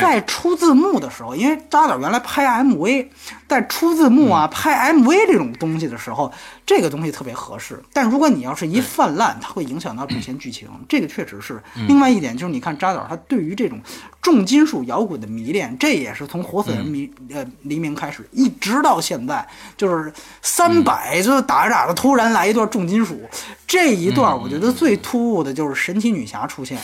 [0.00, 3.06] 在出字幕的时候，因为扎导原来拍 MV，
[3.48, 6.32] 在出字幕嗯啊、拍 MV 这种东西的时候，
[6.66, 7.82] 这个东西特别合适。
[7.92, 11.62] 但如果你要是一泛滥，它会影响到主线剧情，这个确实是。
[11.76, 13.80] 嗯另外一点就是，你看扎导他对于这种
[14.20, 19.46] 重金属摇滚的迷恋，这也是从活死人迷、呃黎明开始，一直到现在，
[19.76, 20.12] 就是
[20.42, 23.20] 三百就是打着打着突然来一段重金属，
[23.66, 26.78] 这一段我觉得最突兀的就是神奇女侠出现。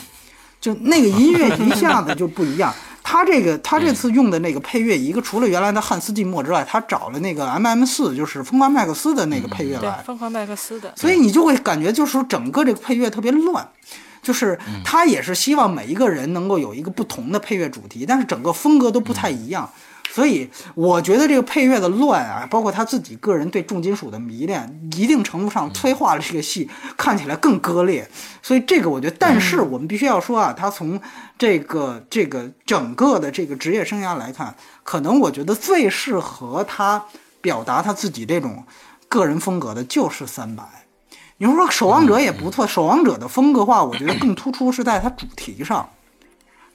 [0.61, 2.73] 就那个音乐一下子就不一样。
[3.05, 13.69] 他这个他这次用的那个配乐，一个除了原来的汉斯季默之外，他找了那个 M M 四，就是疯狂麦克斯的那个配乐对来，，疯狂麦克斯的，所以你就会感觉就是说整个这个配乐特别乱。
[14.23, 19.71] 就是他也是希望每一个人能够有一个不同的配乐主题，但是整个风格都不太一样。
[20.15, 28.09] 所以我觉得这个配乐的乱啊，包括他自己个人对重金属的迷恋，一定程度上催化了这个戏看起来更割裂。
[28.41, 31.01] 所以这个我觉得，但是我们必须要说啊，他从
[31.36, 34.55] 这个这个整个的这个职业生涯来看，
[34.85, 37.05] 可能我觉得最适合他
[37.41, 38.65] 表达他自己这种
[39.09, 40.62] 个人风格的就是三百。
[41.39, 45.89] 你说《守望者》也不错，《守望者》的风格化，我觉得更突出是在它主题上。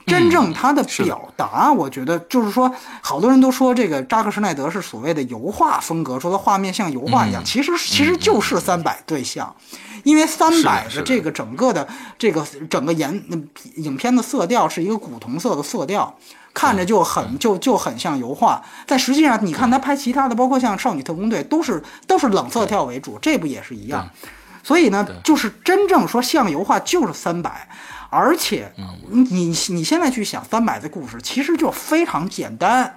[0.05, 9.55] 真正他的表达，我觉得就是说，好多人都说这个扎克施奈德是所谓的油画风格，说他画面像油画一样，其实其实就是三百对象，
[10.03, 10.95] 因为三百的。
[10.95, 16.15] 的这个整个的这个整个颜嗯影片的色调是一个古铜色的色调。
[16.51, 24.09] 看着就很就就很像油画，但实际上你看他拍其他的，包括像《少女特工队》，都是都是冷色调为主，这部也是一样。
[24.63, 27.69] 所以呢，就是真正说像油画就是三百，
[28.09, 28.71] 而且
[29.07, 32.95] 你你现在去想三百的故事，其实就非常简单，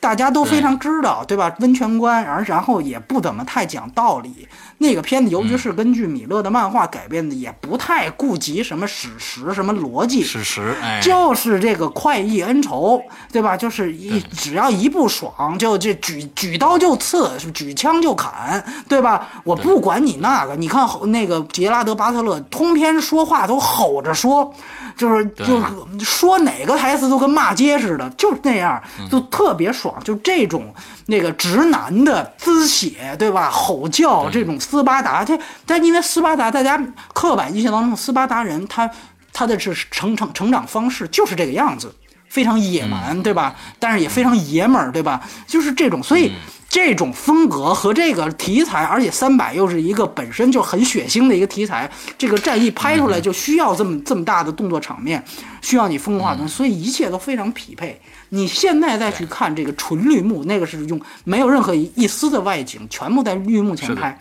[0.00, 1.54] 大家都非常知道，对吧？
[1.60, 4.48] 温泉关，然然后也不怎么太讲道理。
[4.82, 13.54] 那个片子，由于是根据米勒的漫画改编的，也不太顾及什么史实、什么逻辑，史实，哎，就是这个快意恩仇，对吧？
[13.54, 19.28] 就是一只要一不爽，就就举举刀就刺，举枪就砍，对吧？
[19.44, 24.50] 我不管你那个，你看那个杰拉德巴特勒通篇说话都吼着说，
[24.96, 25.64] 就是就是
[26.00, 30.72] 说哪个台词都跟骂街似的，就是那样，就特别爽，就这种
[31.04, 33.50] 那个直男的滋血，对吧？
[33.50, 36.80] 吼叫这种斯巴达，这但因为斯巴达，大家
[37.12, 38.88] 刻板印象当中斯巴达人他。
[39.32, 41.94] 他的是成成成长方式就是这个样子，
[42.28, 43.54] 非常野蛮，对吧？
[43.78, 45.22] 但是也非常爷们儿，对吧？
[45.46, 46.32] 就是这种，所以
[46.68, 51.88] 这种风格和这个题材，而且三百又是一个本身就很血腥的一个题材，
[52.18, 55.24] 这个战役拍出来就需要这么这么大的动作场面，
[55.62, 57.98] 需要你风格化的东西，所以一切都非常匹配。
[58.30, 64.18] 你现在再去看这个纯绿幕，那个是用没有任何一一丝的外景，全部在绿幕前拍。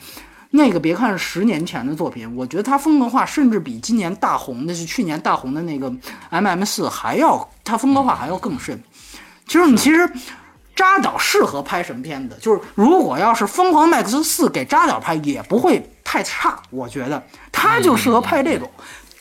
[0.52, 5.94] 那个别看是十年前的作品，我觉得它风格化甚至比今年大红的是去年大红的那个
[6.30, 8.82] M M 四还要，它风格化还要更甚。
[9.46, 10.12] 其实你其实
[10.76, 12.38] 扎导适合拍什么片子？
[12.42, 17.22] 就是如果要是《疯狂麦克斯四》给扎导拍，也不会太差，我觉得
[17.52, 18.70] 他就适合拍这种。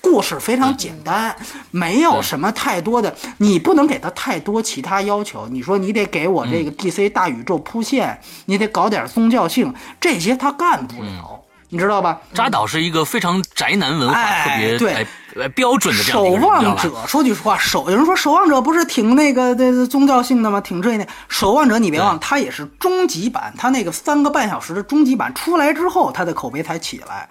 [0.01, 1.35] 故事非常简单，
[1.71, 5.47] 没有什么太多的，你不能给他太多其他要求。
[5.49, 12.21] 你说你得给我这个 DC 大宇宙铺线，你得搞点宗教性，这些他干不了，你知道吧？
[12.33, 15.07] 扎导是一个非常宅男文化哎特别对哎
[15.41, 20.61] 哎标准的这样守望者，说句实话，守有人说守望者不是挺那个的宗教性的吗？
[20.61, 27.29] 挺这那守望者，你别忘了，它也是终极版，他那个三个半小时的终极版出来之后，他的口碑才起来。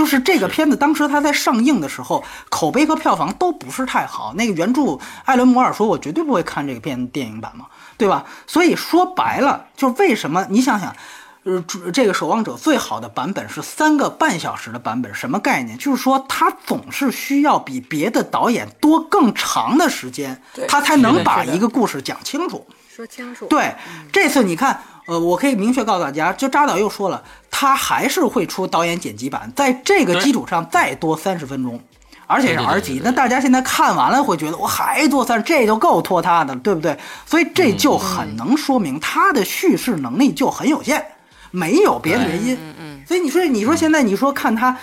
[0.00, 4.32] 就是这个片子当时它在上映的时候，口碑和票房都不是太好。
[4.34, 7.66] 那个原著艾伦摩尔说：“我绝对不会看这个片电影版嘛，
[7.98, 10.96] 对吧？”所以说白了，就是为什么你想想。
[11.42, 15.76] 呃，主这个守望者最好的版本是三个半小时的版本，什么概念？
[15.76, 22.66] 就是说他总是需要比别的导演多更长的时间对，他才能把一个故事讲清楚。
[23.00, 23.46] 说清楚。
[23.46, 23.74] 对，
[24.12, 31.80] 这次你看，呃，我可以明确告诉大家，就扎导又说了，他还是会出导演剪辑版，在这个基础上再多三十分钟，
[32.26, 36.98] 而且是 R 级那大家现在看完了会觉得，我还多三，这就够拖沓的了，对不对？
[37.24, 41.02] 所以这就很能说明他的叙事能力就很有限，
[41.50, 42.54] 没有别的原因。
[42.54, 44.76] 嗯嗯，所以你说，你说现在你说看他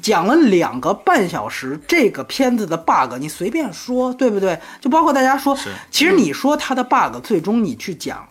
[0.00, 4.58] 讲了两个半小时这个片子的 bug，你随便说，对不对？
[4.80, 5.56] 就包括大家说，
[5.90, 8.26] 其实你说他的 bug，最终你去讲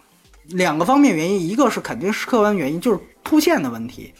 [0.47, 4.13] 两个方面原因，一个是肯定是客观原因，就是铺线的问题。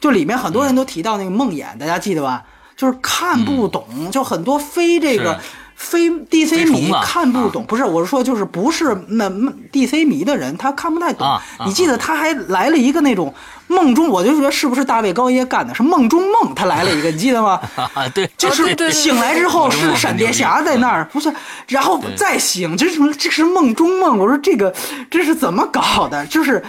[0.00, 2.44] 就里面很多人都提到那个梦魇，大家记得吧？
[2.76, 5.40] 就是看不懂，就很多非这个是
[5.78, 7.64] 非 DC 迷看不懂。
[7.64, 11.26] 不是，我是说就是不是那那 DC 迷的人，他看不太懂。
[11.64, 13.32] 你记得他还来了一个那种
[13.68, 15.72] 梦中，我就觉得是不是大卫高耶干的？
[15.72, 17.60] 是梦中梦，他来了一个，你记得吗？
[17.94, 21.32] 啊，对，就是醒来之后是闪电侠在那儿，不是，
[21.68, 23.14] 然后再醒，这是什么？
[23.14, 24.18] 这是梦中梦。
[24.18, 24.74] 我说这个
[25.08, 26.26] 这是怎么搞的？
[26.26, 26.62] 就是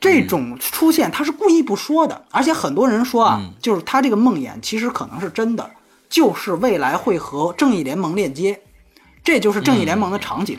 [0.00, 5.70] 这种出现，他是故意不说的，而且很多人说啊，就是他这个梦魇其实可能是真的，
[6.14, 8.60] 就是未来会和正义联盟链接，
[9.24, 10.56] 这就是正义联盟的场景。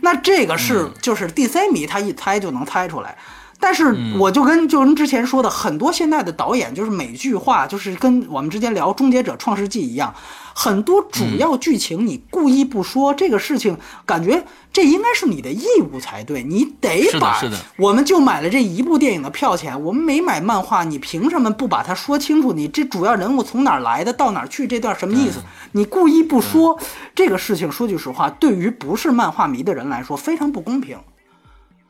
[0.00, 3.18] 那这个是就是 DC 迷他一猜就能猜出来。
[3.58, 10.14] 但是我就跟就跟之前说的，很多现在的导演就是每句话就是跟我们之前聊《终结者》《创世纪》一样，
[10.54, 22.52] 很多主要剧情你故意不说这个事情，感觉这应该是你的义务才对，你得把是的是的我们就买了这一部电影的票钱，我们没买漫画，你凭什么不把它说清楚？
[22.52, 25.40] 你这主要人物从哪儿来的，到哪儿去，这段什么意思？
[25.72, 26.78] 你故意不说
[27.14, 30.98] 这个事情，说句实话，对于不是漫画迷的人来说非常不公平。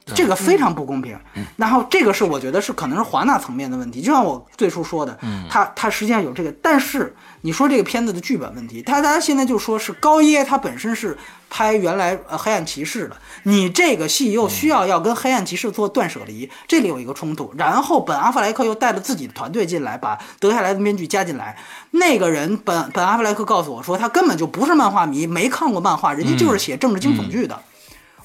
[0.06, 1.18] 这个非常不公平。
[1.56, 5.18] 然后这个是我觉得是可能是华纳层面的问题，就像我最初说的，
[5.48, 11.16] 他他实际上有这个，但是你说这个片子的剧本问题，他大家现在就说是高耶他本身是
[11.48, 17.52] 拍原来呃黑暗骑士的，你这个戏又需要要跟黑暗骑士做断舍离，这里有一个冲突。
[17.56, 21.56] 然后本阿弗莱克又带了自己的团队进来，把德下来的编剧加进来，
[21.92, 27.60] 那个人本本阿弗莱克告诉我说，他根本就不是漫画迷，没看过漫画，人家就是写政治惊悚剧的。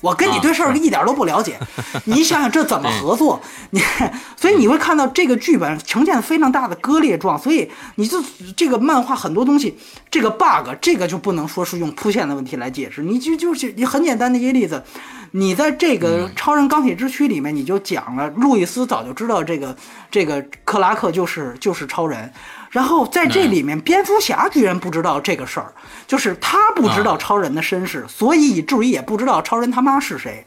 [0.02, 1.58] 我跟你对事儿一点都不了解，
[2.06, 3.42] 你想想这怎么合作？
[3.72, 3.82] 你
[4.38, 8.24] 所以你会看到这个剧本呈现非常大的割裂状，所以你就
[8.56, 9.78] 这个漫画很多东西，
[10.12, 14.84] 这个 bug 这个就不能说是用铺线的问题来解释，你就就是你很简单的一个例子，
[15.32, 19.76] 你在这个超人钢铁之躯里面你就讲了，路易斯早就知道这个
[20.12, 22.32] 这个克拉克就是就是超人。
[22.70, 25.72] 然后在这里面，蝙蝠侠居然不知道这个事儿，
[26.06, 30.46] 就是他不知道超人的身世，所以以至于也不知道超人他妈是谁。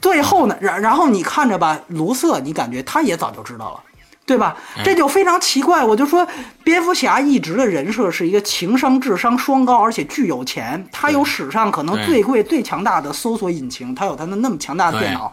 [0.00, 3.80] 最后呢，然然后你看着吧，卢瑟，你感觉他也早就知道了，
[4.26, 4.56] 对吧？
[4.82, 5.84] 这就非常奇怪。
[5.84, 6.26] 我就说，
[6.64, 15.32] 蝙蝠侠一直的人设是一个情商、智商双高，而且巨有钱，他有史上可能最贵、最强大的搜索引擎，他有他的那么强大的电脑。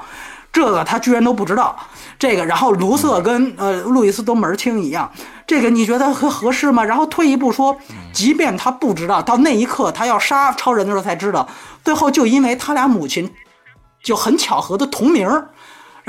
[0.51, 1.77] 这个他居然都不知道，
[2.17, 5.11] 这个然后卢瑟跟呃路易斯都门儿清一样，
[5.45, 6.83] 这个你觉得合合适吗？
[6.83, 7.77] 然后退一步说，
[8.11, 11.47] 即便他不知道，到那一刻他要杀超人的时候才知道，
[11.83, 13.31] 最后就因为他俩母亲
[14.03, 15.49] 就很巧合的同名儿，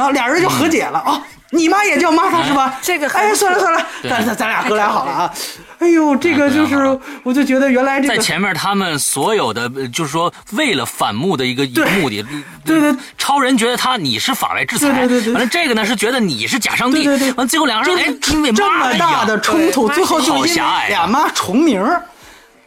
[0.01, 1.23] 然后俩人就和解了啊、哦。
[1.53, 2.79] 你妈也叫玛塔是吧？
[2.81, 5.35] 这个很哎，算了算了，咱咱咱俩哥俩好了啊。
[5.81, 12.25] 哎呦，这个就是，我就觉得原来这个在前面他们所有的，呃就是说为了反目的一个一个目的，
[12.65, 21.85] 对对，超人觉得他你是法外之财，对对对，完了这个呢是觉得你是假上帝，对对对，完最后两个人哎，因为这么大的冲突，最后就因为俩妈重名。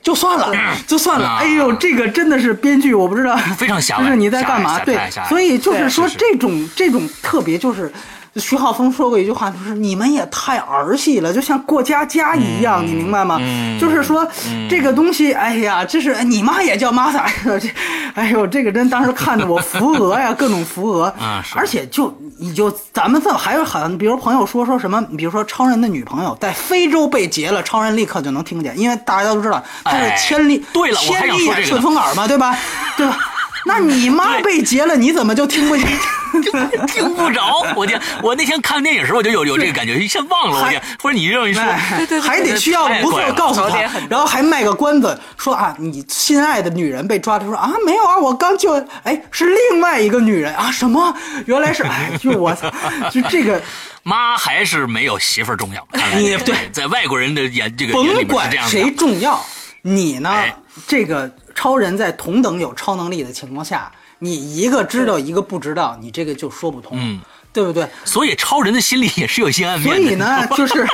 [0.04, 0.54] 就算了，
[0.86, 1.38] 就算了。
[1.38, 4.04] 哎呦，这个真的是编剧，我不知道，非常狭隘。
[4.04, 4.78] 就是你在干嘛？
[4.82, 5.00] 对，
[5.30, 7.92] 所以就是说这种这种特别就是。
[8.36, 13.38] 徐浩峰说过一句话，就是你们也太儿戏了，就像过家家一样，嗯、你明白吗？
[13.40, 17.26] 嗯、就是说、嗯、这个东西，哎呀，这是你妈也叫玛莎，
[17.60, 17.70] 这，
[18.16, 32.58] 哎呦，这个真当时看着我扶额呀，各种扶额，啊、而且就你就咱们这还有好像，比如朋友说说什么，比如说超人的女朋友在非洲被劫了，超人立刻就能听见，因为大家都知道他是千里、哎、对了，千里眼顺风耳嘛，对吧？
[32.98, 33.18] 对吧？
[33.66, 35.88] 那你妈被劫了，你怎么就听不见？
[36.88, 37.64] 听不着。
[37.76, 40.64] 我天，我那天看电影时候我就有有这个感觉，一下忘了。
[40.64, 41.64] 我天，或者你这么一说，
[41.96, 43.80] 对对对，还得需要不错告诉他，
[44.10, 48.74] 然后还卖个关子，说啊，你心爱的女人被抓，他说啊，没有啊，我刚就
[49.04, 51.16] 哎是另外一个女人啊，什么？
[51.46, 52.70] 原来是哎，就我操，
[53.12, 53.62] 就这个
[54.04, 55.88] 妈还是没有媳妇儿重要。
[56.18, 59.40] 你对，在外国人的眼这个甭管谁重要，
[59.84, 60.54] 你呢哎
[60.88, 61.32] 这个。
[61.54, 66.98] 超人在同等有超能力的情况下，你一个知道一个不知道，你这个就说不通。
[67.00, 67.20] 嗯，
[67.52, 67.88] 对不对？
[68.06, 70.02] 所以超人的心里也是有些暗面的。
[70.02, 70.86] 所以呢，就是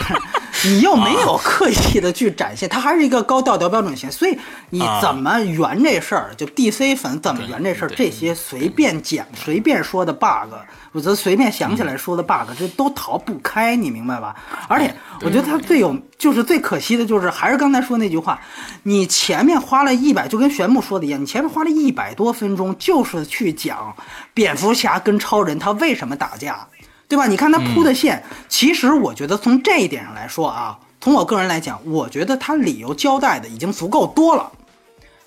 [0.65, 4.11] 你又没有刻意的去展现，他还是一个高道德标准线。
[4.11, 4.37] 所以
[4.69, 10.53] 你怎么圆这事儿，就 DC 粉怎么圆这事儿，这些随便讲、随便说的 bug，
[10.91, 14.35] 我则随便想起来说的 bug，这都逃不开，你明白吧？
[14.67, 18.39] 而且我觉得他最有，就是最可惜的就是，还是刚才说那句话，
[18.83, 23.95] 你前面花了一百，就跟玄牧说的一样，你前面花了一百多分钟，就是去讲
[24.33, 26.67] 蝙蝠侠跟超人他为什么打架。
[27.07, 27.25] 对吧？
[27.25, 34.51] 你看他铺的线，其实我觉得从这一点上来说啊，从我个人来讲，我觉得他理由交代的已经足够多了。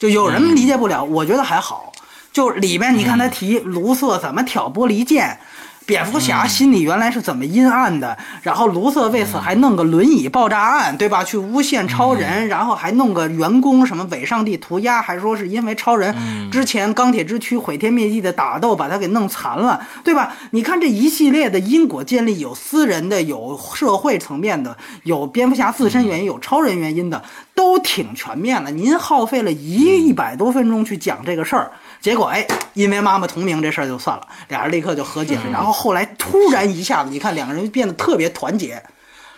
[0.03, 1.93] 就有人理解不了，我觉得还好。
[2.33, 5.39] 就里面你看他提卢瑟怎么挑拨离间，
[5.85, 11.25] 蝙蝠侠心里原来是怎么阴暗的，然后卢瑟为此还弄个轮椅爆炸案，对吧？
[11.25, 16.15] 去诬陷超人，然后还弄个员工什么伪上帝涂鸦，还说是因为超人
[16.51, 20.35] 之前钢铁之躯毁天灭地的打斗把他给弄残了，对吧？
[20.53, 27.23] 你看这一系列的因果建立，有私人的，有社会层面的，有蝙蝠侠自身原因，有超人原因的，
[27.55, 28.71] 都挺全面了。
[28.71, 31.73] 您耗费了一一百多分钟去讲这个事儿。
[32.03, 35.43] 结果哎，因为妈妈同名这事儿就算了，俩人立刻就和解了。
[35.53, 38.83] 然后后来突然一下子，你看两个人变得特别团结，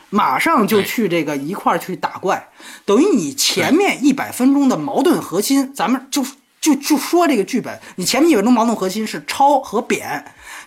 [0.09, 2.49] 马上就去这个一块儿去打怪，
[2.87, 6.25] 等于你前面一百分钟的矛盾核心，咱们就
[6.59, 10.25] 就就说这个剧本，你前面一百分钟矛盾核心是超和扁。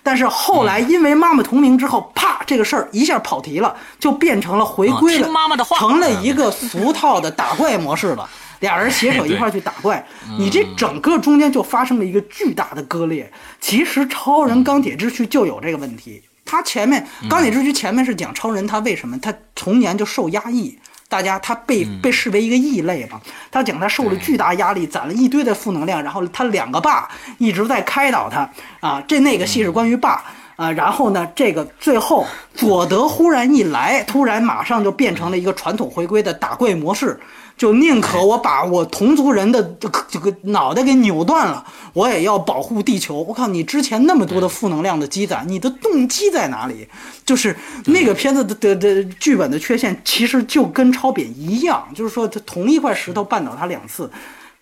[0.08, 5.78] 但是后来因为妈妈同名之后，啪，这个事儿一下跑题了，就变成了回归了，听妈妈的话。
[5.78, 8.30] 成了一个俗套的打怪模式了。
[8.62, 10.02] 俩人携手一块儿去打怪，
[10.40, 13.30] 你这整个中间就发生了一个巨大的割裂。
[13.60, 20.80] 其实超人钢铁之躯就有这个问题，他前面钢铁之躯前面是讲超人他为什么他童年就受压抑，
[21.10, 23.22] 大家他被被视为一个异类嘛，
[23.52, 30.24] 他讲他受了巨大压力，攒了一堆的负能量，然后他两个爸一直在开导他啊，这那个戏是关于爸。
[30.58, 32.26] 啊，然后呢，这个最后
[32.56, 37.20] 佐德忽然一来，突然马上就变成了一个传统回归的打怪模式，
[37.58, 39.64] 就宁可我把我同族人的
[40.08, 43.24] 这个脑袋给扭断了，我也要保护地球。
[43.24, 46.88] 我靠，你之前那么多的负能量的积攒，你的动机在哪里？
[47.26, 47.56] 就是
[47.88, 54.10] 那个片子的的的剧本的缺陷，其实就跟超扁一样，就是说他同一块石头绊倒他两次。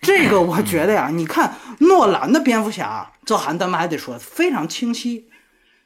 [0.00, 5.26] 这个我觉得呀，你看诺兰的蝙蝠侠，这还咱们还得说非常清晰。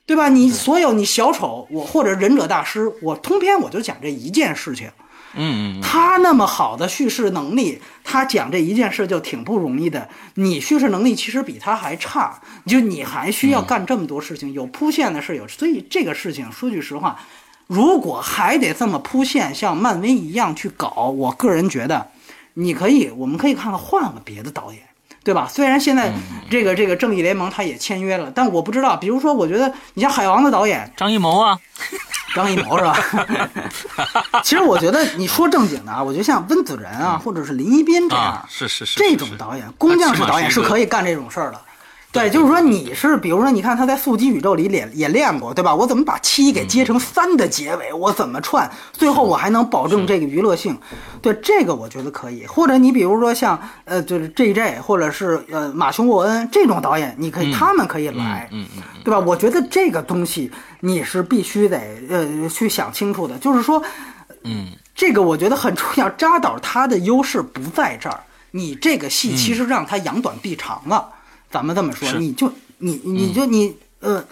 [0.07, 0.29] 对吧？
[0.29, 4.91] 你所有你小丑，我或者忍者大师，我通篇我就讲这一件事情。
[5.35, 10.09] 嗯嗯，他那么好的叙事能力，他讲这一件事就挺不容易的。
[10.35, 15.47] 你叙事能力其实比他还差，就你还需要干这么多事情，有铺线的事有。
[15.47, 17.19] 所以这个事情说句实话，
[17.69, 22.09] 如果还得这么铺线，像漫威一样去搞，我个人觉得，
[22.55, 24.83] 你可以，我们可以看看换个别的导演。
[25.23, 25.47] 对吧？
[25.51, 26.13] 虽然现在
[26.51, 31.59] 这个这个正义联盟他也签约了，但我不知道，比如说，我觉得你像海王的导演张艺谋啊，
[32.35, 32.97] 张艺谋是吧？
[34.43, 41.61] 其实我觉得你说正经的啊，我觉得像温子仁啊，或者是林一斌这样啊，是是是这种导演，工匠式导演是可以干这种事儿的。
[42.13, 45.73] 对，就是说你是，比如说，你看他在速激宇宙里也也练过，对吧？
[45.73, 47.93] 我怎么把七给接成三的结尾？
[47.93, 48.69] 我怎么串？
[48.93, 50.77] 最后我还能保证这个娱乐性？
[51.23, 52.45] 对，这个我觉得可以。
[52.47, 59.21] 或者你比如说像呃，就是 J J 或者是呃马修沃恩这种导演，你可以，他们可以来，嗯嗯，对吧？
[59.21, 60.51] 我觉得这个东西
[60.81, 61.79] 你是必须得
[62.09, 63.81] 呃去想清楚的，就是说，
[64.43, 66.09] 嗯，这个我觉得很重要。
[66.11, 68.19] 扎导他的优势不在这儿，
[68.51, 71.09] 你这个戏其实让他扬短避长了。
[71.51, 74.25] 咱们这么说，你就你你就你呃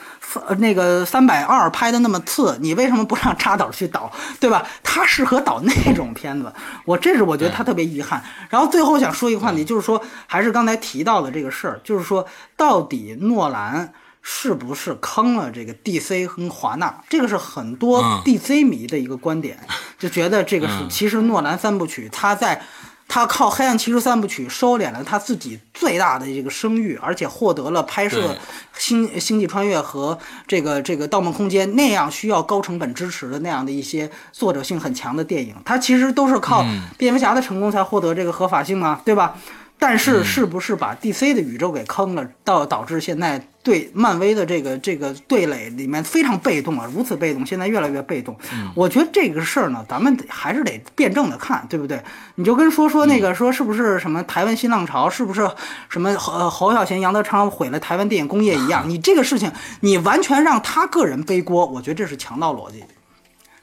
[0.59, 4.65] 那个三百二拍的那么次，你为什么不让扎导去导，对吧？
[4.83, 6.53] 他适合导那种片子，
[6.85, 8.23] 我这是我觉得他特别遗憾。
[8.49, 12.25] 然后最后想说一个话题，就是说还是刚才提到的这个事儿，就是说
[12.57, 13.93] 到底诺兰
[14.23, 17.03] 是不是坑了这个 DC 和华纳？
[17.09, 19.59] 这个是很多 DC 迷的一个观点，
[19.99, 22.63] 就觉得这个是其实诺兰三部曲他在。
[23.09, 28.35] 他靠《黑暗骑士》三部曲收敛了他自己最大的这个声誉，而且获得了拍摄
[28.77, 30.17] 《星星际穿越》和
[30.47, 35.55] 这个这个《盗梦空间》那样需要高成本支持的那样的一些作者性很强的电影。
[35.65, 36.63] 他其实都是靠
[36.99, 39.35] 蝙蝠侠的成功才获得这个合法性嘛，对吧？
[39.81, 48.35] 但是是不是把 DC 的宇宙给坑了，到导致现在对漫威的这个这个对垒里面非常被动啊，如此被动，现在越来越被动。
[48.75, 52.03] 我觉得这个事儿呢，咱们得还是得辩证的看，对不对？
[52.37, 55.47] 你就跟说说那个说是不是什么台湾新浪潮，是不是
[55.91, 58.85] 什么侯侯孝贤、杨德昌毁了台湾电影工业一样？
[58.89, 62.83] 你这个事情你完全让他个人背锅，我觉得这是强盗逻辑。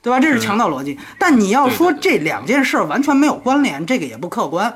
[0.03, 0.19] 对吧？
[0.19, 4.71] 这是强盗逻辑，但你要说这两件事完全没有关联，这个也不客观。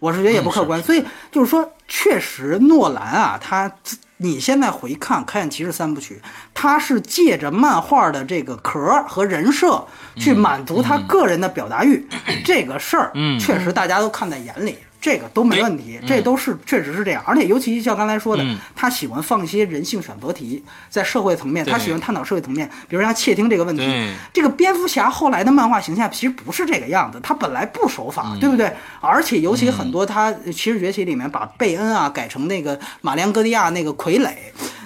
[0.00, 3.72] 我是觉得也不客观，所以就是说，确实诺兰啊，他
[4.18, 6.20] 你现在回看《开眼骑士》三部曲，
[6.54, 9.86] 他是借着漫画的这个壳和人设
[10.16, 12.06] 去满足他个人的表达欲，
[12.44, 14.78] 这个事儿，嗯确实大家都看在眼里。
[15.06, 18.58] 这个都没问题，这都是确实是这样，而且尤其像刚才说的，嗯。
[18.74, 20.60] 他喜欢放一些人性选择题，
[20.90, 23.88] 在社会层面，他喜欢探讨社会层面，比如像窃听这个问题，
[24.32, 28.40] 这个蝙蝠侠后来的漫画形象其实不是这个样子，他本来不守法，嗯。
[28.40, 28.72] 对不对？
[29.00, 34.32] 而且尤其很多他《骑士崛起》里面把贝恩啊改成那个马里昂戈迪亚那个傀儡。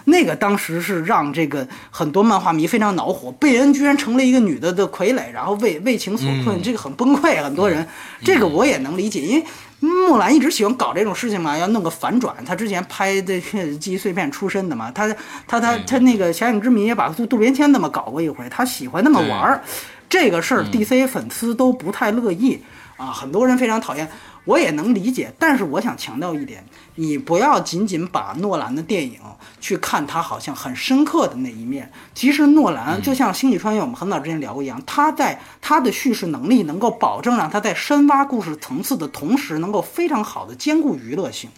[0.07, 6.63] 那个当时是让这个很多漫画迷非常恼火，贝恩居然成了一个女的的傀儡，然后为为情所困，嗯。
[6.63, 7.41] 这个很崩溃。
[7.43, 7.87] 很多人，
[8.25, 9.45] 这个我也能理解，因为
[9.81, 12.35] 木兰一直喜欢搞这种事情嘛，要弄个反转。
[12.45, 13.35] 他之前拍的
[13.79, 15.09] 《记忆碎片》出身的嘛，他
[15.47, 19.63] 他他他那个《侠影之谜》也把渡渡边谦那么搞过一回，他喜欢那么玩儿。
[20.09, 22.63] 这个事儿，DC 粉丝都不太乐意
[22.97, 24.11] 啊，很多人非常讨厌。
[24.45, 26.65] 我也能理解，但是我想强调一点，
[26.95, 29.19] 你不要仅仅把诺兰的电影
[29.61, 31.93] 去看他好像很深刻的那一面。
[32.15, 41.51] 其实诺兰就像《星际穿越》，我们很早之前聊过一样，他在他的叙事能力能够保证让他在深挖故事层次的同时，能够非常好的兼顾娱乐性。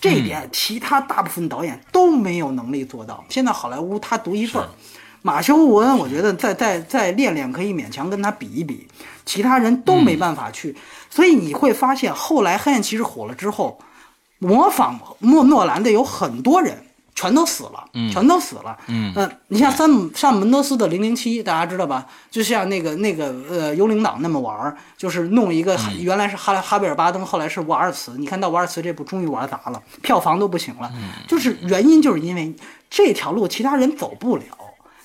[0.00, 3.24] 这一点，其他大部分导演都没有能力做到。
[3.28, 4.68] 现在好莱坞他独一份儿，
[5.22, 8.86] 马修·沃恩，我觉得再再再练练可以勉强跟他比一比，
[9.26, 10.76] 其他人都没办法去。
[11.10, 13.78] 所以你会发现，后来《黑暗骑士》火了之后，
[14.38, 18.78] 模仿诺诺兰的有很多人全都死了，全都死了。
[18.86, 22.06] 嗯呃，你像山姆山姆门德斯的《零零七》，大家知道吧？
[22.30, 28.12] 就像那个那个呃幽灵党那么玩儿，就是弄一个、原来是哈哈贝尔巴登，后来是瓦尔茨。
[28.16, 30.92] 你看到瓦尔茨这部终于玩砸了，票房都不行了。
[31.26, 32.54] 就是原因就是因为
[32.88, 34.44] 这条路其他人走不了。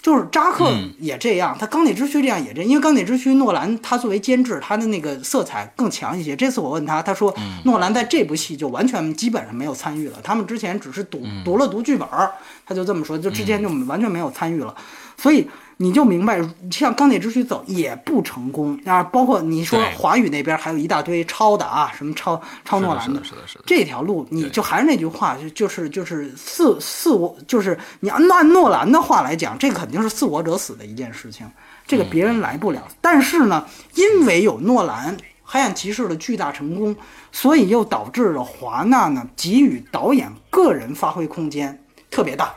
[0.04, 6.36] 就是扎克也这样，他钢铁之躯这样也这样，因为钢铁之躯诺兰他作为监制，他的那个色彩更强一些。
[6.36, 12.30] 这次我问他，他说诺兰在这部戏就完全基本上没有参与了，他们之前只是读读了读剧本儿，
[12.66, 14.76] 他就这么说，就之前就完全没有参与了，
[15.18, 15.48] 所以。
[15.78, 16.40] 你就明白，
[16.72, 19.02] 像钢铁之躯走也不成功啊！
[19.04, 23.64] 包括你说华语那边还有一大堆抄的啊，什么抄抄诺兰是的，是的，是的。
[23.66, 31.50] 这条路，你就还是那句话，就就是就是自自我，就是你按按诺兰的话来讲，这个肯定是自我者死的一件事情，
[31.88, 32.88] 这个别人来不了。
[33.02, 36.96] 但是呢，因为有诺兰《黑暗骑士》的巨大成功，
[37.32, 42.54] 所以又导致了华纳呢给予导演个人发挥空间特别大。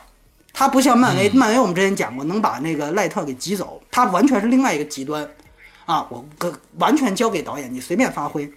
[0.59, 5.29] 他不像漫威，漫威我们之前讲过，能把那个赖特给挤走，他完全是另外一个极端，
[5.85, 8.51] 啊，我个完全交给导演，你随便发挥。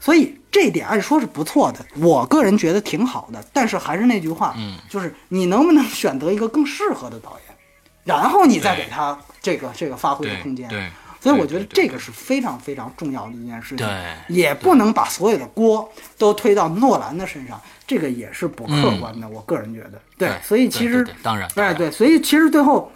[0.00, 3.40] 所以这一点按说是不错的，我个人觉得挺好的。
[3.52, 7.56] 但是还是那句话，嗯，就是你能不能选择一个更适合的导演，
[8.02, 10.68] 然后你再给他这个这个发挥的空间。
[10.68, 10.90] 对，
[11.20, 19.28] 所以我觉得这个是非常非常重要的一件事情，对也不能把所有的锅都推到诺兰的身上，这个也是不客观的。
[19.28, 22.90] 我个人觉得，对，所以其实当然哎对，所以其实最后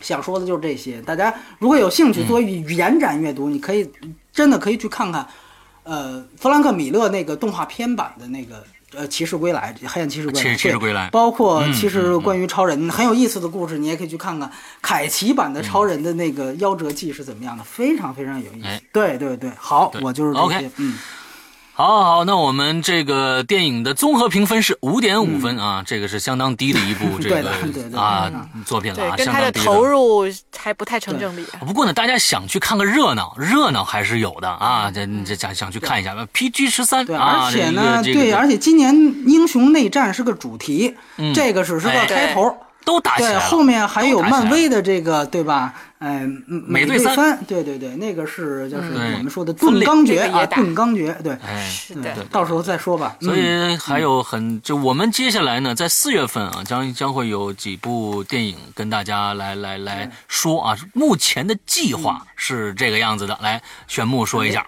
[0.00, 1.00] 想说的就是这些。
[1.02, 3.90] 大家如果有兴趣做延展阅读，你可以
[4.32, 5.26] 真的可以去看看，
[5.84, 8.64] 呃，弗兰克·米勒那个动画片版的那个。
[8.96, 14.50] 呃，《骑士归来》《黑暗骑士归来骑》士归来包括嗯其实关于超人很有意思的故事，你也可以去看看
[14.80, 18.80] 凯奇版的超人的那个夭折记是怎么样的，非常非常有意思哎。
[18.92, 20.98] 对对对，好，我就是这些，嗯。
[21.78, 28.64] 好好好，那我们这个电影的综合评分是五点五分啊，这个是相当低的一部这对个的对对啊嗯。
[28.64, 30.24] 作品了啊，，对跟他的相当低投入
[30.56, 31.44] 还不太成正比。
[31.66, 34.90] 不过呢，大家想去看个热闹，热闹还是有的啊。
[34.90, 38.94] 这这想想去看一下吧，PG 十三对，啊，而且呢，对，这个这个而且今年
[39.26, 40.96] 英雄内战是个主题，
[41.34, 42.06] 这个只是个哎。
[42.06, 42.48] 开头。
[42.48, 45.74] 对，都打起来了，后面还有漫威的这个，对吧？
[45.98, 53.16] 呃，美队三三，对对对，那个是就是我们说的盾钢诀啊，盾钢诀，对，哎，对是的，到时候再说吧。
[53.20, 60.76] 所嗯以还有很就我们接下来呢，在四月份啊，将将会有几部电影跟大家来来来说啊。
[60.92, 64.66] 目前的计划是这个样子的，来玄牧说一下。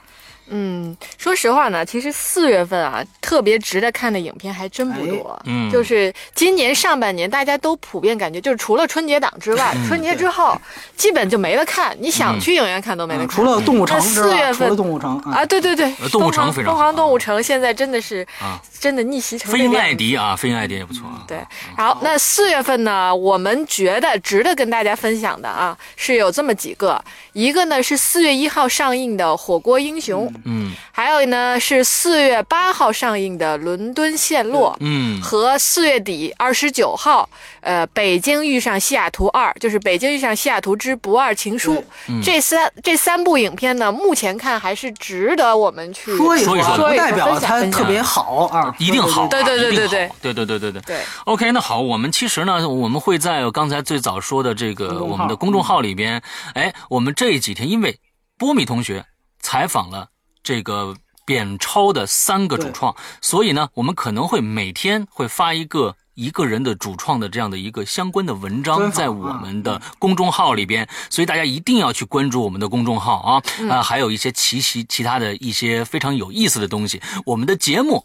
[0.51, 5.41] 嗯，说实话呢，其实四月份啊，特别值得看的影片还真不多。
[5.45, 10.59] 嗯就是今年上半年，大家都普遍感觉，就是除了春节档之外，春节之后
[10.97, 11.97] 基本就没得看。
[12.01, 13.29] 你想去影院看都没得看。
[13.29, 14.03] 嗯除了动物城那？
[14.03, 21.25] 四月份除了动物城啊啊，，对对对呃，动物城疯非常疯狂动物城现在真的是啊真的逆袭成飞鹰艾迪啊，飞鹰艾迪也不错啊。
[21.29, 21.39] 对，
[21.77, 27.03] 好，那四月份呢，我们觉得值得跟大家分享的啊，是有这么几个，
[27.33, 30.75] 一个呢是四月一号上映的《火锅英雄》，嗯。
[30.93, 35.21] 还有呢是四月八号上映的《伦敦陷落》，嗯。
[35.23, 37.29] 和四月底二十九号，
[37.61, 41.85] 呃，北京遇上西雅图二，就是北京遇上西雅图之不二情书。
[42.23, 47.71] 这三这三部影片呢，目前看还是值得我们去说一说一说不代表分享分享。
[47.71, 50.11] 它特别好啊，一定好啊，对对对对对。
[50.21, 51.01] 对对对对对。
[51.25, 56.23] OK，那好，我们其实呢，我们会在刚才最早说的这个我们的公众号里边，
[56.55, 57.99] 哎，我们这几天因为
[58.39, 59.05] 波米同学
[59.41, 60.09] 采访了
[60.43, 65.97] 这个扁超的三个主创，所以呢，我们可能会每天会发一个。
[66.19, 73.43] 一个人的主创的这样的一个相关的文章，在我们的公众号里边，所以大家一定要去关注我们的公众号啊！
[73.71, 78.05] 啊，还有一些其其其他的一些非常有意思的东西，我们的节目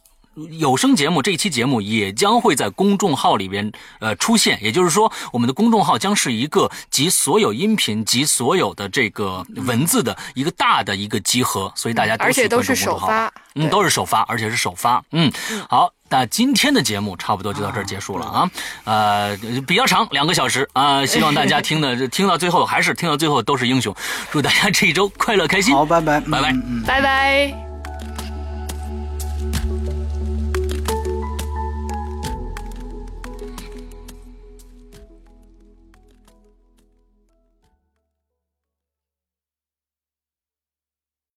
[0.60, 13.42] 有声节目这一期节目也将会在公众号里边呃出现，也就是说，我们的公众号将是一个集所有音频及所有的这个文字的一个大的一个集合，所以大家而且去都是首关注公众号吧发。
[13.56, 15.04] 嗯，都是首发，而且是首发。
[15.12, 15.32] 嗯，
[15.70, 18.52] 好，那今天的节目差不多就到这儿结束了啊，
[18.86, 19.38] 呃，
[19.68, 20.68] 比较长，两个小时。
[20.74, 23.96] 啊、希望大家听的 听到最后还是听到最后都是英雄，
[24.32, 26.52] 祝大家这一周快乐开心，好，拜拜，拜拜。
[26.52, 26.84] 嗯嗯。
[26.84, 27.73] 拜拜。